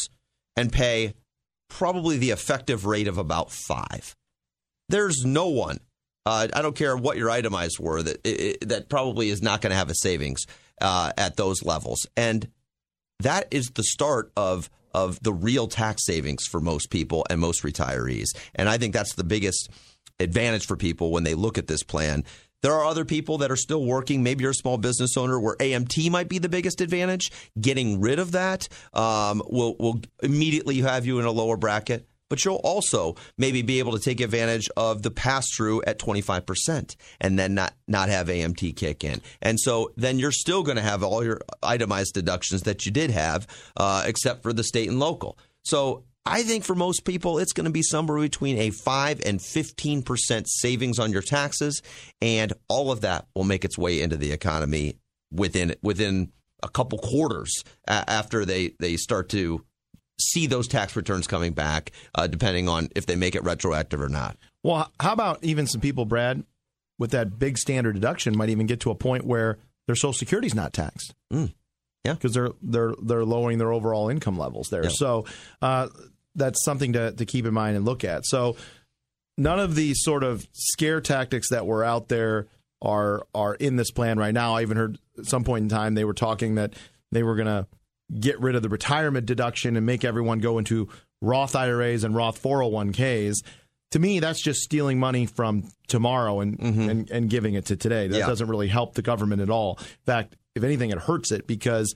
and 0.56 0.72
pay 0.72 1.14
probably 1.70 2.18
the 2.18 2.32
effective 2.32 2.86
rate 2.86 3.08
of 3.08 3.18
about 3.18 3.52
five. 3.52 4.16
There's 4.90 5.24
no 5.26 5.48
one. 5.48 5.80
Uh, 6.28 6.46
I 6.54 6.62
don't 6.62 6.76
care 6.76 6.98
what 6.98 7.16
your 7.16 7.30
itemized 7.30 7.80
were 7.80 8.04
that 8.04 8.20
it, 8.26 8.68
that 8.68 8.90
probably 8.90 9.30
is 9.30 9.42
not 9.42 9.62
going 9.62 9.72
to 9.72 9.78
have 9.78 9.90
a 9.90 9.96
savings 9.96 10.46
uh, 10.82 11.14
at 11.18 11.38
those 11.38 11.64
levels, 11.64 12.06
and 12.18 12.50
that 13.22 13.48
is 13.50 13.68
the 13.70 13.84
start 13.84 14.34
of 14.36 14.70
of 14.94 15.24
the 15.24 15.32
real 15.32 15.68
tax 15.68 16.06
savings 16.06 16.46
for 16.46 16.60
most 16.60 16.90
people 16.90 17.26
and 17.30 17.40
most 17.40 17.64
retirees. 17.64 18.26
And 18.56 18.68
I 18.68 18.78
think 18.78 18.94
that's 18.94 19.16
the 19.16 19.24
biggest 19.24 19.70
advantage 20.20 20.66
for 20.66 20.76
people 20.76 21.12
when 21.12 21.24
they 21.24 21.34
look 21.34 21.58
at 21.58 21.68
this 21.68 21.84
plan. 21.84 22.26
There 22.62 22.74
are 22.74 22.84
other 22.84 23.06
people 23.06 23.38
that 23.38 23.52
are 23.52 23.56
still 23.56 23.86
working. 23.86 24.22
Maybe 24.22 24.42
you're 24.42 24.52
a 24.52 24.56
small 24.56 24.78
business 24.78 25.16
owner 25.16 25.40
where 25.40 25.56
AMT 25.56 26.10
might 26.12 26.28
be 26.28 26.40
the 26.40 26.50
biggest 26.50 26.82
advantage. 26.82 27.32
Getting 27.62 28.02
rid 28.02 28.20
of 28.20 28.34
that 28.34 28.68
um, 28.94 29.42
will 29.48 29.78
will 29.80 30.02
immediately 30.22 30.82
have 30.82 31.06
you 31.06 31.20
in 31.20 31.26
a 31.26 31.32
lower 31.32 31.56
bracket. 31.56 32.06
But 32.30 32.44
you'll 32.44 32.56
also 32.58 33.16
maybe 33.38 33.62
be 33.62 33.80
able 33.80 33.94
to 33.94 34.00
take 34.00 34.20
advantage 34.20 34.70
of 34.76 35.02
the 35.02 35.12
pass 35.12 35.48
through 35.56 35.84
at 35.84 36.00
25% 36.00 36.96
and 37.22 37.40
then 37.40 37.54
not, 37.54 37.74
not 37.88 38.10
have 38.10 38.28
AMT 38.28 38.76
kick 38.76 39.04
in. 39.04 39.22
And 39.42 39.60
so 39.60 39.92
then 39.96 40.20
you're 40.20 40.32
still 40.32 40.64
going 40.64 40.78
to 40.78 40.84
have 40.84 41.04
all 41.04 41.24
your 41.24 41.40
itemized 41.64 42.14
deductions 42.14 42.64
that 42.64 42.86
you 42.86 42.92
did 42.92 43.12
have, 43.12 43.48
uh, 43.78 44.04
except 44.06 44.44
for 44.44 44.54
the 44.54 44.64
state 44.64 44.90
and 44.90 45.00
local. 45.00 45.38
So 45.64 46.04
I 46.26 46.44
think 46.44 46.66
for 46.66 46.76
most 46.76 47.06
people, 47.06 47.40
it's 47.40 47.54
going 47.54 47.66
to 47.66 47.72
be 47.72 47.82
somewhere 47.82 48.20
between 48.20 48.58
a 48.58 48.70
5 48.72 49.22
and 49.26 49.40
15% 49.40 50.44
savings 50.46 51.00
on 51.00 51.14
your 51.14 51.22
taxes. 51.22 51.82
And 52.22 52.52
all 52.68 52.92
of 52.92 53.02
that 53.02 53.28
will 53.34 53.46
make 53.46 53.64
its 53.64 53.78
way 53.78 54.02
into 54.02 54.18
the 54.18 54.34
economy 54.34 54.98
within 55.32 55.76
within 55.82 56.32
a 56.64 56.70
couple 56.70 56.98
quarters 56.98 57.64
after 57.88 58.44
they, 58.44 58.74
they 58.80 58.98
start 58.98 59.30
to 59.30 59.64
see 60.20 60.48
those 60.48 60.68
tax 60.68 60.96
returns 60.96 61.28
coming 61.28 61.54
back, 61.54 61.92
uh, 62.16 62.28
depending 62.28 62.68
on 62.68 62.90
if 62.96 63.06
they 63.06 63.16
make 63.16 63.36
it 63.36 63.44
retroactive 63.44 64.02
or 64.02 64.10
not. 64.10 64.38
Well, 64.64 64.92
how 65.00 65.14
about 65.14 65.44
even 65.44 65.68
some 65.68 65.82
people, 65.82 66.06
Brad, 66.06 66.44
with 67.00 67.12
that 67.12 67.38
big 67.38 67.58
standard 67.58 67.94
deduction, 67.94 68.36
might 68.36 68.50
even 68.50 68.66
get 68.66 68.80
to 68.82 68.92
a 68.92 68.96
point 68.96 69.26
where 69.26 69.58
their 69.86 69.96
Social 69.96 70.14
Security 70.14 70.48
is 70.48 70.56
not 70.56 70.74
taxed. 70.74 71.14
Mm. 71.32 71.54
Yeah, 72.04 72.14
because 72.14 72.34
they're 72.34 72.52
they're 72.62 72.94
they're 73.02 73.26
lowering 73.26 73.58
their 73.58 73.74
overall 73.74 74.10
income 74.10 74.38
levels 74.38 74.70
there. 74.70 74.84
Yeah. 74.84 74.92
So 74.94 75.26
uh, 75.62 75.90
that's 76.36 76.64
something 76.64 76.94
to 76.94 77.12
to 77.12 77.26
keep 77.26 77.46
in 77.46 77.54
mind 77.54 77.76
and 77.76 77.86
look 77.86 78.04
at. 78.04 78.26
So 78.26 78.56
none 79.38 79.60
of 79.60 79.76
these 79.76 79.98
sort 80.02 80.24
of 80.24 80.48
scare 80.54 81.02
tactics 81.02 81.50
that 81.50 81.66
were 81.66 81.84
out 81.84 82.08
there 82.08 82.48
are 82.82 83.26
are 83.34 83.56
in 83.56 83.76
this 83.76 83.92
plan 83.92 84.18
right 84.18 84.34
now. 84.34 84.56
I 84.56 84.62
even 84.62 84.78
heard 84.78 85.00
at 85.18 85.26
some 85.26 85.44
point 85.44 85.64
in 85.64 85.70
time 85.70 85.96
they 85.96 86.06
were 86.06 86.14
talking 86.14 86.56
that 86.56 86.74
they 87.12 87.24
were 87.24 87.36
going 87.36 87.48
to 87.48 87.68
get 88.20 88.40
rid 88.40 88.56
of 88.56 88.62
the 88.62 88.70
retirement 88.70 89.26
deduction 89.26 89.76
and 89.76 89.86
make 89.86 90.06
everyone 90.06 90.40
go 90.40 90.58
into 90.58 90.90
Roth 91.22 91.56
IRAs 91.56 92.04
and 92.04 92.16
Roth 92.16 92.42
401ks. 92.42 93.36
To 93.92 94.00
me, 94.00 94.20
that's 94.20 94.42
just 94.42 94.62
stealing 94.62 95.00
money 95.00 95.26
from 95.26 95.70
tomorrow 95.88 96.42
and, 96.42 96.60
mm-hmm. 96.60 96.90
and, 96.90 97.10
and, 97.10 97.30
giving 97.30 97.54
it 97.54 97.68
to 97.68 97.78
today. 97.78 98.08
That 98.08 98.20
yeah. 98.20 98.28
doesn't 98.28 98.48
really 98.48 98.68
help 98.68 98.96
the 98.96 99.02
government 99.02 99.42
at 99.42 99.50
all. 99.50 99.78
In 99.80 100.06
fact, 100.06 100.36
if 100.56 100.64
anything, 100.64 100.90
it 100.90 101.00
hurts 101.00 101.32
it 101.32 101.48
because 101.48 101.94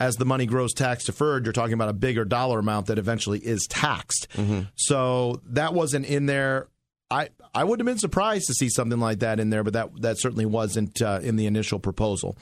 as 0.00 0.16
the 0.16 0.24
money 0.24 0.46
grows 0.46 0.72
tax 0.72 1.04
deferred, 1.04 1.44
you're 1.44 1.52
talking 1.52 1.74
about 1.74 1.88
a 1.88 1.94
bigger 1.94 2.24
dollar 2.24 2.60
amount 2.60 2.86
that 2.86 2.98
eventually 2.98 3.40
is 3.40 3.66
taxed. 3.66 4.28
Mm-hmm. 4.34 4.62
So 4.76 5.42
that 5.50 5.74
wasn't 5.74 6.06
in 6.06 6.26
there. 6.26 6.68
I, 7.10 7.28
I 7.54 7.64
would 7.64 7.80
have 7.80 7.86
been 7.86 7.98
surprised 7.98 8.46
to 8.46 8.54
see 8.54 8.68
something 8.68 9.00
like 9.00 9.20
that 9.20 9.40
in 9.40 9.50
there, 9.50 9.64
but 9.64 9.72
that 9.72 9.90
that 10.02 10.20
certainly 10.20 10.46
wasn't 10.46 11.00
uh, 11.02 11.20
in 11.22 11.36
the 11.36 11.46
initial 11.46 11.78
proposal. 11.78 12.36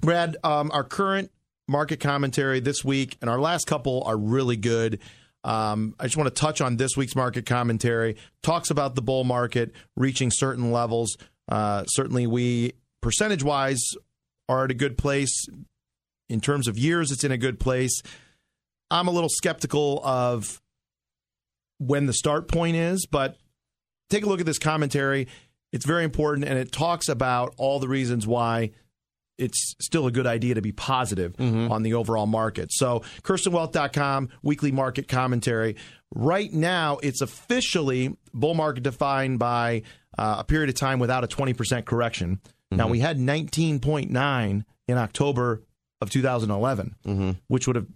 Brad, 0.00 0.36
um, 0.44 0.70
our 0.72 0.84
current 0.84 1.30
market 1.68 2.00
commentary 2.00 2.60
this 2.60 2.84
week, 2.84 3.16
and 3.20 3.30
our 3.30 3.38
last 3.38 3.66
couple 3.66 4.02
are 4.04 4.16
really 4.16 4.56
good. 4.56 5.00
Um, 5.44 5.94
I 6.00 6.04
just 6.04 6.16
want 6.16 6.34
to 6.34 6.40
touch 6.40 6.60
on 6.60 6.76
this 6.76 6.96
week's 6.96 7.14
market 7.14 7.46
commentary. 7.46 8.16
Talks 8.42 8.70
about 8.70 8.94
the 8.94 9.02
bull 9.02 9.24
market 9.24 9.72
reaching 9.96 10.30
certain 10.32 10.72
levels. 10.72 11.16
Uh, 11.48 11.84
certainly, 11.84 12.26
we 12.26 12.72
percentage 13.00 13.44
wise 13.44 13.82
are 14.48 14.64
at 14.64 14.70
a 14.70 14.74
good 14.74 14.98
place. 14.98 15.46
In 16.28 16.40
terms 16.40 16.68
of 16.68 16.76
years, 16.76 17.12
it's 17.12 17.24
in 17.24 17.32
a 17.32 17.38
good 17.38 17.60
place. 17.60 18.02
I'm 18.90 19.08
a 19.08 19.10
little 19.10 19.30
skeptical 19.30 20.00
of 20.04 20.60
when 21.78 22.06
the 22.06 22.12
start 22.12 22.48
point 22.48 22.76
is, 22.76 23.06
but 23.10 23.36
take 24.10 24.24
a 24.24 24.28
look 24.28 24.40
at 24.40 24.46
this 24.46 24.58
commentary. 24.58 25.28
It's 25.72 25.86
very 25.86 26.04
important, 26.04 26.48
and 26.48 26.58
it 26.58 26.72
talks 26.72 27.08
about 27.08 27.54
all 27.58 27.78
the 27.78 27.88
reasons 27.88 28.26
why 28.26 28.70
it's 29.38 29.74
still 29.80 30.06
a 30.06 30.10
good 30.10 30.26
idea 30.26 30.54
to 30.54 30.62
be 30.62 30.72
positive 30.72 31.36
mm-hmm. 31.36 31.70
on 31.70 31.82
the 31.82 31.94
overall 31.94 32.26
market. 32.26 32.72
So, 32.72 33.00
KirstenWealth.com, 33.22 34.30
weekly 34.42 34.72
market 34.72 35.08
commentary. 35.08 35.76
Right 36.14 36.52
now, 36.52 36.98
it's 37.02 37.20
officially 37.20 38.16
bull 38.34 38.54
market 38.54 38.82
defined 38.82 39.38
by 39.38 39.82
uh, 40.16 40.36
a 40.40 40.44
period 40.44 40.68
of 40.68 40.74
time 40.74 40.98
without 40.98 41.24
a 41.24 41.28
20% 41.28 41.84
correction. 41.84 42.36
Mm-hmm. 42.36 42.76
Now, 42.76 42.88
we 42.88 43.00
had 43.00 43.18
19.9 43.18 44.64
in 44.88 44.98
October 44.98 45.62
of 46.00 46.10
2011, 46.10 46.94
mm-hmm. 47.06 47.30
which 47.46 47.66
would 47.66 47.76
have 47.76 47.86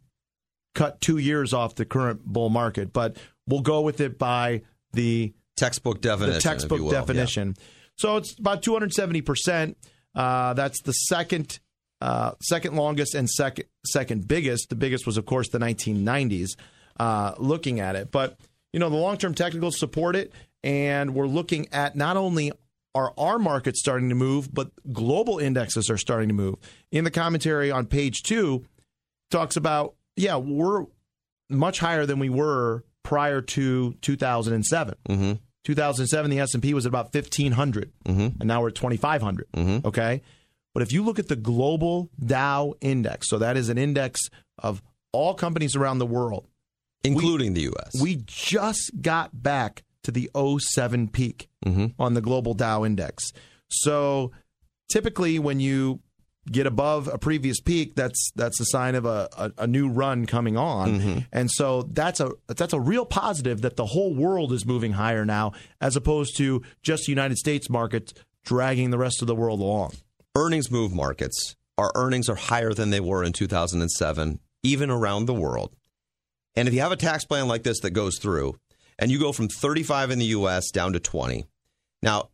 cut 0.75 1.01
two 1.01 1.19
years 1.19 1.53
off 1.53 1.75
the 1.75 1.85
current 1.85 2.25
bull 2.25 2.51
market, 2.51 2.93
but 2.93 3.17
we'll 3.47 3.61
go 3.61 3.81
with 3.81 4.01
it 4.01 4.19
by 4.19 4.63
the 4.93 5.33
textbook 5.57 6.01
definition. 6.01 6.35
The 6.35 6.41
textbook 6.41 6.91
definition. 6.91 7.55
Yeah. 7.57 7.65
So 7.97 8.17
it's 8.17 8.39
about 8.39 8.63
270 8.63 9.21
percent. 9.21 9.77
Uh, 10.15 10.55
that's 10.55 10.83
the 10.83 10.93
second 10.93 11.59
uh, 12.01 12.33
second 12.41 12.75
longest 12.75 13.15
and 13.15 13.31
second 13.31 13.67
second 13.87 14.27
biggest. 14.27 14.69
The 14.69 14.75
biggest 14.75 15.07
was, 15.07 15.17
of 15.17 15.27
course, 15.27 15.49
the 15.49 15.59
1990s. 15.59 16.57
Uh, 16.99 17.35
looking 17.39 17.81
at 17.81 17.97
it, 17.97 18.11
but 18.11 18.39
you 18.73 18.79
know 18.79 18.91
the 18.91 18.97
long 18.97 19.17
term 19.17 19.35
technicals 19.35 19.79
support 19.79 20.15
it, 20.15 20.33
and 20.63 21.15
we're 21.15 21.27
looking 21.27 21.67
at 21.73 21.97
not 21.97 22.17
only 22.17 22.53
are 22.95 23.15
our 23.17 23.39
markets 23.39 23.81
starting 23.81 24.11
to 24.11 24.15
move, 24.15 24.53
but 24.53 24.71
global 24.93 25.39
indexes 25.39 25.89
are 25.89 25.97
starting 25.97 26.29
to 26.29 26.35
move. 26.35 26.57
In 26.91 27.05
the 27.05 27.11
commentary 27.11 27.71
on 27.71 27.87
page 27.87 28.23
two, 28.23 28.67
talks 29.31 29.57
about 29.57 29.95
yeah 30.17 30.37
we're 30.37 30.85
much 31.49 31.79
higher 31.79 32.05
than 32.05 32.19
we 32.19 32.29
were 32.29 32.85
prior 33.03 33.41
to 33.41 33.95
2007. 34.03 34.95
Mm-hmm. 35.09 35.33
2007, 35.65 36.31
the 36.31 36.41
S&P 36.41 36.75
was 36.75 36.87
at 36.87 36.91
about 36.91 37.15
1,500, 37.15 37.93
mm-hmm. 38.05 38.21
and 38.21 38.45
now 38.45 38.61
we're 38.61 38.69
at 38.69 38.75
2,500. 38.75 39.47
Mm-hmm. 39.53 39.87
Okay, 39.87 40.23
but 40.75 40.83
if 40.83 40.93
you 40.93 41.05
look 41.05 41.19
at 41.19 41.29
the 41.29 41.37
global 41.37 42.11
Dow 42.25 42.75
index, 42.81 43.29
so 43.29 43.39
that 43.39 43.57
is 43.57 43.69
an 43.69 43.79
index 43.79 44.21
of 44.59 44.83
all 45.13 45.35
companies 45.35 45.77
around 45.77 45.99
the 45.99 46.07
world, 46.07 46.47
including 47.05 47.53
we, 47.53 47.55
the 47.55 47.61
U.S., 47.63 48.01
we 48.01 48.23
just 48.27 48.91
got 49.01 49.43
back 49.43 49.85
to 50.05 50.11
the 50.11 50.31
07 50.35 51.09
peak 51.09 51.49
mm-hmm. 51.65 51.87
on 51.99 52.15
the 52.15 52.21
global 52.21 52.55
Dow 52.55 52.85
index. 52.85 53.33
So 53.69 54.33
typically, 54.91 55.39
when 55.39 55.61
you 55.61 56.01
get 56.51 56.67
above 56.67 57.09
a 57.09 57.19
previous 57.19 57.61
peak, 57.61 57.95
that's 57.95 58.33
that's 58.35 58.61
a 58.61 58.65
sign 58.65 58.95
of 58.95 59.05
a, 59.05 59.29
a, 59.37 59.53
a 59.59 59.67
new 59.67 59.89
run 59.89 60.27
coming 60.27 60.57
on. 60.57 60.99
Mm-hmm. 60.99 61.19
And 61.33 61.51
so 61.51 61.83
that's 61.83 62.21
a 62.21 62.33
that's 62.49 62.73
a 62.73 62.81
real 62.81 63.07
positive 63.07 63.63
that 63.63 63.77
the 63.77 63.87
whole 63.87 64.15
world 64.15 64.53
is 64.53 64.67
moving 64.67 64.93
higher 64.93 65.25
now, 65.25 65.53
as 65.81 65.97
opposed 65.97 66.37
to 66.39 66.63
just 66.83 67.07
the 67.07 67.13
United 67.13 67.39
States 67.39 67.71
markets 67.71 68.13
dragging 68.45 68.91
the 68.91 68.99
rest 68.99 69.23
of 69.23 69.29
the 69.29 69.37
world 69.37 69.61
along. 69.61 69.93
Earnings 70.35 70.71
move 70.71 70.93
markets. 70.93 71.57
Our 71.79 71.93
earnings 71.95 72.29
are 72.29 72.35
higher 72.35 72.73
than 72.73 72.91
they 72.91 73.01
were 73.01 73.25
in 73.25 73.33
2007, 73.33 74.41
even 74.63 74.91
around 74.91 75.27
the 75.27 75.35
world. 75.35 75.75
And 76.55 76.69
if 76.69 76.75
you 76.75 76.81
have 76.81 76.93
a 76.93 76.97
tax 76.97 77.25
plan 77.25 77.49
like 77.49 77.63
this 77.63 77.81
that 77.81 77.91
goes 77.93 78.19
through, 78.19 78.57
and 78.99 79.11
you 79.11 79.19
go 79.19 79.33
from 79.33 79.49
35 79.49 80.11
in 80.11 80.19
the 80.19 80.27
U.S. 80.27 80.71
down 80.71 80.93
to 80.93 81.01
20, 81.01 81.47
now 82.03 82.29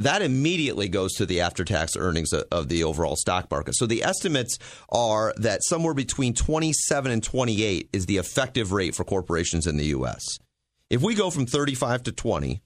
that 0.00 0.22
immediately 0.22 0.88
goes 0.88 1.12
to 1.14 1.26
the 1.26 1.42
after 1.42 1.64
tax 1.64 1.92
earnings 1.96 2.32
of 2.32 2.68
the 2.68 2.84
overall 2.84 3.16
stock 3.16 3.50
market. 3.50 3.76
So 3.76 3.86
the 3.86 4.02
estimates 4.02 4.58
are 4.88 5.34
that 5.36 5.62
somewhere 5.62 5.94
between 5.94 6.34
27 6.34 7.12
and 7.12 7.22
28 7.22 7.90
is 7.92 8.06
the 8.06 8.16
effective 8.16 8.72
rate 8.72 8.94
for 8.94 9.04
corporations 9.04 9.66
in 9.66 9.76
the 9.76 9.86
US. 9.86 10.38
If 10.88 11.02
we 11.02 11.14
go 11.14 11.30
from 11.30 11.46
35 11.46 12.04
to 12.04 12.12
20, 12.12 12.62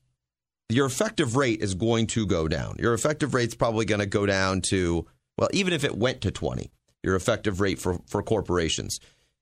your 0.70 0.86
effective 0.86 1.36
rate 1.36 1.60
is 1.60 1.74
going 1.74 2.06
to 2.08 2.24
go 2.24 2.48
down. 2.48 2.76
Your 2.78 2.94
effective 2.94 3.34
rate's 3.34 3.54
probably 3.54 3.84
going 3.84 4.00
to 4.00 4.06
go 4.06 4.24
down 4.26 4.62
to, 4.70 5.06
well, 5.36 5.50
even 5.52 5.72
if 5.72 5.84
it 5.84 5.96
went 5.96 6.22
to 6.22 6.30
20, 6.30 6.70
your 7.02 7.16
effective 7.16 7.60
rate 7.60 7.80
for, 7.80 7.98
for 8.08 8.22
corporations. 8.22 9.00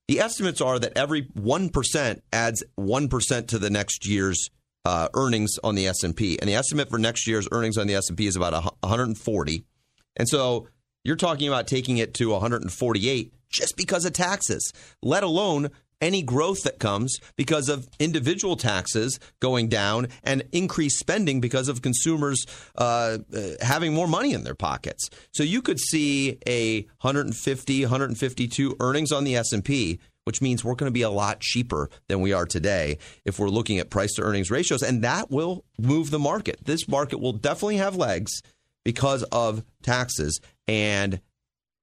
The 0.09 0.19
estimates 0.19 0.61
are 0.61 0.79
that 0.79 0.97
every 0.97 1.23
1% 1.23 2.21
adds 2.33 2.65
1% 2.79 3.47
to 3.49 3.59
the 3.59 3.71
next 3.71 4.07
year's 4.07 4.51
uh, 4.85 5.09
earnings 5.15 5.59
on 5.63 5.75
the 5.75 5.87
S&P, 5.87 6.39
and 6.41 6.49
the 6.49 6.55
estimate 6.55 6.91
for 6.91 6.99
next 6.99 7.27
year's 7.27 7.49
earnings 7.53 7.79
on 7.79 7.87
the 7.87 7.95
S&P 7.95 8.27
is 8.27 8.37
about 8.37 8.53
140. 8.81 9.65
And 10.17 10.29
so 10.29 10.69
you're 11.05 11.17
talking 11.17 11.49
about 11.49 11.67
taking 11.67 11.99
it 11.99 12.15
to 12.15 12.31
148 12.31 13.33
just 13.49 13.77
because 13.77 14.05
of 14.05 14.13
taxes, 14.13 14.73
let 15.03 15.23
alone 15.23 15.71
any 16.03 16.21
growth 16.21 16.65
that 16.65 16.81
comes 16.81 17.19
because 17.37 17.69
of 17.69 17.89
individual 18.01 18.57
taxes 18.57 19.21
going 19.41 19.69
down 19.69 20.09
and 20.25 20.43
increased 20.51 20.99
spending 20.99 21.41
because 21.41 21.69
of 21.69 21.81
consumers 21.81 22.45
uh, 22.77 23.19
uh, 23.35 23.41
having 23.61 23.95
more 23.95 24.09
money 24.09 24.33
in 24.35 24.43
their 24.43 24.57
pockets. 24.57 25.09
So 25.31 25.45
you 25.45 25.63
could 25.63 25.79
see 25.79 26.39
a 26.47 26.83
150, 27.03 27.83
152 27.83 28.77
earnings 28.81 29.13
on 29.13 29.23
the 29.25 29.37
S&P 29.37 30.01
which 30.25 30.41
means 30.41 30.65
we're 30.65 30.75
going 30.75 30.91
to 30.91 30.93
be 30.93 31.03
a 31.03 31.11
lot 31.11 31.41
cheaper 31.41 31.91
than 32.09 32.21
we 32.21 32.33
are 32.33 32.47
today 32.47 32.99
if 33.25 33.39
we're 33.39 33.49
looking 33.49 33.79
at 33.79 33.91
price 33.91 34.13
to 34.15 34.23
earnings 34.23 34.51
ratios. 34.51 34.83
And 34.83 35.03
that 35.03 35.31
will 35.31 35.65
move 35.79 36.11
the 36.11 36.19
market. 36.19 36.61
This 36.65 36.89
market 36.89 37.21
will 37.21 37.33
definitely 37.33 37.79
have 37.79 37.97
legs 37.97 38.43
because 38.85 39.23
of 39.25 39.65
taxes. 39.83 40.41
And 40.69 41.21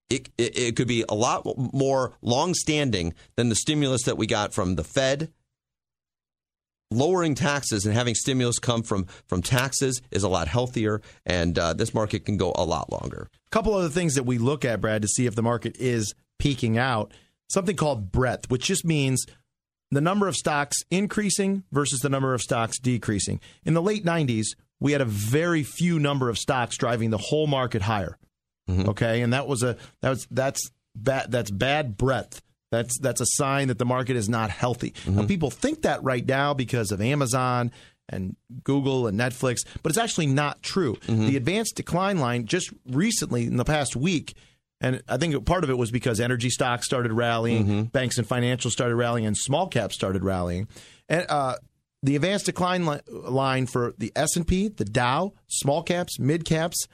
it, 0.10 0.30
it, 0.38 0.58
it 0.58 0.76
could 0.76 0.88
be 0.88 1.06
a 1.08 1.14
lot 1.14 1.46
more 1.74 2.14
long 2.22 2.54
standing 2.54 3.14
than 3.36 3.50
the 3.50 3.56
stimulus 3.56 4.04
that 4.04 4.18
we 4.18 4.28
got 4.28 4.54
from 4.54 4.76
the 4.76 4.84
Fed. 4.84 5.32
Lowering 6.92 7.36
taxes 7.36 7.86
and 7.86 7.94
having 7.94 8.16
stimulus 8.16 8.58
come 8.58 8.82
from, 8.82 9.06
from 9.28 9.44
taxes 9.44 10.02
is 10.10 10.24
a 10.24 10.28
lot 10.28 10.48
healthier, 10.48 11.04
and 11.24 11.60
uh, 11.60 11.74
this 11.74 11.94
market 11.94 12.26
can 12.26 12.36
go 12.36 12.52
a 12.56 12.66
lot 12.66 12.92
longer. 12.92 13.30
A 13.46 13.50
couple 13.52 13.76
other 13.76 13.90
things 13.90 14.16
that 14.16 14.24
we 14.24 14.40
look 14.40 14.66
at, 14.66 14.82
Brad, 14.82 15.04
to 15.04 15.08
see 15.08 15.28
if 15.28 15.36
the 15.36 15.44
market 15.44 15.78
is 15.78 16.16
peaking 16.40 16.80
out 16.80 17.14
something 17.50 17.76
called 17.76 18.12
breadth, 18.12 18.50
which 18.50 18.66
just 18.66 18.86
means 18.86 19.26
the 19.92 20.02
number 20.02 20.28
of 20.28 20.36
stocks 20.36 20.78
increasing 20.92 21.64
versus 21.72 22.00
the 22.00 22.10
number 22.10 22.34
of 22.34 22.42
stocks 22.42 22.80
decreasing. 22.80 23.40
In 23.64 23.74
the 23.74 23.82
late 23.82 24.06
90s, 24.06 24.48
we 24.80 24.92
had 24.92 25.02
a 25.02 25.06
very 25.06 25.64
few 25.64 26.00
number 26.00 26.30
of 26.30 26.38
stocks 26.38 26.78
driving 26.78 27.10
the 27.10 27.18
whole 27.18 27.48
market 27.48 27.82
higher. 27.82 28.18
Mm-hmm. 28.70 28.90
Okay, 28.90 29.22
and 29.22 29.34
that 29.34 29.48
was 29.48 29.64
a 29.64 29.78
that 30.02 30.10
was 30.10 30.28
that's 30.30 30.72
bad 30.96 31.32
that's 31.32 31.50
bad 31.50 31.98
breadth. 31.98 32.42
That's 32.72 33.00
that's 33.00 33.20
a 33.20 33.26
sign 33.26 33.70
that 33.70 33.80
the 33.80 33.86
market 33.86 34.16
is 34.16 34.30
not 34.30 34.52
healthy. 34.52 34.92
Mm-hmm. 34.92 35.16
Now 35.16 35.26
people 35.26 35.50
think 35.50 35.82
that 35.82 36.04
right 36.04 36.26
now 36.26 36.54
because 36.54 36.92
of 36.92 37.02
Amazon 37.02 37.72
and 38.08 38.36
Google 38.64 39.08
and 39.08 39.20
Netflix, 39.20 39.58
but 39.82 39.92
it's 39.92 39.98
actually 39.98 40.28
not 40.28 40.62
true. 40.62 40.96
Mm-hmm. 41.08 41.28
The 41.28 41.38
advanced 41.38 41.76
decline 41.76 42.20
line 42.20 42.46
just 42.46 42.72
recently 42.86 43.46
in 43.46 43.58
the 43.58 43.66
past 43.66 43.96
week 43.96 44.36
and 44.82 45.04
I 45.08 45.18
think 45.18 45.46
part 45.46 45.64
of 45.64 45.70
it 45.70 45.78
was 45.78 45.92
because 45.92 46.20
energy 46.20 46.50
stocks 46.50 46.86
started 46.86 47.12
rallying, 47.12 47.66
mm-hmm. 47.66 47.82
banks 47.84 48.18
and 48.18 48.28
financials 48.28 48.72
started 48.72 48.96
rallying, 48.96 49.26
and 49.26 49.36
small 49.36 49.68
caps 49.68 49.96
started 49.96 50.24
rallying. 50.24 50.68
And 51.10 51.26
uh, 51.28 51.56
the 52.02 52.16
advanced 52.16 52.46
decline 52.46 52.86
li- 52.86 53.02
line 53.08 53.68
for 53.68 53.94
the 53.98 54.12
S 54.16 54.36
and 54.36 54.48
P, 54.48 54.70
the 54.70 54.86
Dow, 54.86 55.34
small 55.48 55.84
caps, 55.84 56.18
mid 56.18 56.46
caps, 56.46 56.88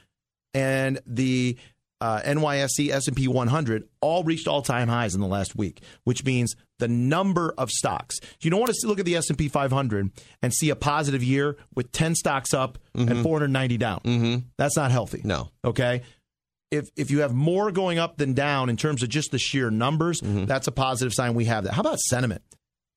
and 0.54 1.00
the 1.06 1.58
uh, 2.02 2.22
NYSE 2.22 2.90
S 2.90 3.08
and 3.08 3.16
P 3.16 3.28
100 3.28 3.88
all 4.02 4.24
reached 4.24 4.48
all 4.48 4.64
time 4.64 4.88
highs 4.88 5.14
in 5.14 5.22
the 5.22 5.28
last 5.28 5.56
week, 5.56 5.82
which 6.06 6.26
means 6.26 6.56
the 6.80 6.88
number 6.88 7.54
of 7.58 7.70
stocks. 7.70 8.20
You 8.42 8.50
don't 8.50 8.60
want 8.60 8.74
to 8.74 8.88
look 8.88 9.00
at 9.00 9.06
the 9.06 9.16
S 9.16 9.30
and 9.30 9.38
P 9.38 9.48
500 9.48 10.12
and 10.42 10.54
see 10.54 10.72
a 10.72 10.76
positive 10.76 11.24
year 11.24 11.56
with 11.76 11.92
10 11.92 12.16
stocks 12.16 12.54
up 12.54 12.80
mm-hmm. 12.98 13.12
and 13.12 13.22
490 13.22 13.78
down. 13.78 14.00
Mm-hmm. 14.04 14.48
That's 14.58 14.76
not 14.76 14.90
healthy. 14.90 15.22
No. 15.24 15.52
Okay 15.64 16.02
if 16.72 16.90
if 16.96 17.12
you 17.12 17.20
have 17.20 17.34
more 17.34 17.72
going 17.72 18.00
up 18.00 18.18
than 18.18 18.34
down 18.34 18.70
in 18.70 18.78
terms 18.78 19.04
of 19.04 19.10
just 19.10 19.32
the 19.32 19.40
sheer 19.40 19.70
numbers, 19.70 20.22
mm-hmm. 20.22 20.46
that's 20.46 20.68
a 20.68 20.72
positive 20.72 21.14
sign 21.14 21.34
we 21.34 21.46
have 21.46 21.64
that. 21.64 21.74
How 21.74 21.82
about 21.82 22.00
sentiment? 22.00 22.42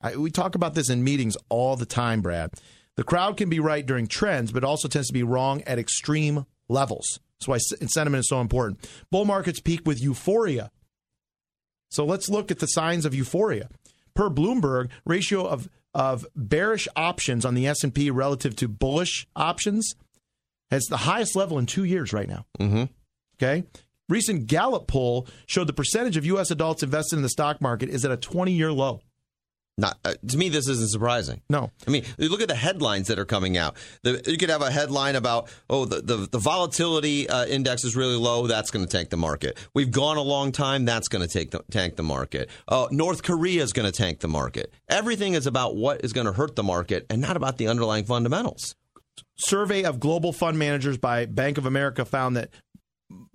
I, 0.01 0.17
we 0.17 0.31
talk 0.31 0.55
about 0.55 0.75
this 0.75 0.91
in 0.91 1.03
meetings 1.03 1.37
all 1.49 1.77
the 1.77 1.87
time, 1.87 2.21
Brad. 2.21 2.51
The 2.97 3.05
crowd 3.05 3.37
can 3.37 3.49
be 3.49 3.61
right 3.61 3.85
during 3.85 4.07
trends, 4.07 4.53
but 4.53 4.65
also 4.65 4.89
tends 4.89 5.09
to 5.09 5.15
be 5.15 5.23
wrong 5.23 5.63
at 5.63 5.79
extreme 5.79 6.47
levels. 6.69 7.21
That's 7.39 7.49
why 7.49 7.59
sentiment 7.59 8.21
is 8.21 8.29
so 8.29 8.41
important. 8.41 8.89
Bull 9.11 9.25
markets 9.25 9.61
peak 9.61 9.83
with 9.87 10.03
euphoria. 10.03 10.71
So 11.91 12.05
let's 12.05 12.29
look 12.29 12.51
at 12.51 12.59
the 12.59 12.67
signs 12.67 13.05
of 13.07 13.15
euphoria. 13.15 13.69
Per 14.15 14.29
Bloomberg, 14.29 14.91
ratio 15.05 15.47
of 15.47 15.69
of 15.95 16.27
bearish 16.37 16.87
options 16.97 17.45
on 17.45 17.55
the 17.55 17.67
S&P 17.67 18.11
relative 18.11 18.55
to 18.57 18.69
bullish 18.69 19.27
options 19.35 19.95
has 20.71 20.85
the 20.85 20.99
highest 20.99 21.35
level 21.35 21.59
in 21.59 21.65
2 21.65 21.83
years 21.85 22.13
right 22.13 22.29
now. 22.29 22.45
Mm-hmm. 22.61 22.85
Okay. 23.41 23.65
Recent 24.09 24.47
Gallup 24.47 24.87
poll 24.87 25.29
showed 25.47 25.67
the 25.67 25.73
percentage 25.73 26.17
of 26.17 26.25
U.S. 26.25 26.51
adults 26.51 26.83
invested 26.83 27.17
in 27.17 27.23
the 27.23 27.29
stock 27.29 27.61
market 27.61 27.91
is 27.91 28.05
at 28.05 28.11
a 28.11 28.17
20 28.17 28.53
year 28.53 28.73
low. 28.73 29.01
Not 29.79 29.97
uh, 30.05 30.15
to 30.27 30.37
me, 30.37 30.49
this 30.49 30.69
isn't 30.69 30.91
surprising. 30.91 31.41
No, 31.49 31.71
I 31.87 31.91
mean, 31.93 32.05
you 32.19 32.29
look 32.29 32.43
at 32.43 32.49
the 32.49 32.57
headlines 32.57 33.07
that 33.09 33.19
are 33.21 33.25
coming 33.25 33.57
out. 33.57 33.77
The, 34.03 34.21
you 34.27 34.37
could 34.37 34.51
have 34.51 34.61
a 34.61 34.73
headline 34.73 35.15
about, 35.15 35.49
oh, 35.71 35.85
the 35.85 36.03
the, 36.03 36.17
the 36.29 36.39
volatility 36.39 37.29
uh, 37.29 37.47
index 37.47 37.85
is 37.85 37.95
really 37.95 38.17
low. 38.17 38.49
That's 38.49 38.73
going 38.73 38.85
to 38.85 38.91
tank 38.91 39.11
the 39.11 39.17
market. 39.17 39.57
We've 39.75 39.93
gone 39.93 40.17
a 40.17 40.23
long 40.23 40.51
time. 40.51 40.85
That's 40.85 41.07
going 41.07 41.27
to 41.27 41.33
take 41.33 41.53
the, 41.53 41.61
tank 41.71 41.95
the 41.95 42.03
market. 42.03 42.51
Uh, 42.67 42.89
North 42.91 43.23
Korea 43.23 43.63
is 43.63 43.73
going 43.73 43.87
to 43.87 43.97
tank 43.97 44.19
the 44.19 44.27
market. 44.27 44.75
Everything 44.89 45.35
is 45.35 45.47
about 45.47 45.77
what 45.77 46.05
is 46.05 46.13
going 46.13 46.27
to 46.27 46.33
hurt 46.33 46.57
the 46.57 46.65
market, 46.65 47.07
and 47.09 47.23
not 47.23 47.37
about 47.37 47.57
the 47.57 47.69
underlying 47.69 48.05
fundamentals. 48.05 48.75
Survey 49.37 49.85
of 49.85 50.01
global 50.01 50.33
fund 50.33 50.59
managers 50.59 50.99
by 50.99 51.25
Bank 51.25 51.57
of 51.57 51.67
America 51.67 52.05
found 52.05 52.37
that 52.37 52.51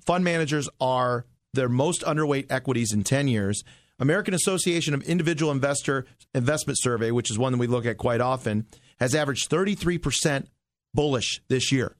fund 0.06 0.24
managers 0.24 0.70
are 0.80 1.26
their 1.54 1.70
most 1.70 2.02
underweight 2.02 2.48
equities 2.50 2.94
in 2.94 3.04
10 3.04 3.28
years. 3.28 3.64
American 4.00 4.34
Association 4.34 4.94
of 4.94 5.04
Individual 5.04 5.52
Investor 5.52 6.06
Investment 6.34 6.80
Survey, 6.82 7.12
which 7.12 7.30
is 7.30 7.38
one 7.38 7.54
that 7.54 7.60
we 7.60 7.68
look 7.68 7.86
at 7.86 7.98
quite 7.98 8.22
often, 8.22 8.66
has 9.00 9.14
averaged 9.14 9.50
33% 9.50 10.48
bullish 10.94 11.42
this 11.48 11.72
year. 11.72 11.96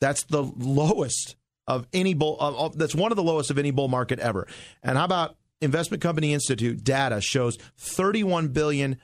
That's 0.00 0.24
the 0.24 0.42
lowest 0.42 1.36
of 1.66 1.86
any 1.92 2.14
bull. 2.14 2.36
Uh, 2.38 2.68
that's 2.74 2.94
one 2.94 3.12
of 3.12 3.16
the 3.16 3.22
lowest 3.22 3.50
of 3.50 3.58
any 3.58 3.70
bull 3.70 3.88
market 3.88 4.18
ever. 4.18 4.46
And 4.82 4.98
how 4.98 5.04
about 5.04 5.36
Investment 5.60 6.02
Company 6.02 6.34
Institute 6.34 6.84
data 6.84 7.20
shows 7.20 7.56
31 7.78 8.48
billion 8.48 8.98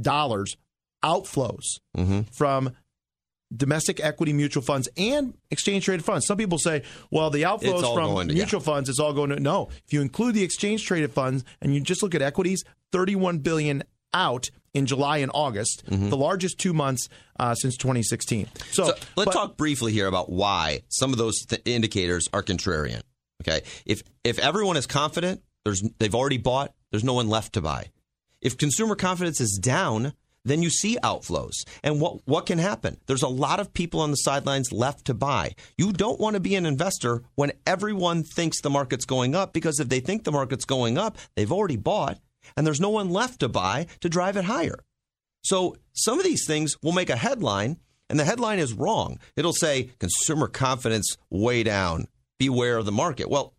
dollars 0.00 0.56
outflows 1.04 1.80
mm-hmm. 1.96 2.22
from 2.32 2.72
domestic 3.54 4.00
equity 4.00 4.32
mutual 4.32 4.62
funds 4.62 4.88
and 4.96 5.34
exchange 5.50 5.84
traded 5.84 6.04
funds. 6.04 6.26
Some 6.26 6.36
people 6.36 6.58
say, 6.58 6.82
well, 7.10 7.30
the 7.30 7.42
outflows 7.42 7.94
from 7.94 8.28
to, 8.28 8.34
mutual 8.34 8.60
yeah. 8.60 8.64
funds, 8.64 8.88
it's 8.88 8.98
all 8.98 9.12
going 9.12 9.30
to 9.30 9.40
no. 9.40 9.68
If 9.86 9.92
you 9.92 10.00
include 10.00 10.34
the 10.34 10.42
exchange 10.42 10.84
traded 10.84 11.12
funds 11.12 11.44
and 11.60 11.74
you 11.74 11.80
just 11.80 12.02
look 12.02 12.14
at 12.14 12.22
equities, 12.22 12.64
31 12.92 13.38
billion 13.38 13.82
out 14.14 14.50
in 14.74 14.86
July 14.86 15.18
and 15.18 15.30
August, 15.34 15.84
mm-hmm. 15.86 16.10
the 16.10 16.16
largest 16.16 16.58
two 16.58 16.72
months 16.72 17.08
uh, 17.38 17.54
since 17.54 17.76
2016. 17.76 18.48
So, 18.70 18.84
so 18.84 18.92
let's 19.16 19.26
but, 19.26 19.32
talk 19.32 19.56
briefly 19.56 19.92
here 19.92 20.06
about 20.06 20.30
why 20.30 20.82
some 20.88 21.12
of 21.12 21.18
those 21.18 21.44
th- 21.46 21.62
indicators 21.64 22.28
are 22.32 22.42
contrarian. 22.42 23.02
Okay, 23.42 23.62
if 23.86 24.02
if 24.24 24.38
everyone 24.38 24.76
is 24.76 24.86
confident, 24.86 25.42
there's 25.64 25.82
they've 25.98 26.14
already 26.14 26.38
bought. 26.38 26.74
There's 26.90 27.04
no 27.04 27.14
one 27.14 27.28
left 27.28 27.52
to 27.54 27.60
buy. 27.60 27.90
If 28.40 28.58
consumer 28.58 28.94
confidence 28.94 29.40
is 29.40 29.58
down, 29.60 30.12
then 30.48 30.62
you 30.62 30.70
see 30.70 30.98
outflows. 31.02 31.54
And 31.82 32.00
what, 32.00 32.26
what 32.26 32.46
can 32.46 32.58
happen? 32.58 32.98
There's 33.06 33.22
a 33.22 33.28
lot 33.28 33.60
of 33.60 33.72
people 33.72 34.00
on 34.00 34.10
the 34.10 34.16
sidelines 34.16 34.72
left 34.72 35.06
to 35.06 35.14
buy. 35.14 35.54
You 35.76 35.92
don't 35.92 36.20
want 36.20 36.34
to 36.34 36.40
be 36.40 36.54
an 36.54 36.66
investor 36.66 37.22
when 37.34 37.52
everyone 37.66 38.22
thinks 38.22 38.60
the 38.60 38.70
market's 38.70 39.04
going 39.04 39.34
up 39.34 39.52
because 39.52 39.80
if 39.80 39.88
they 39.88 40.00
think 40.00 40.24
the 40.24 40.32
market's 40.32 40.64
going 40.64 40.98
up, 40.98 41.16
they've 41.36 41.52
already 41.52 41.76
bought 41.76 42.18
and 42.56 42.66
there's 42.66 42.80
no 42.80 42.90
one 42.90 43.10
left 43.10 43.40
to 43.40 43.48
buy 43.48 43.86
to 44.00 44.08
drive 44.08 44.36
it 44.36 44.44
higher. 44.44 44.84
So 45.42 45.76
some 45.92 46.18
of 46.18 46.24
these 46.24 46.46
things 46.46 46.76
will 46.82 46.92
make 46.92 47.10
a 47.10 47.16
headline 47.16 47.78
and 48.08 48.18
the 48.18 48.24
headline 48.24 48.58
is 48.58 48.72
wrong. 48.72 49.18
It'll 49.36 49.52
say 49.52 49.90
consumer 49.98 50.48
confidence 50.48 51.16
way 51.30 51.62
down. 51.62 52.06
Beware 52.38 52.78
of 52.78 52.86
the 52.86 52.92
market. 52.92 53.28
Well, 53.28 53.54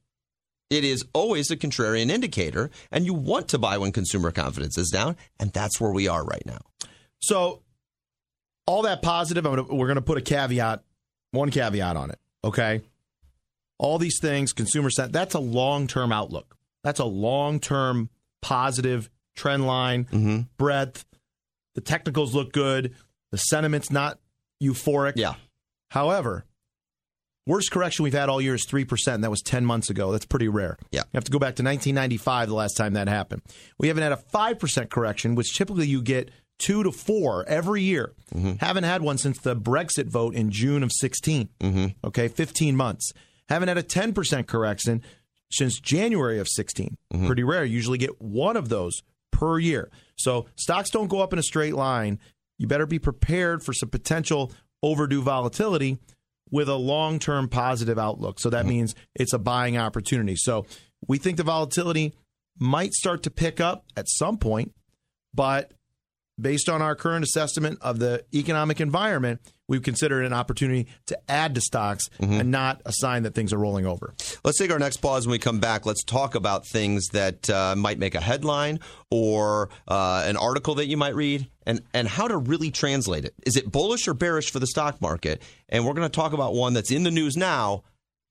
it 0.69 0.83
is 0.83 1.03
always 1.13 1.49
a 1.49 1.57
contrarian 1.57 2.11
indicator, 2.11 2.69
and 2.91 3.05
you 3.05 3.13
want 3.13 3.47
to 3.49 3.57
buy 3.57 3.79
when 3.79 3.91
consumer 3.91 4.31
confidence 4.31 4.77
is 4.77 4.89
down, 4.89 5.17
and 5.39 5.51
that's 5.51 5.81
where 5.81 5.91
we 5.91 6.07
are 6.07 6.23
right 6.23 6.45
now. 6.45 6.59
So, 7.21 7.61
all 8.65 8.83
that 8.83 9.01
positive, 9.01 9.43
gonna, 9.43 9.63
we're 9.63 9.87
going 9.87 9.95
to 9.95 10.01
put 10.01 10.17
a 10.17 10.21
caveat, 10.21 10.83
one 11.31 11.51
caveat 11.51 11.95
on 11.95 12.11
it. 12.11 12.19
Okay, 12.43 12.81
all 13.77 13.97
these 13.97 14.19
things, 14.21 14.53
consumer 14.53 14.89
set, 14.89 15.11
that's 15.11 15.35
a 15.35 15.39
long 15.39 15.87
term 15.87 16.11
outlook. 16.11 16.55
That's 16.83 16.99
a 16.99 17.05
long 17.05 17.59
term 17.59 18.09
positive 18.41 19.09
trend 19.35 19.65
line, 19.67 20.05
mm-hmm. 20.05 20.41
breadth. 20.57 21.05
The 21.75 21.81
technicals 21.81 22.33
look 22.33 22.51
good. 22.51 22.95
The 23.31 23.37
sentiment's 23.37 23.91
not 23.91 24.19
euphoric. 24.61 25.13
Yeah. 25.15 25.35
However, 25.91 26.45
Worst 27.49 27.71
correction 27.71 28.03
we've 28.03 28.13
had 28.13 28.29
all 28.29 28.39
year 28.39 28.53
is 28.53 28.63
3%. 28.67 29.21
That 29.21 29.31
was 29.31 29.41
10 29.41 29.65
months 29.65 29.89
ago. 29.89 30.11
That's 30.11 30.25
pretty 30.25 30.47
rare. 30.47 30.77
Yeah. 30.91 30.99
You 30.99 31.09
have 31.17 31.23
to 31.23 31.31
go 31.31 31.39
back 31.39 31.55
to 31.55 31.63
1995, 31.63 32.47
the 32.47 32.53
last 32.53 32.77
time 32.77 32.93
that 32.93 33.07
happened. 33.07 33.41
We 33.79 33.87
haven't 33.87 34.03
had 34.03 34.11
a 34.11 34.17
5% 34.17 34.89
correction, 34.91 35.33
which 35.33 35.57
typically 35.57 35.87
you 35.87 36.03
get 36.03 36.29
two 36.59 36.83
to 36.83 36.91
four 36.91 37.47
every 37.47 37.81
year. 37.81 38.13
Mm-hmm. 38.33 38.53
Haven't 38.59 38.83
had 38.83 39.01
one 39.01 39.17
since 39.17 39.39
the 39.39 39.55
Brexit 39.55 40.07
vote 40.07 40.35
in 40.35 40.51
June 40.51 40.83
of 40.83 40.91
16. 40.91 41.49
Mm-hmm. 41.59 42.07
Okay, 42.07 42.27
15 42.27 42.75
months. 42.75 43.11
Haven't 43.47 43.69
had 43.69 43.77
a 43.77 43.83
10% 43.83 44.45
correction 44.45 45.01
since 45.51 45.79
January 45.79 46.37
of 46.39 46.47
16. 46.47 46.97
Mm-hmm. 47.11 47.25
Pretty 47.25 47.43
rare. 47.43 47.65
Usually 47.65 47.97
get 47.97 48.21
one 48.21 48.55
of 48.55 48.69
those 48.69 49.01
per 49.31 49.57
year. 49.57 49.89
So 50.17 50.45
stocks 50.55 50.91
don't 50.91 51.07
go 51.07 51.21
up 51.21 51.33
in 51.33 51.39
a 51.39 51.43
straight 51.43 51.73
line. 51.73 52.19
You 52.59 52.67
better 52.67 52.85
be 52.85 52.99
prepared 52.99 53.63
for 53.63 53.73
some 53.73 53.89
potential 53.89 54.51
overdue 54.83 55.21
volatility 55.21 55.97
with 56.51 56.67
a 56.69 56.75
long 56.75 57.19
term 57.19 57.47
positive 57.47 57.97
outlook. 57.97 58.39
So 58.39 58.49
that 58.49 58.61
mm-hmm. 58.61 58.69
means 58.69 58.95
it's 59.15 59.33
a 59.33 59.39
buying 59.39 59.77
opportunity. 59.77 60.35
So 60.35 60.65
we 61.07 61.17
think 61.17 61.37
the 61.37 61.43
volatility 61.43 62.13
might 62.57 62.93
start 62.93 63.23
to 63.23 63.31
pick 63.31 63.61
up 63.61 63.85
at 63.95 64.09
some 64.09 64.37
point, 64.37 64.73
but 65.33 65.71
based 66.39 66.69
on 66.69 66.81
our 66.81 66.95
current 66.95 67.23
assessment 67.23 67.79
of 67.81 67.99
the 67.99 68.23
economic 68.33 68.79
environment, 68.81 69.41
we've 69.67 69.83
considered 69.83 70.25
an 70.25 70.33
opportunity 70.33 70.87
to 71.05 71.19
add 71.29 71.55
to 71.55 71.61
stocks 71.61 72.05
and 72.19 72.51
not 72.51 72.81
a 72.85 72.91
sign 72.93 73.23
that 73.23 73.35
things 73.35 73.53
are 73.53 73.57
rolling 73.57 73.85
over. 73.85 74.13
Let's 74.43 74.57
take 74.57 74.71
our 74.71 74.79
next 74.79 74.97
pause 74.97 75.27
when 75.27 75.33
we 75.33 75.39
come 75.39 75.59
back. 75.59 75.85
Let's 75.85 76.03
talk 76.03 76.35
about 76.35 76.67
things 76.67 77.07
that 77.09 77.49
uh, 77.49 77.75
might 77.77 77.99
make 77.99 78.15
a 78.15 78.21
headline 78.21 78.79
or 79.11 79.69
uh, 79.87 80.23
an 80.25 80.37
article 80.37 80.75
that 80.75 80.87
you 80.87 80.97
might 80.97 81.15
read 81.15 81.47
and, 81.65 81.81
and 81.93 82.07
how 82.07 82.27
to 82.27 82.37
really 82.37 82.71
translate 82.71 83.25
it. 83.25 83.33
Is 83.45 83.55
it 83.55 83.71
bullish 83.71 84.07
or 84.07 84.13
bearish 84.13 84.51
for 84.51 84.59
the 84.59 84.67
stock 84.67 85.01
market? 85.01 85.41
And 85.69 85.85
we're 85.85 85.93
going 85.93 86.09
to 86.09 86.15
talk 86.15 86.33
about 86.33 86.53
one 86.53 86.73
that's 86.73 86.91
in 86.91 87.03
the 87.03 87.11
news 87.11 87.37
now 87.37 87.83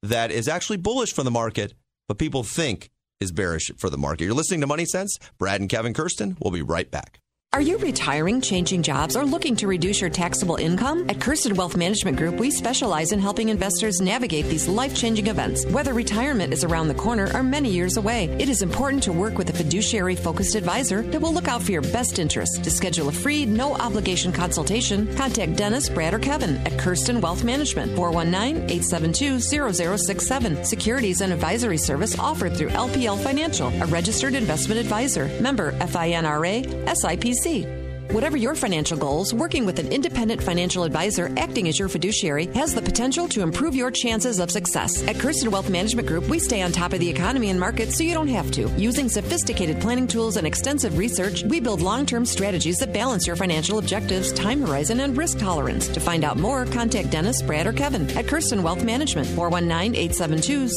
that 0.03 0.31
is 0.31 0.49
actually 0.49 0.79
bullish 0.79 1.13
for 1.13 1.23
the 1.23 1.31
market, 1.31 1.75
but 2.09 2.19
people 2.19 2.43
think 2.43 2.91
is 3.21 3.33
bearish 3.33 3.71
for 3.79 3.91
the 3.91 3.99
market. 3.99 4.25
You're 4.25 4.35
listening 4.35 4.61
to 4.61 4.67
Money 4.67 4.85
Sense. 4.85 5.19
Brad 5.39 5.61
and 5.61 5.69
Kevin 5.69 5.95
Kirsten. 5.95 6.37
We'll 6.41 6.53
be 6.53 6.63
right 6.63 6.91
back. 6.91 7.21
Are 7.55 7.63
you 7.63 7.79
retiring, 7.79 8.43
changing 8.43 8.83
jobs, 8.83 9.17
or 9.17 9.25
looking 9.25 9.57
to 9.57 9.67
reduce 9.67 10.03
your 10.03 10.11
taxable 10.11 10.57
income? 10.57 11.07
At 11.09 11.19
Kirsten 11.19 11.57
Wealth 11.57 11.79
Management 11.79 12.19
Group, 12.19 12.35
we 12.35 12.51
specialize 12.51 13.11
in 13.11 13.21
helping 13.21 13.49
investors 13.49 14.03
navigate 14.03 14.45
these 14.45 14.69
life 14.69 14.95
changing 14.95 15.29
events. 15.29 15.65
Whether 15.65 15.95
retirement 15.95 16.53
is 16.53 16.63
around 16.63 16.89
the 16.89 16.95
corner 16.95 17.31
or 17.33 17.43
many 17.43 17.71
years 17.71 17.97
away, 17.97 18.25
it 18.39 18.51
is 18.51 18.61
important 18.61 19.03
to 19.05 19.15
work 19.15 19.39
with 19.39 19.49
a 19.49 19.55
fiduciary 19.55 20.15
focused 20.15 20.57
advisor 20.57 21.01
that 21.01 21.23
will 21.23 21.33
look 21.33 21.49
out 21.49 21.63
for 21.63 21.73
your 21.73 21.81
best 21.81 22.19
interests. 22.19 22.59
To 22.59 22.71
schedule 22.71 23.09
a 23.09 23.13
free, 23.13 23.47
no 23.47 23.75
obligation 23.77 24.31
consultation, 24.31 25.07
contact 25.17 25.57
Dennis, 25.57 25.89
Brad, 25.89 26.13
or 26.13 26.19
Kevin 26.19 26.59
at 26.67 26.79
Kirsten 26.79 27.19
Wealth 27.19 27.45
Management, 27.45 27.97
419 27.97 28.57
872 28.71 29.41
0067. 29.41 30.67
Securities 30.67 31.23
and 31.23 31.33
advisory 31.33 31.79
service 31.79 32.19
offered 32.19 32.55
through 32.55 32.69
LPL 32.69 33.19
Financial, 33.23 33.69
a 33.83 33.87
registered 33.87 34.35
investment 34.35 34.79
advisor. 34.79 35.29
Member 35.41 35.73
FINRA, 35.73 36.63
SIPC. 36.85 37.38
See. 37.39 37.88
Whatever 38.11 38.39
your 38.39 38.55
financial 38.55 38.97
goals, 38.97 39.35
working 39.35 39.67
with 39.67 39.79
an 39.79 39.93
independent 39.93 40.43
financial 40.43 40.83
advisor 40.83 41.31
acting 41.37 41.69
as 41.69 41.79
your 41.79 41.89
fiduciary 41.91 42.47
has 42.55 42.75
the 42.75 42.81
potential 42.81 43.29
to 43.29 43.43
improve 43.43 43.75
your 43.75 43.91
chances 43.91 44.39
of 44.39 44.51
success. 44.51 45.07
At 45.07 45.19
Kirsten 45.19 45.51
Wealth 45.51 45.69
Management 45.69 46.09
Group, 46.09 46.27
we 46.27 46.39
stay 46.39 46.63
on 46.63 46.73
top 46.73 46.95
of 46.95 47.01
the 47.01 47.09
economy 47.11 47.51
and 47.51 47.61
markets 47.61 47.99
so 47.99 48.05
you 48.05 48.15
don't 48.15 48.29
have 48.29 48.51
to. 48.53 48.67
Using 48.79 49.11
sophisticated 49.11 49.79
planning 49.83 50.07
tools 50.07 50.39
and 50.39 50.47
extensive 50.47 50.97
research, 50.97 51.43
we 51.43 51.61
build 51.61 51.83
long 51.83 52.07
term 52.07 52.25
strategies 52.25 52.79
that 52.79 52.95
balance 52.95 53.27
your 53.27 53.37
financial 53.37 53.79
objectives, 53.79 54.33
time 54.33 54.63
horizon, 54.63 55.01
and 55.01 55.15
risk 55.15 55.39
tolerance. 55.39 55.87
To 55.89 56.01
find 56.01 56.25
out 56.25 56.39
more, 56.39 56.65
contact 56.65 57.11
Dennis, 57.11 57.43
Brad, 57.43 57.67
or 57.67 57.75
Kevin 57.75 58.09
at 58.17 58.27
Kirsten 58.27 58.63
Wealth 58.63 58.85
Management, 58.85 59.29
419 59.29 59.95
872 59.95 60.69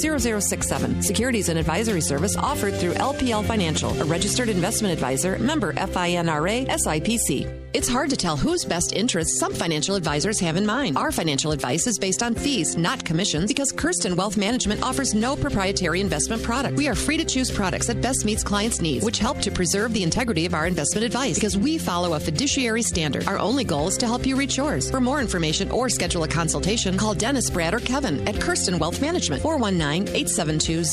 0067. 0.42 1.02
Securities 1.02 1.48
and 1.48 1.58
advisory 1.58 2.02
service 2.02 2.36
offered 2.36 2.76
through 2.76 2.96
LPL 2.96 3.46
Financial, 3.46 3.98
a 4.02 4.06
registered 4.06 4.50
investment 4.50 4.92
advisor, 4.92 5.40
member 5.40 5.72
FINRA, 5.72 6.68
SIPC. 6.68 7.21
acontecer. 7.22 7.61
It's 7.74 7.88
hard 7.88 8.10
to 8.10 8.18
tell 8.18 8.36
whose 8.36 8.66
best 8.66 8.92
interests 8.92 9.40
some 9.40 9.54
financial 9.54 9.96
advisors 9.96 10.42
have 10.42 10.58
in 10.58 10.66
mind. 10.66 10.98
Our 10.98 11.10
financial 11.10 11.54
advice 11.54 11.88
is 11.88 11.98
based 11.98 12.22
on 12.22 12.36
fees, 12.36 12.76
not 12.76 13.06
commissions, 13.06 13.48
because 13.48 13.72
Kirsten 13.72 14.18
Wealth 14.18 14.36
Management 14.36 14.84
offers 14.84 15.14
no 15.14 15.38
proprietary 15.38 16.02
investment 16.02 16.44
product. 16.44 16.76
We 16.76 16.90
are 16.90 16.96
free 16.96 17.16
to 17.16 17.24
choose 17.24 17.50
products 17.50 17.88
that 17.88 18.02
best 18.02 18.26
meets 18.26 18.44
clients' 18.44 18.82
needs, 18.82 19.06
which 19.06 19.20
help 19.20 19.40
to 19.40 19.52
preserve 19.52 19.94
the 19.94 20.04
integrity 20.04 20.46
of 20.46 20.54
our 20.54 20.68
investment 20.68 21.06
advice 21.06 21.36
because 21.36 21.58
we 21.58 21.78
follow 21.78 22.16
a 22.16 22.20
fiduciary 22.20 22.82
standard. 22.82 23.26
Our 23.26 23.40
only 23.40 23.64
goal 23.64 23.88
is 23.88 23.98
to 24.00 24.06
help 24.06 24.26
you 24.26 24.36
reach 24.36 24.58
yours. 24.58 24.92
For 24.92 25.00
more 25.00 25.22
information 25.22 25.72
or 25.72 25.88
schedule 25.88 26.24
a 26.24 26.28
consultation, 26.28 26.98
call 26.98 27.14
Dennis, 27.14 27.50
Brad, 27.50 27.74
or 27.74 27.80
Kevin 27.80 28.28
at 28.28 28.42
Kirsten 28.42 28.80
Wealth 28.80 29.00
Management, 29.00 29.42
419 29.42 30.14
872 30.14 30.84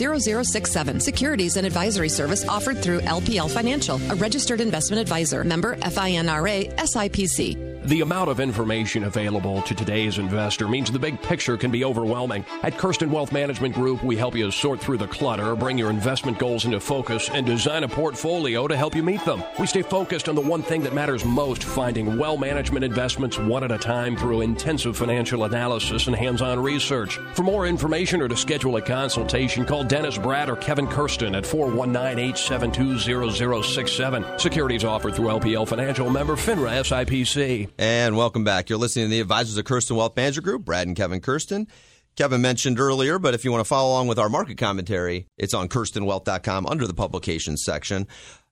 0067. 0.44 1.00
Securities 1.00 1.56
and 1.56 1.66
advisory 1.66 2.08
service 2.08 2.46
offered 2.46 2.78
through 2.78 3.00
LPL 3.00 3.50
Financial, 3.50 4.00
a 4.12 4.14
registered 4.14 4.60
investment 4.60 5.00
advisor, 5.00 5.42
member 5.42 5.74
FINRA, 5.78 6.67
SIPC. 6.76 7.67
The 7.88 8.02
amount 8.02 8.28
of 8.28 8.38
information 8.38 9.04
available 9.04 9.62
to 9.62 9.74
today's 9.74 10.18
investor 10.18 10.68
means 10.68 10.90
the 10.90 10.98
big 10.98 11.22
picture 11.22 11.56
can 11.56 11.70
be 11.70 11.86
overwhelming. 11.86 12.44
At 12.62 12.76
Kirsten 12.76 13.10
Wealth 13.10 13.32
Management 13.32 13.74
Group, 13.74 14.04
we 14.04 14.14
help 14.14 14.34
you 14.34 14.50
sort 14.50 14.78
through 14.78 14.98
the 14.98 15.06
clutter, 15.06 15.56
bring 15.56 15.78
your 15.78 15.88
investment 15.88 16.38
goals 16.38 16.66
into 16.66 16.80
focus, 16.80 17.30
and 17.30 17.46
design 17.46 17.84
a 17.84 17.88
portfolio 17.88 18.68
to 18.68 18.76
help 18.76 18.94
you 18.94 19.02
meet 19.02 19.24
them. 19.24 19.42
We 19.58 19.66
stay 19.66 19.80
focused 19.80 20.28
on 20.28 20.34
the 20.34 20.42
one 20.42 20.62
thing 20.62 20.82
that 20.82 20.92
matters 20.92 21.24
most 21.24 21.64
finding 21.64 22.18
well 22.18 22.36
management 22.36 22.84
investments 22.84 23.38
one 23.38 23.64
at 23.64 23.72
a 23.72 23.78
time 23.78 24.18
through 24.18 24.42
intensive 24.42 24.94
financial 24.94 25.44
analysis 25.44 26.08
and 26.08 26.14
hands 26.14 26.42
on 26.42 26.60
research. 26.60 27.16
For 27.32 27.42
more 27.42 27.66
information 27.66 28.20
or 28.20 28.28
to 28.28 28.36
schedule 28.36 28.76
a 28.76 28.82
consultation, 28.82 29.64
call 29.64 29.82
Dennis 29.82 30.18
Brad 30.18 30.50
or 30.50 30.56
Kevin 30.56 30.88
Kirsten 30.88 31.34
at 31.34 31.46
419 31.46 32.18
872 32.18 33.62
0067. 33.62 34.38
Securities 34.38 34.84
offered 34.84 35.14
through 35.14 35.28
LPL 35.28 35.66
Financial 35.66 36.10
member 36.10 36.36
FINRA 36.36 36.80
SIPC. 36.82 37.77
And 37.80 38.16
welcome 38.16 38.42
back. 38.42 38.68
You're 38.68 38.78
listening 38.80 39.04
to 39.04 39.10
the 39.10 39.20
advisors 39.20 39.56
of 39.56 39.64
Kirsten 39.64 39.94
Wealth 39.94 40.16
Manager 40.16 40.40
Group, 40.40 40.64
Brad 40.64 40.88
and 40.88 40.96
Kevin 40.96 41.20
Kirsten. 41.20 41.68
Kevin 42.16 42.40
mentioned 42.40 42.80
earlier, 42.80 43.20
but 43.20 43.34
if 43.34 43.44
you 43.44 43.52
want 43.52 43.60
to 43.60 43.68
follow 43.68 43.92
along 43.92 44.08
with 44.08 44.18
our 44.18 44.28
market 44.28 44.58
commentary, 44.58 45.28
it's 45.36 45.54
on 45.54 45.68
kirstenwealth.com 45.68 46.66
under 46.66 46.88
the 46.88 46.94
publications 46.94 47.62
section. 47.64 48.08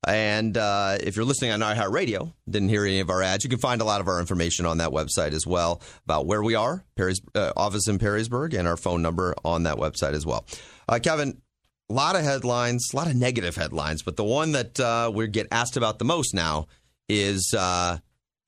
And 0.07 0.57
uh, 0.57 0.99
if 1.01 1.17
you're 1.17 1.25
listening 1.25 1.51
on 1.51 1.59
iHeartRadio, 1.59 2.33
didn't 2.49 2.69
hear 2.69 2.85
any 2.85 3.01
of 3.01 3.11
our 3.11 3.21
ads, 3.21 3.43
you 3.43 3.51
can 3.51 3.59
find 3.59 3.81
a 3.81 3.85
lot 3.85 4.01
of 4.01 4.07
our 4.07 4.21
information 4.21 4.65
on 4.65 4.79
that 4.79 4.91
website 4.91 5.33
as 5.33 5.45
well 5.45 5.83
about 6.05 6.27
where 6.27 6.45
we 6.45 6.55
are, 6.55 6.85
Perry's, 6.95 7.21
uh, 7.35 7.53
office 7.57 7.89
in 7.89 7.99
Perrysburg, 7.99 8.57
and 8.57 8.69
our 8.69 8.77
phone 8.77 9.03
number 9.03 9.35
on 9.45 9.65
that 9.65 9.79
website 9.79 10.13
as 10.13 10.25
well. 10.25 10.47
Uh, 10.89 11.01
Kevin, 11.03 11.43
a 11.91 11.93
lot 11.93 12.15
of 12.15 12.23
headlines, 12.23 12.91
a 12.93 12.97
lot 12.97 13.09
of 13.09 13.17
negative 13.17 13.57
headlines, 13.57 14.05
but 14.05 14.15
the 14.15 14.23
one 14.23 14.53
that 14.53 14.79
uh, 14.79 15.11
we 15.13 15.27
get 15.27 15.49
asked 15.51 15.77
about 15.77 15.99
the 15.99 16.05
most 16.05 16.33
now 16.33 16.69
is, 17.09 17.53
uh, 17.59 17.99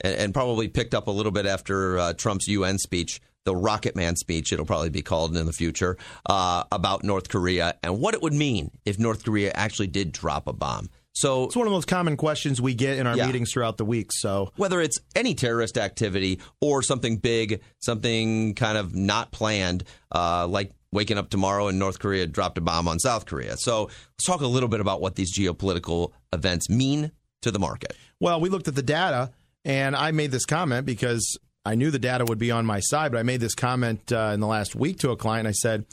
and, 0.03 0.15
and, 0.15 0.35
probably 0.35 0.69
picked 0.69 0.95
up 0.95 1.07
a 1.09 1.11
little 1.11 1.33
bit 1.33 1.47
after 1.47 1.99
uh, 1.99 2.13
Trump's 2.13 2.47
UN 2.49 2.79
speech, 2.79 3.21
the 3.45 3.57
Rocket 3.57 3.97
Man 3.97 4.17
speech, 4.17 4.53
it'll 4.53 4.67
probably 4.67 4.91
be 4.91 5.03
called 5.03 5.37
in 5.37 5.47
the 5.47 5.53
future, 5.53 5.97
uh, 6.27 6.65
about 6.71 7.03
North 7.05 7.29
Korea 7.29 7.75
and 7.83 8.01
what 8.01 8.15
it 8.15 8.23
would 8.23 8.35
mean 8.35 8.71
if 8.85 8.99
North 8.99 9.25
Korea 9.25 9.51
actually 9.55 9.87
did 9.89 10.13
drop 10.13 10.47
a 10.47 10.53
bomb. 10.53 10.89
So 11.13 11.45
it's 11.45 11.57
one 11.57 11.67
of 11.67 11.71
the 11.73 11.77
most 11.77 11.89
common 11.89 12.17
questions 12.17 12.61
we 12.61 12.75
get 12.75 12.99
in 12.99 13.07
our 13.09 13.17
Yeah. 13.17 13.27
meetings 13.27 13.51
throughout 13.53 13.77
the 13.77 13.85
week. 13.85 14.13
So 14.13 14.53
whether 14.57 14.81
it's 14.81 15.01
any 15.17 15.35
terrorist 15.35 15.77
activity 15.77 16.39
or 16.61 16.81
something 16.83 17.17
big, 17.17 17.61
something 17.81 18.55
kind 18.55 18.79
of 18.79 18.95
not 18.95 19.33
planned, 19.33 19.83
uh, 20.15 20.47
like 20.47 20.71
waking 20.93 21.19
up 21.19 21.29
tomorrow 21.29 21.67
and 21.67 21.79
North 21.79 21.99
Korea 21.99 22.27
dropped 22.27 22.57
a 22.57 22.61
bomb 22.61 22.87
on 22.87 23.01
South 23.01 23.27
Korea. 23.27 23.57
So 23.57 23.85
let's 23.85 24.25
talk 24.25 24.43
a 24.43 24.47
little 24.47 24.69
bit 24.69 24.79
about 24.81 25.01
what 25.01 25.17
these 25.17 25.37
geopolitical 25.37 26.13
events 26.33 26.71
mean 26.71 27.11
to 27.43 27.51
the 27.51 27.59
market. 27.59 27.95
Well, 28.21 28.41
we 28.41 28.49
looked 28.49 28.69
at 28.69 28.75
the 28.77 28.83
data, 28.83 29.31
and 29.65 29.97
I 29.97 30.11
made 30.13 30.31
this 30.31 30.47
comment 30.47 30.87
because 30.87 31.39
I 31.65 31.75
knew 31.75 31.91
the 31.91 31.99
data 31.99 32.25
would 32.27 32.39
be 32.39 32.51
on 32.51 32.65
my 32.67 32.81
side. 32.81 33.13
But 33.13 33.19
I 33.19 33.23
made 33.23 33.41
this 33.41 33.55
comment 33.55 34.13
uh, 34.13 34.31
in 34.35 34.41
the 34.41 34.47
last 34.47 34.75
week 34.75 34.99
to 35.01 35.11
a 35.11 35.17
client. 35.17 35.47
I 35.47 35.53
said, 35.53 35.85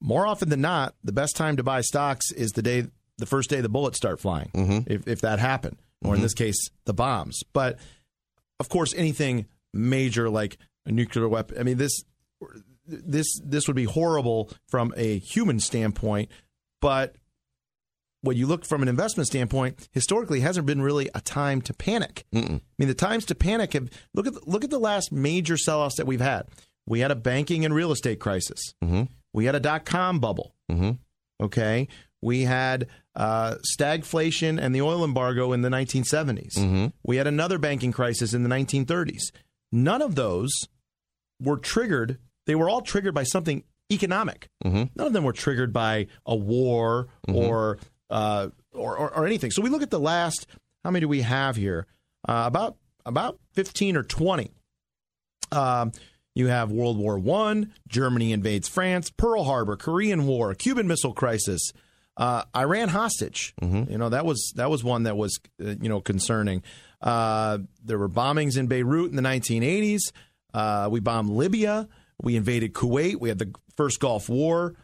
more 0.00 0.26
often 0.26 0.48
than 0.48 0.60
not, 0.60 0.94
the 1.02 1.12
best 1.12 1.36
time 1.36 1.56
to 1.56 1.62
buy 1.62 1.80
stocks 1.80 2.30
is 2.30 2.52
the 2.52 2.62
day, 2.62 2.86
the 3.18 3.26
first 3.26 3.50
day 3.50 3.60
the 3.60 3.68
bullets 3.68 3.96
start 3.96 4.20
flying, 4.20 4.50
if, 4.86 5.06
if 5.08 5.20
that 5.22 5.38
happened, 5.38 5.78
or 6.04 6.14
in 6.14 6.20
this 6.20 6.34
case, 6.34 6.70
the 6.84 6.94
bombs. 6.94 7.40
But 7.52 7.78
of 8.60 8.68
course, 8.68 8.94
anything 8.94 9.46
major 9.72 10.30
like 10.30 10.58
a 10.86 10.92
nuclear 10.92 11.28
weapon. 11.28 11.58
I 11.58 11.62
mean, 11.62 11.78
this 11.78 12.04
this 12.86 13.40
this 13.42 13.66
would 13.66 13.76
be 13.76 13.84
horrible 13.84 14.50
from 14.68 14.92
a 14.96 15.18
human 15.18 15.58
standpoint, 15.58 16.30
but 16.80 17.16
when 18.24 18.36
you 18.36 18.46
look 18.46 18.64
from 18.64 18.82
an 18.82 18.88
investment 18.88 19.26
standpoint, 19.26 19.88
historically 19.92 20.40
hasn't 20.40 20.66
been 20.66 20.82
really 20.82 21.08
a 21.14 21.20
time 21.20 21.60
to 21.62 21.74
panic. 21.74 22.24
I 22.34 22.60
mean, 22.78 22.88
the 22.88 22.94
times 22.94 23.24
to 23.26 23.34
panic 23.34 23.74
have 23.74 23.88
look 24.14 24.26
at 24.26 24.48
look 24.48 24.64
at 24.64 24.70
the 24.70 24.78
last 24.78 25.12
major 25.12 25.56
sell-offs 25.56 25.96
that 25.96 26.06
we've 26.06 26.20
had. 26.20 26.46
We 26.86 27.00
had 27.00 27.10
a 27.10 27.16
banking 27.16 27.64
and 27.64 27.74
real 27.74 27.92
estate 27.92 28.20
crisis. 28.20 28.74
Mm-hmm. 28.82 29.04
We 29.32 29.46
had 29.46 29.54
a 29.54 29.60
dot 29.60 29.84
com 29.84 30.20
bubble. 30.20 30.54
Mm-hmm. 30.70 30.92
Okay, 31.42 31.88
we 32.22 32.42
had 32.42 32.86
uh, 33.14 33.56
stagflation 33.78 34.60
and 34.60 34.74
the 34.74 34.82
oil 34.82 35.04
embargo 35.04 35.52
in 35.52 35.62
the 35.62 35.68
1970s. 35.68 36.54
Mm-hmm. 36.56 36.86
We 37.04 37.16
had 37.16 37.26
another 37.26 37.58
banking 37.58 37.92
crisis 37.92 38.34
in 38.34 38.42
the 38.42 38.48
1930s. 38.48 39.32
None 39.72 40.02
of 40.02 40.14
those 40.14 40.52
were 41.40 41.56
triggered. 41.58 42.18
They 42.46 42.54
were 42.54 42.68
all 42.68 42.80
triggered 42.80 43.14
by 43.14 43.24
something 43.24 43.64
economic. 43.92 44.48
None 44.96 45.06
of 45.06 45.12
them 45.12 45.24
were 45.24 45.32
triggered 45.32 45.72
by 45.72 46.06
a 46.26 46.34
war 46.34 47.08
or, 47.28 47.78
uh, 48.14 48.48
or, 48.72 48.96
or 48.96 49.10
or 49.14 49.26
anything. 49.26 49.50
So 49.50 49.60
we 49.60 49.68
look 49.68 49.82
at 49.82 49.90
the 49.90 50.00
last. 50.00 50.46
How 50.84 50.90
many 50.90 51.00
do 51.00 51.08
we 51.08 51.22
have 51.22 51.56
here? 51.56 51.86
Uh, 52.26 52.44
about 52.46 52.76
about 53.04 53.38
fifteen 53.52 53.96
or 53.96 54.02
twenty. 54.04 54.52
Um, 55.50 55.92
you 56.34 56.46
have 56.46 56.70
World 56.70 56.96
War 56.96 57.18
One, 57.18 57.72
Germany 57.88 58.32
invades 58.32 58.68
France, 58.68 59.10
Pearl 59.10 59.44
Harbor, 59.44 59.76
Korean 59.76 60.26
War, 60.26 60.54
Cuban 60.54 60.86
Missile 60.86 61.12
Crisis, 61.12 61.72
uh, 62.16 62.44
Iran 62.56 62.88
hostage. 62.88 63.54
You 63.90 63.98
know 63.98 64.08
that 64.08 64.24
was 64.24 64.52
that 64.56 64.70
was 64.70 64.84
one 64.84 65.04
that 65.04 65.16
was 65.16 65.38
uh, 65.60 65.74
you 65.80 65.88
know 65.88 66.00
concerning. 66.00 66.62
Uh, 67.00 67.58
there 67.84 67.98
were 67.98 68.08
bombings 68.08 68.56
in 68.56 68.66
Beirut 68.68 69.10
in 69.10 69.16
the 69.16 69.22
1980s. 69.22 70.12
Uh, 70.54 70.88
we 70.90 71.00
bombed 71.00 71.30
Libya. 71.30 71.88
We 72.22 72.36
invaded 72.36 72.72
Kuwait. 72.74 73.16
We 73.20 73.28
had 73.28 73.38
the 73.38 73.52
first 73.76 73.98
Gulf 73.98 74.28
War. 74.28 74.74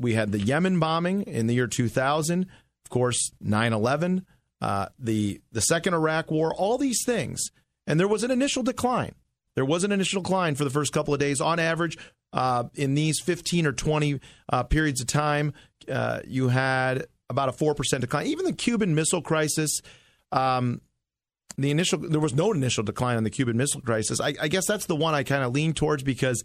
We 0.00 0.14
had 0.14 0.32
the 0.32 0.40
Yemen 0.40 0.80
bombing 0.80 1.22
in 1.22 1.46
the 1.46 1.54
year 1.54 1.66
2000, 1.66 2.42
of 2.42 2.90
course, 2.90 3.30
9 3.40 3.72
11, 3.72 4.26
uh, 4.60 4.86
the, 4.98 5.40
the 5.52 5.60
second 5.60 5.94
Iraq 5.94 6.30
war, 6.30 6.54
all 6.54 6.78
these 6.78 7.04
things. 7.04 7.50
And 7.86 8.00
there 8.00 8.08
was 8.08 8.24
an 8.24 8.30
initial 8.30 8.62
decline. 8.62 9.14
There 9.56 9.64
was 9.64 9.84
an 9.84 9.92
initial 9.92 10.22
decline 10.22 10.54
for 10.54 10.64
the 10.64 10.70
first 10.70 10.92
couple 10.92 11.12
of 11.12 11.20
days. 11.20 11.40
On 11.40 11.58
average, 11.58 11.98
uh, 12.32 12.64
in 12.74 12.94
these 12.94 13.20
15 13.20 13.66
or 13.66 13.72
20 13.72 14.20
uh, 14.50 14.62
periods 14.64 15.00
of 15.00 15.06
time, 15.06 15.52
uh, 15.90 16.20
you 16.26 16.48
had 16.48 17.06
about 17.28 17.48
a 17.48 17.52
4% 17.52 18.00
decline. 18.00 18.26
Even 18.26 18.44
the 18.44 18.52
Cuban 18.52 18.94
Missile 18.94 19.22
Crisis, 19.22 19.80
um, 20.32 20.80
the 21.58 21.70
initial 21.70 21.98
there 21.98 22.20
was 22.20 22.34
no 22.34 22.52
initial 22.52 22.84
decline 22.84 23.16
on 23.16 23.24
the 23.24 23.30
Cuban 23.30 23.56
Missile 23.56 23.80
Crisis. 23.80 24.20
I, 24.20 24.34
I 24.40 24.48
guess 24.48 24.66
that's 24.66 24.86
the 24.86 24.96
one 24.96 25.14
I 25.14 25.24
kind 25.24 25.44
of 25.44 25.52
lean 25.52 25.74
towards 25.74 26.02
because 26.02 26.42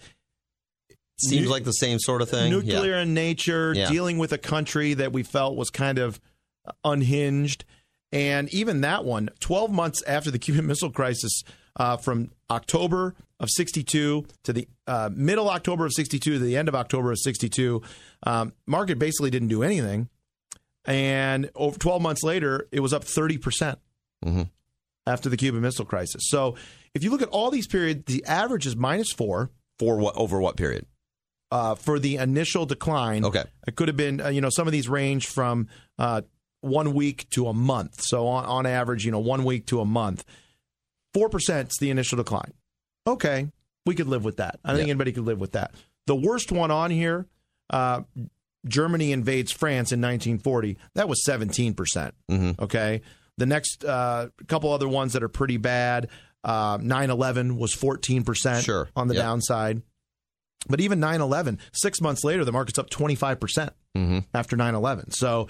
Seems 1.18 1.48
like 1.48 1.64
the 1.64 1.72
same 1.72 2.00
sort 2.00 2.22
of 2.22 2.30
thing. 2.30 2.52
nuclear 2.52 2.96
Yeah. 2.96 3.02
in 3.04 3.14
nature, 3.14 3.74
Yeah. 3.74 3.90
dealing 3.90 4.18
with 4.18 4.32
a 4.34 4.38
country 4.38 4.94
that 4.96 5.14
we 5.14 5.24
felt 5.24 5.56
was 5.56 5.70
kind 5.70 5.98
of 5.98 6.20
unhinged. 6.84 7.64
And 8.12 8.54
even 8.54 8.82
that 8.82 9.06
one, 9.06 9.30
12 9.40 9.72
months 9.72 10.02
after 10.04 10.30
the 10.32 10.40
Cuban 10.46 10.68
Missile 10.68 10.92
Crisis, 10.92 11.44
uh, 11.78 11.98
from 11.98 12.32
October 12.50 13.16
of 13.40 13.50
62 13.50 14.26
to 14.44 14.54
the 14.54 14.68
uh, 14.88 15.10
middle 15.14 15.50
October 15.50 15.86
of 15.86 15.92
62 15.94 16.34
to 16.34 16.40
the 16.40 16.56
end 16.56 16.70
of 16.70 16.76
October 16.76 17.12
of 17.12 17.20
62, 17.20 17.82
um, 18.24 18.54
market 18.66 18.98
basically 18.98 19.30
didn't 19.30 19.50
do 19.50 19.62
anything. 19.64 20.08
And 20.86 21.50
over 21.56 21.78
12 21.78 22.02
months 22.02 22.24
later, 22.24 22.68
it 22.72 22.80
was 22.80 22.94
up 22.94 23.04
30% 23.04 23.78
after 25.08 25.30
the 25.30 25.38
Cuban 25.38 25.62
Missile 25.62 25.86
Crisis. 25.86 26.24
So 26.30 26.56
if 26.94 27.04
you 27.04 27.10
look 27.12 27.22
at 27.22 27.28
all 27.30 27.52
these 27.52 27.68
periods, 27.68 28.04
the 28.06 28.24
average 28.26 28.66
is 28.66 28.76
minus 28.76 29.12
four. 29.12 29.50
For 29.80 29.98
what? 29.98 30.16
Over 30.16 30.40
what 30.40 30.56
period? 30.56 30.86
Uh, 31.52 31.76
for 31.76 32.00
the 32.00 32.18
initial 32.18 32.66
decline. 32.66 33.24
Okay. 33.24 33.44
It 33.68 33.76
could 33.76 33.88
have 33.88 33.96
been, 33.96 34.20
uh, 34.20 34.30
you 34.30 34.42
know, 34.42 34.50
some 34.50 34.68
of 34.68 34.74
these 34.74 34.90
range 34.90 35.28
from 35.28 35.68
uh, 36.00 36.22
one 36.62 36.94
week 36.94 37.30
to 37.30 37.48
a 37.48 37.54
month. 37.54 38.02
So 38.02 38.28
on, 38.28 38.46
on 38.46 38.66
average, 38.66 39.06
you 39.06 39.12
know, 39.12 39.20
one 39.20 39.44
week 39.46 39.68
to 39.68 39.80
a 39.80 39.86
month. 39.86 40.26
4% 41.16 41.70
is 41.72 41.78
the 41.80 41.90
initial 41.92 42.18
decline. 42.18 42.54
Okay. 43.08 43.48
We 43.86 43.96
could 43.96 44.08
live 44.08 44.26
with 44.26 44.38
that. 44.38 44.60
I 44.66 44.74
think 44.74 44.90
anybody 44.90 45.12
could 45.12 45.24
live 45.26 45.40
with 45.40 45.52
that. 45.54 45.74
The 46.08 46.16
worst 46.16 46.52
one 46.52 46.72
on 46.72 46.90
here, 46.92 47.28
uh, 47.70 48.02
Germany 48.68 49.12
invades 49.12 49.52
France 49.52 49.92
in 49.92 50.02
1940. 50.02 50.78
That 50.96 51.08
was 51.08 51.24
17%. 51.28 51.76
percent 51.76 52.16
Okay. 52.60 53.02
The 53.38 53.46
next 53.46 53.86
uh, 53.86 54.30
couple 54.48 54.72
other 54.74 54.88
ones 54.90 55.14
that 55.14 55.22
are 55.24 55.30
pretty 55.30 55.58
bad 55.58 56.10
9 56.44 56.82
11 57.10 57.56
was 57.58 57.76
14% 57.76 58.64
Sure. 58.64 58.90
on 58.96 59.08
the 59.08 59.14
Yep. 59.14 59.24
downside. 59.24 59.82
But 60.68 60.82
even 60.82 61.00
9 61.00 61.22
11, 61.22 61.60
six 61.74 62.02
months 62.02 62.24
later, 62.24 62.44
the 62.46 62.52
market's 62.52 62.80
up 62.80 62.90
25% 62.90 63.70
Mm-hmm. 63.96 64.20
after 64.34 64.58
9 64.58 64.76
11. 64.76 65.12
So 65.12 65.48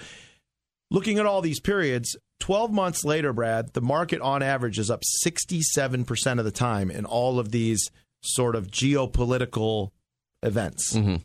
looking 0.92 1.18
at 1.18 1.26
all 1.26 1.42
these 1.42 1.60
periods, 1.60 2.16
12 2.42 2.72
months 2.72 3.04
later, 3.04 3.34
Brad, 3.34 3.74
the 3.74 3.82
market 3.82 4.22
on 4.22 4.44
average 4.44 4.78
is 4.78 4.92
up 4.92 5.02
67% 5.26 6.38
of 6.40 6.46
the 6.46 6.52
time 6.52 6.92
in 6.92 7.06
all 7.06 7.40
of 7.40 7.50
these 7.52 7.90
sort 8.22 8.56
of 8.56 8.68
geopolitical 8.68 9.90
events. 10.44 10.94
Mm-hmm. 10.94 11.16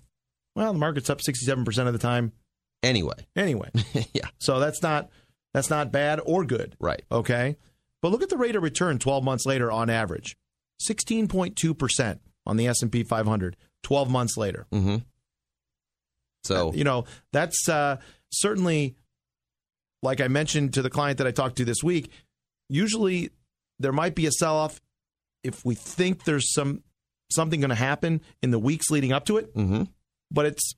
Well, 0.57 0.73
the 0.73 0.79
market's 0.79 1.11
up 1.11 1.19
67% 1.21 1.87
of 1.87 1.93
the 1.93 1.99
time 1.99 2.33
Anyway. 2.83 3.27
anyway. 3.37 3.69
yeah. 4.15 4.29
So 4.39 4.59
that's 4.61 4.83
not 4.83 5.11
that's 5.53 5.69
not 5.69 5.93
bad 5.93 6.21
or 6.25 6.45
good. 6.45 6.77
Right. 6.81 7.03
Okay. 7.13 7.57
But 8.01 8.13
look 8.13 8.23
at 8.23 8.31
the 8.31 8.39
rate 8.39 8.57
of 8.57 8.63
return 8.63 8.99
12 8.99 9.23
months 9.25 9.45
later 9.45 9.71
on 9.71 9.91
average. 9.91 10.37
16.2% 10.81 12.19
on 12.47 12.57
the 12.57 12.67
S&P 12.69 13.03
500 13.03 13.57
12 13.83 14.11
months 14.11 14.37
later. 14.37 14.67
Mm-hmm. 14.73 14.97
So 16.45 16.73
you 16.73 16.85
know, 16.85 17.05
that's 17.33 17.69
uh, 17.69 17.97
certainly 18.31 18.97
like 20.03 20.21
I 20.21 20.29
mentioned 20.29 20.75
to 20.75 20.83
the 20.83 20.91
client 20.91 21.19
that 21.19 21.27
I 21.27 21.31
talked 21.31 21.57
to 21.57 21.65
this 21.65 21.83
week, 21.83 22.11
usually 22.69 23.31
there 23.79 23.93
might 23.93 24.15
be 24.15 24.27
a 24.27 24.33
sell-off 24.33 24.81
if 25.43 25.65
we 25.65 25.75
think 25.75 26.25
there's 26.25 26.53
some 26.53 26.83
something 27.31 27.61
going 27.61 27.71
to 27.71 27.75
happen 27.75 28.21
in 28.43 28.51
the 28.51 28.59
weeks 28.59 28.91
leading 28.91 29.13
up 29.13 29.25
to 29.27 29.37
it. 29.37 29.55
Mm-hmm. 29.55 29.85
But 30.31 30.47
it's 30.47 30.75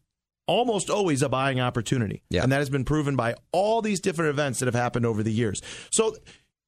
almost 0.46 0.90
always 0.90 1.22
a 1.22 1.28
buying 1.28 1.60
opportunity. 1.60 2.22
Yeah. 2.30 2.42
And 2.42 2.52
that 2.52 2.58
has 2.58 2.70
been 2.70 2.84
proven 2.84 3.16
by 3.16 3.36
all 3.52 3.80
these 3.80 4.00
different 4.00 4.30
events 4.30 4.58
that 4.58 4.66
have 4.66 4.74
happened 4.74 5.06
over 5.06 5.22
the 5.22 5.32
years. 5.32 5.60
So 5.90 6.16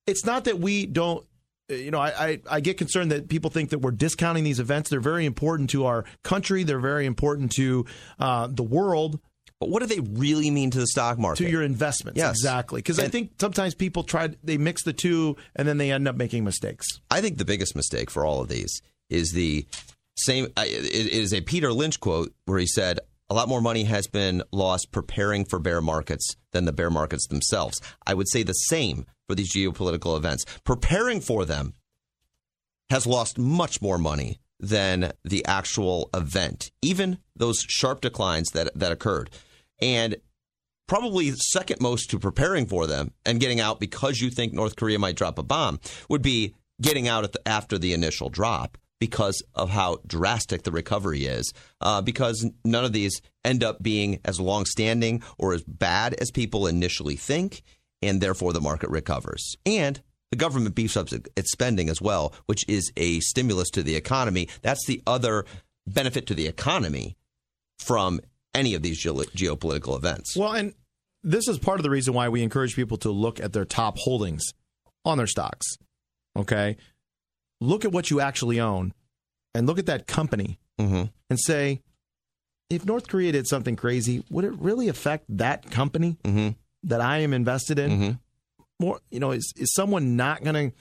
it's 0.06 0.24
not 0.24 0.44
that 0.44 0.58
we 0.58 0.86
don't 0.86 1.26
you 1.68 1.90
know, 1.90 1.98
I, 2.00 2.08
I, 2.28 2.40
I 2.50 2.60
get 2.60 2.76
concerned 2.78 3.10
that 3.12 3.28
people 3.28 3.50
think 3.50 3.70
that 3.70 3.78
we're 3.78 3.90
discounting 3.90 4.44
these 4.44 4.60
events. 4.60 4.90
They're 4.90 5.00
very 5.00 5.24
important 5.26 5.70
to 5.70 5.86
our 5.86 6.04
country. 6.22 6.62
They're 6.62 6.78
very 6.80 7.06
important 7.06 7.52
to 7.52 7.86
uh, 8.18 8.48
the 8.48 8.62
world. 8.62 9.18
But 9.60 9.70
what 9.70 9.80
do 9.80 9.86
they 9.86 10.00
really 10.00 10.50
mean 10.50 10.70
to 10.72 10.78
the 10.78 10.86
stock 10.86 11.18
market? 11.18 11.44
To 11.44 11.50
your 11.50 11.62
investments, 11.62 12.18
Yes. 12.18 12.30
exactly. 12.30 12.80
Because 12.80 12.98
I 12.98 13.08
think 13.08 13.32
sometimes 13.40 13.74
people 13.74 14.02
try, 14.02 14.30
they 14.42 14.58
mix 14.58 14.82
the 14.82 14.92
two, 14.92 15.36
and 15.56 15.66
then 15.66 15.78
they 15.78 15.90
end 15.90 16.06
up 16.08 16.16
making 16.16 16.44
mistakes. 16.44 16.86
I 17.10 17.20
think 17.20 17.38
the 17.38 17.44
biggest 17.44 17.74
mistake 17.76 18.10
for 18.10 18.26
all 18.26 18.40
of 18.42 18.48
these 18.48 18.82
is 19.08 19.32
the 19.32 19.66
same. 20.16 20.48
It 20.56 21.08
is 21.12 21.32
a 21.32 21.40
Peter 21.40 21.72
Lynch 21.72 21.98
quote 22.00 22.34
where 22.46 22.58
he 22.58 22.66
said, 22.66 23.00
"A 23.30 23.34
lot 23.34 23.48
more 23.48 23.60
money 23.62 23.84
has 23.84 24.06
been 24.06 24.42
lost 24.52 24.92
preparing 24.92 25.44
for 25.44 25.58
bear 25.58 25.80
markets 25.80 26.36
than 26.52 26.64
the 26.66 26.72
bear 26.72 26.90
markets 26.90 27.26
themselves." 27.28 27.80
I 28.06 28.14
would 28.14 28.28
say 28.28 28.42
the 28.42 28.52
same 28.52 29.06
for 29.26 29.34
these 29.34 29.52
geopolitical 29.52 30.16
events. 30.16 30.44
Preparing 30.64 31.20
for 31.20 31.44
them 31.44 31.74
has 32.90 33.06
lost 33.06 33.38
much 33.38 33.80
more 33.80 33.98
money 33.98 34.38
than 34.60 35.12
the 35.24 35.44
actual 35.46 36.08
event, 36.14 36.70
even 36.82 37.18
those 37.36 37.64
sharp 37.68 38.00
declines 38.00 38.50
that 38.50 38.70
that 38.74 38.92
occurred, 38.92 39.30
and 39.80 40.16
probably 40.86 41.30
second 41.32 41.80
most 41.80 42.10
to 42.10 42.18
preparing 42.18 42.66
for 42.66 42.86
them 42.86 43.12
and 43.24 43.40
getting 43.40 43.60
out 43.60 43.80
because 43.80 44.20
you 44.20 44.30
think 44.30 44.52
North 44.52 44.76
Korea 44.76 44.98
might 44.98 45.16
drop 45.16 45.38
a 45.38 45.42
bomb 45.42 45.80
would 46.08 46.22
be 46.22 46.54
getting 46.80 47.08
out 47.08 47.30
the, 47.32 47.48
after 47.48 47.78
the 47.78 47.92
initial 47.92 48.28
drop 48.28 48.76
because 49.00 49.42
of 49.54 49.70
how 49.70 49.98
drastic 50.06 50.62
the 50.62 50.70
recovery 50.70 51.26
is. 51.26 51.52
Uh, 51.80 52.00
because 52.00 52.48
none 52.64 52.84
of 52.84 52.92
these 52.92 53.20
end 53.44 53.62
up 53.62 53.82
being 53.82 54.20
as 54.24 54.40
long-standing 54.40 55.22
or 55.38 55.52
as 55.52 55.62
bad 55.64 56.14
as 56.14 56.30
people 56.30 56.66
initially 56.66 57.16
think, 57.16 57.62
and 58.06 58.20
therefore 58.20 58.52
the 58.52 58.60
market 58.60 58.90
recovers. 58.90 59.56
And 59.66 60.00
the 60.30 60.36
government 60.36 60.74
beefs 60.74 60.96
up 60.96 61.08
its 61.36 61.52
spending 61.52 61.88
as 61.88 62.00
well, 62.00 62.32
which 62.46 62.64
is 62.68 62.92
a 62.96 63.20
stimulus 63.20 63.70
to 63.70 63.82
the 63.82 63.94
economy. 63.96 64.48
That's 64.62 64.84
the 64.86 65.02
other 65.06 65.44
benefit 65.86 66.26
to 66.28 66.34
the 66.34 66.46
economy 66.46 67.16
from 67.78 68.20
any 68.54 68.74
of 68.74 68.82
these 68.82 68.98
geo- 68.98 69.14
geopolitical 69.22 69.96
events. 69.96 70.36
Well, 70.36 70.52
and 70.52 70.74
this 71.22 71.46
is 71.48 71.58
part 71.58 71.78
of 71.78 71.82
the 71.84 71.90
reason 71.90 72.14
why 72.14 72.28
we 72.28 72.42
encourage 72.42 72.74
people 72.76 72.96
to 72.98 73.10
look 73.10 73.40
at 73.40 73.52
their 73.52 73.64
top 73.64 73.98
holdings 73.98 74.44
on 75.04 75.18
their 75.18 75.26
stocks. 75.26 75.66
Okay. 76.36 76.76
Look 77.60 77.84
at 77.84 77.92
what 77.92 78.10
you 78.10 78.20
actually 78.20 78.60
own 78.60 78.92
and 79.54 79.66
look 79.66 79.78
at 79.78 79.86
that 79.86 80.06
company 80.06 80.58
Mm-hmm. 80.80 81.04
and 81.30 81.38
say, 81.38 81.82
if 82.68 82.84
North 82.84 83.06
Korea 83.06 83.30
did 83.30 83.46
something 83.46 83.76
crazy, 83.76 84.24
would 84.28 84.44
it 84.44 84.52
really 84.58 84.88
affect 84.88 85.24
that 85.28 85.70
company 85.70 86.16
Mm-hmm. 86.24 86.48
That 86.84 87.00
I 87.00 87.18
am 87.18 87.32
invested 87.32 87.78
in? 87.78 88.18
More, 88.80 89.00
you 89.10 89.20
know, 89.20 89.30
is, 89.32 89.52
is 89.56 89.72
someone 89.74 90.16
not 90.16 90.42
going 90.42 90.70
to 90.70 90.76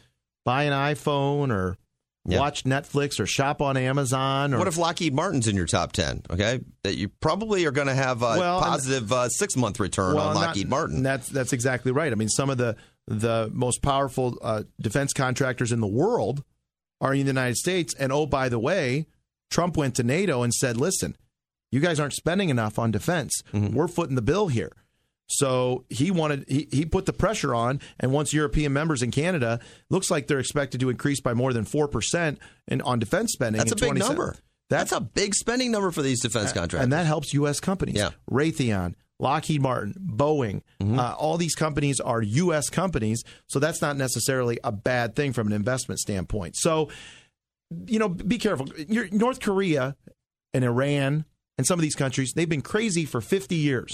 buy 0.46 0.64
an 0.64 0.74
iPhone 0.74 1.52
or 1.52 1.78
Yeah. 2.26 2.40
watch 2.40 2.64
Netflix 2.64 3.20
or 3.20 3.26
shop 3.26 3.62
on 3.62 3.78
Amazon? 3.78 4.54
Or 4.54 4.58
What 4.60 4.68
if 4.68 4.78
Lockheed 4.78 5.14
Martin's 5.14 5.48
in 5.48 5.56
your 5.56 5.68
top 5.68 5.92
10? 5.92 6.24
Okay. 6.32 6.60
That 6.84 6.96
you 6.98 7.10
probably 7.10 7.66
are 7.66 7.72
going 7.72 7.88
to 7.88 7.94
have 7.94 8.22
a 8.24 8.38
Well, 8.40 8.62
positive 8.62 9.12
uh, 9.12 9.30
six 9.30 9.56
month 9.56 9.80
return 9.80 10.16
Well, 10.16 10.30
on 10.30 10.34
not- 10.36 10.48
Lockheed 10.48 10.70
Martin. 10.70 11.04
That's 11.04 11.30
that's 11.30 11.54
exactly 11.54 11.92
right. 11.92 12.12
I 12.12 12.16
mean, 12.16 12.30
some 12.30 12.50
of 12.50 12.58
the 12.58 12.76
the 13.08 13.50
most 13.54 13.82
powerful 13.82 14.38
uh, 14.42 14.64
defense 14.82 15.12
contractors 15.14 15.72
in 15.72 15.80
the 15.82 15.88
world 15.88 16.44
are 17.02 17.14
in 17.14 17.22
the 17.22 17.28
United 17.28 17.58
States. 17.58 17.94
And 18.00 18.12
oh, 18.14 18.26
by 18.26 18.48
the 18.50 18.60
way, 18.60 19.08
Trump 19.52 19.76
went 19.78 19.96
to 19.96 20.04
NATO 20.04 20.42
and 20.42 20.54
said, 20.54 20.78
"Listen, 20.78 21.16
you 21.72 21.80
guys 21.82 22.00
aren't 22.00 22.14
spending 22.14 22.50
enough 22.50 22.80
on 22.80 22.92
defense. 22.92 23.44
Mm-hmm. 23.54 23.76
We're 23.76 23.88
footing 23.90 24.16
the 24.16 24.22
bill 24.22 24.48
here." 24.48 24.72
So 25.38 25.86
he 25.90 26.12
wanted 26.12 26.46
he, 26.48 26.68
he 26.72 26.86
put 26.86 27.06
the 27.06 27.14
pressure 27.14 27.54
on, 27.56 27.80
and 28.00 28.12
once 28.12 28.34
European 28.34 28.74
members 28.74 29.02
in 29.02 29.12
Canada 29.12 29.60
looks 29.90 30.10
like 30.12 30.28
they're 30.28 30.40
expected 30.40 30.80
to 30.82 30.90
increase 30.90 31.20
by 31.22 31.34
more 31.34 31.54
than 31.54 31.66
four 31.66 31.88
percent 31.88 32.40
in 32.68 32.82
on 32.82 33.00
defense 33.00 33.32
spending. 33.34 33.58
That's 33.60 33.72
a 33.72 33.76
big 33.76 33.98
number. 33.98 34.36
That's, 34.70 34.92
a 34.92 35.02
big 35.02 35.36
spending 35.36 35.72
number 35.72 35.92
for 35.92 36.02
these 36.02 36.22
defense 36.22 36.52
contracts, 36.52 36.84
and 36.84 36.94
that 36.94 37.06
helps 37.06 37.34
U.S. 37.36 37.60
companies. 37.60 37.96
Yeah. 37.96 38.10
Raytheon, 38.32 38.96
Lockheed 39.20 39.62
Martin, 39.62 39.94
Boeing, 40.00 40.62
Mm-hmm. 40.82 40.98
uh, 40.98 41.14
all 41.14 41.38
these 41.38 41.54
companies 41.54 42.00
are 42.00 42.22
U.S. 42.24 42.70
companies. 42.70 43.24
So 43.48 43.60
that's 43.60 43.82
not 43.84 43.98
necessarily 43.98 44.60
a 44.64 44.72
bad 44.72 45.16
thing 45.16 45.32
from 45.32 45.46
an 45.48 45.54
investment 45.54 46.00
standpoint. 46.00 46.56
So, 46.58 46.90
you 47.86 48.00
know, 48.00 48.10
be 48.10 48.38
careful. 48.40 48.68
You're, 48.88 49.10
North 49.12 49.40
Korea 49.42 49.96
and 50.56 50.64
Iran 50.66 51.26
and 51.58 51.68
some 51.68 51.78
of 51.78 51.84
these 51.84 51.96
countries, 51.96 52.34
they've 52.36 52.50
been 52.50 52.62
crazy 52.62 53.06
for 53.06 53.22
50 53.22 53.56
years. 53.56 53.94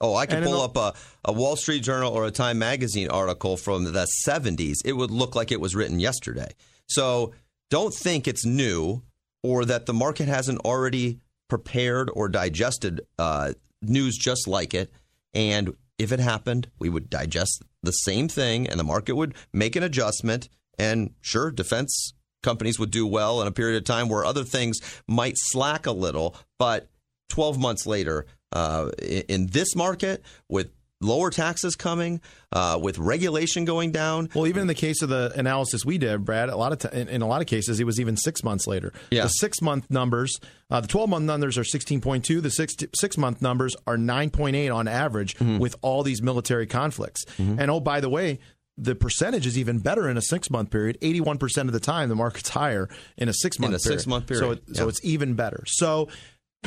Oh, 0.00 0.14
I 0.14 0.26
can 0.26 0.42
pull 0.42 0.60
up 0.60 0.76
a, 0.76 0.92
a 1.24 1.32
Wall 1.32 1.56
Street 1.56 1.82
Journal 1.82 2.12
or 2.12 2.26
a 2.26 2.30
Time 2.30 2.58
Magazine 2.58 3.08
article 3.08 3.56
from 3.56 3.84
the 3.84 4.06
70s. 4.26 4.78
It 4.84 4.92
would 4.94 5.10
look 5.10 5.34
like 5.34 5.52
it 5.52 5.60
was 5.60 5.74
written 5.74 6.00
yesterday. 6.00 6.52
So 6.88 7.32
don't 7.70 7.94
think 7.94 8.28
it's 8.28 8.44
new 8.44 9.02
or 9.42 9.64
that 9.64 9.86
the 9.86 9.94
market 9.94 10.28
hasn't 10.28 10.60
already 10.60 11.20
prepared 11.48 12.10
or 12.12 12.28
digested 12.28 13.02
uh, 13.18 13.52
news 13.82 14.16
just 14.16 14.48
like 14.48 14.74
it. 14.74 14.92
And 15.32 15.74
if 15.98 16.12
it 16.12 16.20
happened, 16.20 16.70
we 16.78 16.88
would 16.88 17.08
digest 17.08 17.62
the 17.82 17.92
same 17.92 18.28
thing 18.28 18.68
and 18.68 18.78
the 18.78 18.84
market 18.84 19.14
would 19.14 19.34
make 19.52 19.76
an 19.76 19.82
adjustment. 19.82 20.48
And 20.78 21.14
sure, 21.20 21.50
defense 21.50 22.14
companies 22.42 22.78
would 22.78 22.90
do 22.90 23.06
well 23.06 23.40
in 23.40 23.48
a 23.48 23.52
period 23.52 23.76
of 23.76 23.84
time 23.84 24.08
where 24.08 24.24
other 24.24 24.44
things 24.44 24.80
might 25.06 25.34
slack 25.36 25.86
a 25.86 25.92
little. 25.92 26.36
But 26.58 26.88
12 27.28 27.58
months 27.58 27.86
later, 27.86 28.26
uh, 28.54 28.90
in, 29.02 29.22
in 29.28 29.46
this 29.48 29.76
market, 29.76 30.22
with 30.48 30.70
lower 31.00 31.28
taxes 31.28 31.74
coming, 31.76 32.18
uh, 32.52 32.78
with 32.80 32.96
regulation 32.98 33.66
going 33.66 33.92
down. 33.92 34.30
Well, 34.34 34.46
even 34.46 34.62
in 34.62 34.68
the 34.68 34.74
case 34.74 35.02
of 35.02 35.10
the 35.10 35.32
analysis 35.36 35.84
we 35.84 35.98
did, 35.98 36.24
Brad, 36.24 36.48
a 36.48 36.56
lot 36.56 36.72
of 36.72 36.78
t- 36.78 36.98
in, 36.98 37.08
in, 37.08 37.20
a 37.20 37.26
lot 37.26 37.42
of 37.42 37.46
cases, 37.46 37.78
it 37.78 37.84
was 37.84 38.00
even 38.00 38.16
six 38.16 38.42
months 38.42 38.66
later. 38.66 38.90
Yeah. 39.10 39.24
The 39.24 39.28
six 39.28 39.60
month 39.60 39.90
numbers, 39.90 40.38
uh, 40.70 40.80
the 40.80 40.88
twelve 40.88 41.10
month 41.10 41.26
numbers 41.26 41.58
are 41.58 41.64
sixteen 41.64 42.00
point 42.00 42.24
two. 42.24 42.40
The 42.40 42.50
six 42.50 42.74
six 42.94 43.18
month 43.18 43.42
numbers 43.42 43.76
are 43.86 43.98
nine 43.98 44.30
point 44.30 44.56
eight 44.56 44.70
on 44.70 44.88
average 44.88 45.34
Mm-hmm. 45.34 45.58
with 45.58 45.76
all 45.82 46.02
these 46.04 46.22
military 46.22 46.66
conflicts. 46.66 47.24
And 47.38 47.70
oh, 47.70 47.80
by 47.80 48.00
the 48.00 48.08
way. 48.08 48.38
The 48.76 48.96
percentage 48.96 49.46
is 49.46 49.56
even 49.56 49.78
better 49.78 50.08
in 50.08 50.16
a 50.16 50.20
six 50.20 50.50
month 50.50 50.70
period. 50.70 50.98
81% 51.00 51.58
of 51.68 51.72
the 51.72 51.78
time, 51.78 52.08
the 52.08 52.16
market's 52.16 52.48
higher 52.48 52.88
in 53.16 53.28
a 53.28 53.32
six 53.32 53.60
month 53.60 53.70
In 53.70 53.76
a 53.76 53.78
six-month 53.78 54.26
period, 54.26 54.40
So, 54.42 54.50
it, 54.50 54.62
so 54.76 54.88
it's 54.88 54.98
even 55.04 55.34
better. 55.34 55.62
So 55.68 56.08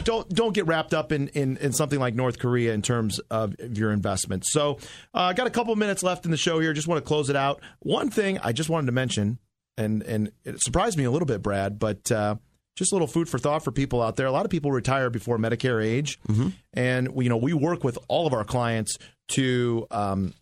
don't 0.04 0.28
don't 0.30 0.54
get 0.54 0.68
wrapped 0.68 0.94
up 0.94 1.12
in, 1.12 1.28
in, 1.30 1.58
in 1.58 1.74
something 1.74 2.00
like 2.00 2.16
North 2.16 2.40
Korea 2.40 2.74
in 2.74 2.82
terms 2.82 3.20
of 3.32 3.56
your 3.60 3.92
investment. 3.92 4.44
So 4.46 4.78
uh, 5.14 5.22
I 5.22 5.34
got 5.34 5.48
a 5.48 5.52
couple 5.52 5.76
minutes 5.76 6.04
left 6.04 6.26
in 6.26 6.32
the 6.32 6.38
show 6.38 6.60
here. 6.60 6.74
Just 6.74 6.88
want 6.88 7.04
to 7.04 7.08
close 7.08 7.30
it 7.30 7.36
out. 7.36 7.62
One 7.80 8.10
thing 8.10 8.40
I 8.40 8.52
just 8.52 8.70
wanted 8.70 8.88
to 8.88 8.92
mention, 8.94 9.40
and 9.78 10.04
and 10.04 10.32
it 10.44 10.62
surprised 10.62 10.98
me 10.98 11.04
a 11.04 11.12
little 11.12 11.26
bit, 11.26 11.42
Brad, 11.42 11.80
but 11.80 12.12
uh, 12.12 12.36
just 12.76 12.92
a 12.92 12.96
little 12.96 13.08
food 13.08 13.28
for 13.28 13.40
thought 13.40 13.64
for 13.64 13.72
people 13.72 14.02
out 14.02 14.16
there. 14.16 14.28
A 14.28 14.32
lot 14.32 14.46
of 14.46 14.52
people 14.52 14.72
retire 14.72 15.10
before 15.10 15.38
Medicare 15.38 15.84
age, 15.84 16.20
and 16.74 17.10
we, 17.10 17.26
you 17.26 17.30
know 17.30 17.38
we 17.38 17.54
work 17.54 17.84
with 17.84 17.98
all 18.08 18.28
of 18.28 18.34
our 18.34 18.44
clients 18.44 18.98
to 19.30 19.88
um, 19.92 20.34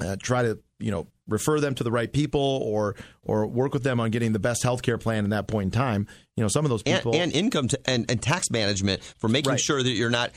uh, 0.00 0.16
try 0.22 0.42
to 0.42 0.58
you 0.78 0.90
know 0.90 1.06
refer 1.30 1.60
them 1.60 1.74
to 1.76 1.84
the 1.84 1.90
right 1.90 2.12
people 2.12 2.40
or 2.40 2.94
or 3.22 3.46
work 3.46 3.72
with 3.72 3.82
them 3.82 4.00
on 4.00 4.10
getting 4.10 4.32
the 4.32 4.38
best 4.38 4.62
healthcare 4.62 5.00
plan 5.00 5.24
in 5.24 5.30
that 5.30 5.46
point 5.48 5.66
in 5.66 5.70
time. 5.70 6.06
You 6.36 6.42
know, 6.44 6.48
some 6.48 6.64
of 6.64 6.70
those 6.70 6.82
people 6.82 7.14
and 7.14 7.32
income 7.32 7.68
to, 7.68 7.80
and, 7.88 8.10
and 8.10 8.20
tax 8.20 8.50
management 8.50 9.02
for 9.18 9.28
making 9.28 9.50
Right. 9.50 9.60
sure 9.60 9.82
that 9.82 9.90
you're 9.90 10.10
not 10.10 10.30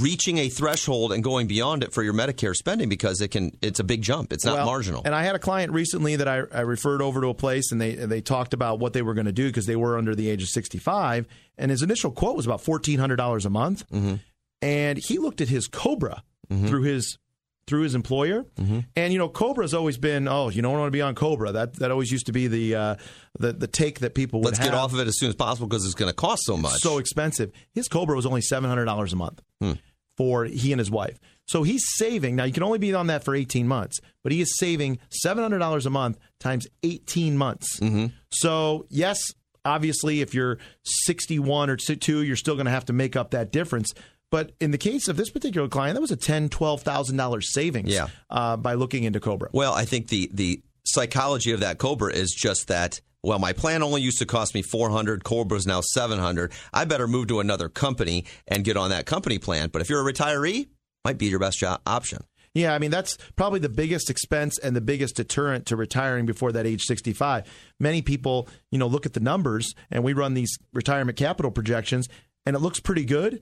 reaching 0.00 0.38
a 0.38 0.48
threshold 0.48 1.12
and 1.12 1.22
going 1.22 1.46
beyond 1.46 1.84
it 1.84 1.92
for 1.92 2.02
your 2.02 2.12
Medicare 2.14 2.54
spending 2.56 2.88
because 2.88 3.20
it 3.20 3.28
can 3.28 3.52
it's 3.62 3.78
a 3.78 3.84
big 3.84 4.02
jump. 4.02 4.32
It's 4.32 4.44
not 4.44 4.56
Well, 4.56 4.66
marginal. 4.66 5.02
And 5.04 5.14
I 5.14 5.22
had 5.22 5.36
a 5.36 5.38
client 5.38 5.72
recently 5.72 6.16
that 6.16 6.26
I, 6.26 6.42
I 6.52 6.60
referred 6.62 7.00
over 7.00 7.20
to 7.20 7.28
a 7.28 7.34
place, 7.34 7.70
and 7.70 7.80
they 7.80 7.94
they 7.94 8.20
talked 8.20 8.54
about 8.54 8.80
what 8.80 8.92
they 8.92 9.02
were 9.02 9.14
going 9.14 9.26
to 9.26 9.32
do 9.32 9.46
because 9.46 9.66
they 9.66 9.76
were 9.76 9.96
under 9.96 10.14
the 10.16 10.28
age 10.28 10.42
of 10.42 10.48
sixty 10.48 10.78
five, 10.78 11.26
and 11.56 11.70
his 11.70 11.82
initial 11.82 12.10
quote 12.10 12.36
was 12.36 12.44
about 12.46 12.60
fourteen 12.60 12.98
hundred 12.98 13.16
dollars 13.16 13.46
a 13.46 13.50
month, 13.50 13.88
Mm-hmm. 13.90 14.14
and 14.62 14.98
he 15.06 15.18
looked 15.18 15.40
at 15.40 15.48
his 15.48 15.68
Cobra 15.68 16.22
through 16.50 16.82
his 16.82 17.18
through 17.66 17.82
his 17.82 17.94
employer, 17.94 18.44
Mm-hmm. 18.56 18.80
and 18.96 19.12
you 19.12 19.18
know 19.18 19.28
Cobra's 19.28 19.74
always 19.74 19.96
been 19.98 20.28
oh 20.28 20.48
you 20.50 20.62
don't 20.62 20.72
want 20.72 20.86
to 20.86 20.90
be 20.90 21.00
on 21.02 21.14
Cobra 21.14 21.52
that 21.52 21.74
that 21.80 21.90
always 21.90 22.10
used 22.12 22.26
to 22.26 22.32
be 22.32 22.46
the 22.46 22.74
uh, 22.74 22.96
the 23.38 23.52
the 23.52 23.66
take 23.66 24.00
that 24.00 24.14
people 24.14 24.40
would 24.40 24.46
Let's 24.46 24.58
have. 24.58 24.68
get 24.68 24.74
off 24.74 24.92
of 24.92 25.00
it 25.00 25.08
as 25.08 25.18
soon 25.18 25.28
as 25.30 25.34
possible 25.34 25.66
because 25.66 25.84
it's 25.84 25.94
going 25.94 26.10
to 26.10 26.14
cost 26.16 26.42
so 26.44 26.56
much. 26.56 26.80
so 26.80 26.98
expensive. 26.98 27.50
His 27.72 27.88
Cobra 27.88 28.14
was 28.16 28.26
only 28.26 28.42
seven 28.42 28.68
hundred 28.68 28.84
dollars 28.84 29.12
a 29.12 29.16
month 29.16 29.40
Hmm. 29.60 29.72
for 30.16 30.44
he 30.44 30.72
and 30.72 30.78
his 30.78 30.90
wife. 30.90 31.18
So 31.46 31.62
he's 31.62 31.84
saving 31.96 32.36
now. 32.36 32.44
You 32.44 32.52
can 32.54 32.62
only 32.62 32.78
be 32.78 32.94
on 32.94 33.08
that 33.08 33.22
for 33.24 33.34
eighteen 33.34 33.68
months, 33.68 33.98
but 34.22 34.32
he 34.32 34.40
is 34.40 34.56
saving 34.58 34.98
seven 35.10 35.42
hundred 35.42 35.58
dollars 35.58 35.84
a 35.86 35.90
month 35.90 36.18
times 36.40 36.66
eighteen 36.82 37.36
months. 37.36 37.80
Mm-hmm. 37.80 38.06
So 38.30 38.86
yes, 38.88 39.20
obviously, 39.64 40.20
if 40.22 40.32
you're 40.34 40.58
sixty-one 40.84 41.68
or 41.70 41.76
two, 41.76 42.22
you're 42.22 42.36
still 42.36 42.54
going 42.54 42.64
to 42.66 42.70
have 42.72 42.86
to 42.86 42.92
make 42.92 43.16
up 43.16 43.32
that 43.32 43.52
difference. 43.52 43.92
But 44.34 44.50
in 44.58 44.72
the 44.72 44.78
case 44.78 45.06
of 45.06 45.16
this 45.16 45.30
particular 45.30 45.68
client, 45.68 45.94
that 45.94 46.00
was 46.00 46.10
a 46.10 46.16
ten, 46.16 46.48
twelve 46.48 46.82
thousand 46.82 47.16
dollars 47.16 47.52
savings. 47.52 47.94
Yeah. 47.94 48.08
Uh, 48.28 48.56
by 48.56 48.74
looking 48.74 49.04
into 49.04 49.20
Cobra. 49.20 49.48
Well, 49.52 49.72
I 49.72 49.84
think 49.84 50.08
the 50.08 50.28
the 50.34 50.60
psychology 50.84 51.52
of 51.52 51.60
that 51.60 51.78
Cobra 51.78 52.12
is 52.12 52.34
just 52.34 52.66
that. 52.66 53.00
Well, 53.22 53.38
my 53.38 53.52
plan 53.52 53.84
only 53.84 54.02
used 54.02 54.18
to 54.18 54.26
cost 54.26 54.52
me 54.52 54.62
four 54.62 54.90
hundred. 54.90 55.22
Cobra's 55.22 55.68
now 55.68 55.82
seven 55.82 56.18
hundred. 56.18 56.50
I 56.72 56.84
better 56.84 57.06
move 57.06 57.28
to 57.28 57.38
another 57.38 57.68
company 57.68 58.24
and 58.48 58.64
get 58.64 58.76
on 58.76 58.90
that 58.90 59.06
company 59.06 59.38
plan. 59.38 59.68
But 59.72 59.82
if 59.82 59.88
you're 59.88 60.04
a 60.04 60.12
retiree, 60.12 60.66
might 61.04 61.16
be 61.16 61.26
your 61.26 61.38
best 61.38 61.60
job 61.60 61.80
option. 61.86 62.24
Yeah, 62.54 62.74
I 62.74 62.80
mean 62.80 62.90
that's 62.90 63.16
probably 63.36 63.60
the 63.60 63.68
biggest 63.68 64.10
expense 64.10 64.58
and 64.58 64.74
the 64.74 64.80
biggest 64.80 65.14
deterrent 65.14 65.66
to 65.66 65.76
retiring 65.76 66.26
before 66.26 66.50
that 66.50 66.66
age 66.66 66.82
65. 66.82 67.44
Many 67.78 68.02
people, 68.02 68.48
you 68.72 68.80
know, 68.80 68.88
look 68.88 69.06
at 69.06 69.12
the 69.12 69.20
numbers 69.20 69.76
and 69.92 70.02
we 70.02 70.12
run 70.12 70.34
these 70.34 70.58
retirement 70.72 71.16
capital 71.16 71.52
projections 71.52 72.08
and 72.44 72.56
it 72.56 72.58
looks 72.58 72.80
pretty 72.80 73.04
good. 73.04 73.40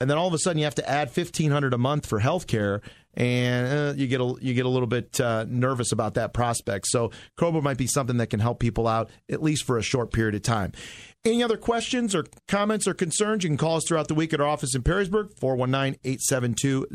And 0.00 0.08
then 0.08 0.16
all 0.16 0.26
of 0.26 0.34
a 0.34 0.38
sudden 0.38 0.58
you 0.58 0.64
have 0.64 0.74
to 0.76 0.88
add 0.88 1.08
1500 1.08 1.74
a 1.74 1.78
month 1.78 2.06
for 2.06 2.18
health 2.18 2.46
care 2.46 2.80
and 3.14 3.78
uh, 3.78 3.92
you 3.96 4.06
get 4.06 4.20
a 4.20 4.34
you 4.40 4.54
get 4.54 4.66
a 4.66 4.68
little 4.68 4.86
bit 4.86 5.20
uh, 5.20 5.44
nervous 5.48 5.92
about 5.92 6.14
that 6.14 6.32
prospect. 6.32 6.86
So 6.86 7.10
Cobra 7.36 7.60
might 7.60 7.76
be 7.76 7.86
something 7.86 8.18
that 8.18 8.28
can 8.28 8.40
help 8.40 8.60
people 8.60 8.86
out 8.86 9.10
at 9.28 9.42
least 9.42 9.64
for 9.64 9.78
a 9.78 9.82
short 9.82 10.12
period 10.12 10.34
of 10.34 10.42
time. 10.42 10.72
Any 11.24 11.42
other 11.42 11.56
questions 11.56 12.14
or 12.14 12.24
comments 12.48 12.86
or 12.86 12.94
concerns, 12.94 13.44
you 13.44 13.50
can 13.50 13.56
call 13.56 13.76
us 13.76 13.84
throughout 13.86 14.08
the 14.08 14.14
week 14.14 14.32
at 14.32 14.40
our 14.40 14.46
office 14.46 14.74
in 14.74 14.82
Perrysburg, 14.82 15.38
419 15.38 15.98
872 16.04 16.86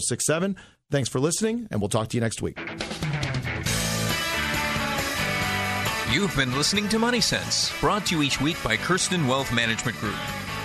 0067. 0.00 0.56
Thanks 0.90 1.08
for 1.08 1.20
listening, 1.20 1.68
and 1.70 1.80
we'll 1.80 1.90
talk 1.90 2.08
to 2.08 2.16
you 2.16 2.22
next 2.22 2.40
week. 2.40 2.58
You've 6.10 6.34
been 6.34 6.56
listening 6.56 6.88
to 6.88 6.98
Money 6.98 7.20
Sense, 7.20 7.70
brought 7.80 8.06
to 8.06 8.16
you 8.16 8.22
each 8.22 8.40
week 8.40 8.56
by 8.64 8.78
Kirsten 8.78 9.26
Wealth 9.26 9.52
Management 9.52 9.98
Group. 9.98 10.16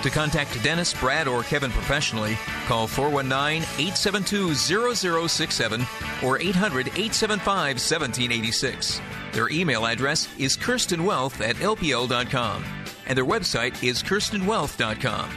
To 0.04 0.10
contact 0.10 0.62
Dennis, 0.62 0.94
Brad, 0.94 1.30
or 1.30 1.44
Kevin 1.44 1.72
professionally, 1.72 2.38
call 2.66 2.88
419 2.88 3.64
872 3.80 4.54
0067 4.54 5.86
or 6.22 6.38
800 6.40 6.88
875 6.88 7.48
1786. 7.78 9.02
Their 9.32 9.50
email 9.50 9.86
address 9.86 10.28
is 10.38 10.58
kirstenwealth 10.58 11.40
at 11.40 11.56
lpl.com, 11.56 12.66
and 13.08 13.18
their 13.18 13.26
website 13.26 13.82
is 13.82 14.04
kirstenwealth.com. 14.04 15.30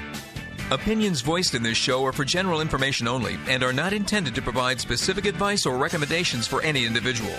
Opinions 0.72 1.20
voiced 1.20 1.54
in 1.54 1.62
this 1.62 1.76
show 1.76 2.04
are 2.04 2.12
for 2.12 2.24
general 2.24 2.60
information 2.60 3.06
only 3.06 3.38
and 3.46 3.62
are 3.62 3.72
not 3.72 3.92
intended 3.92 4.34
to 4.34 4.42
provide 4.42 4.80
specific 4.80 5.26
advice 5.26 5.64
or 5.64 5.76
recommendations 5.76 6.48
for 6.48 6.60
any 6.62 6.84
individual. 6.84 7.36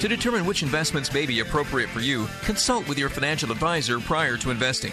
To 0.00 0.08
determine 0.08 0.46
which 0.46 0.62
investments 0.62 1.12
may 1.12 1.26
be 1.26 1.40
appropriate 1.40 1.90
for 1.90 2.00
you, 2.00 2.26
consult 2.42 2.88
with 2.88 2.98
your 2.98 3.10
financial 3.10 3.52
advisor 3.52 4.00
prior 4.00 4.38
to 4.38 4.50
investing. 4.50 4.92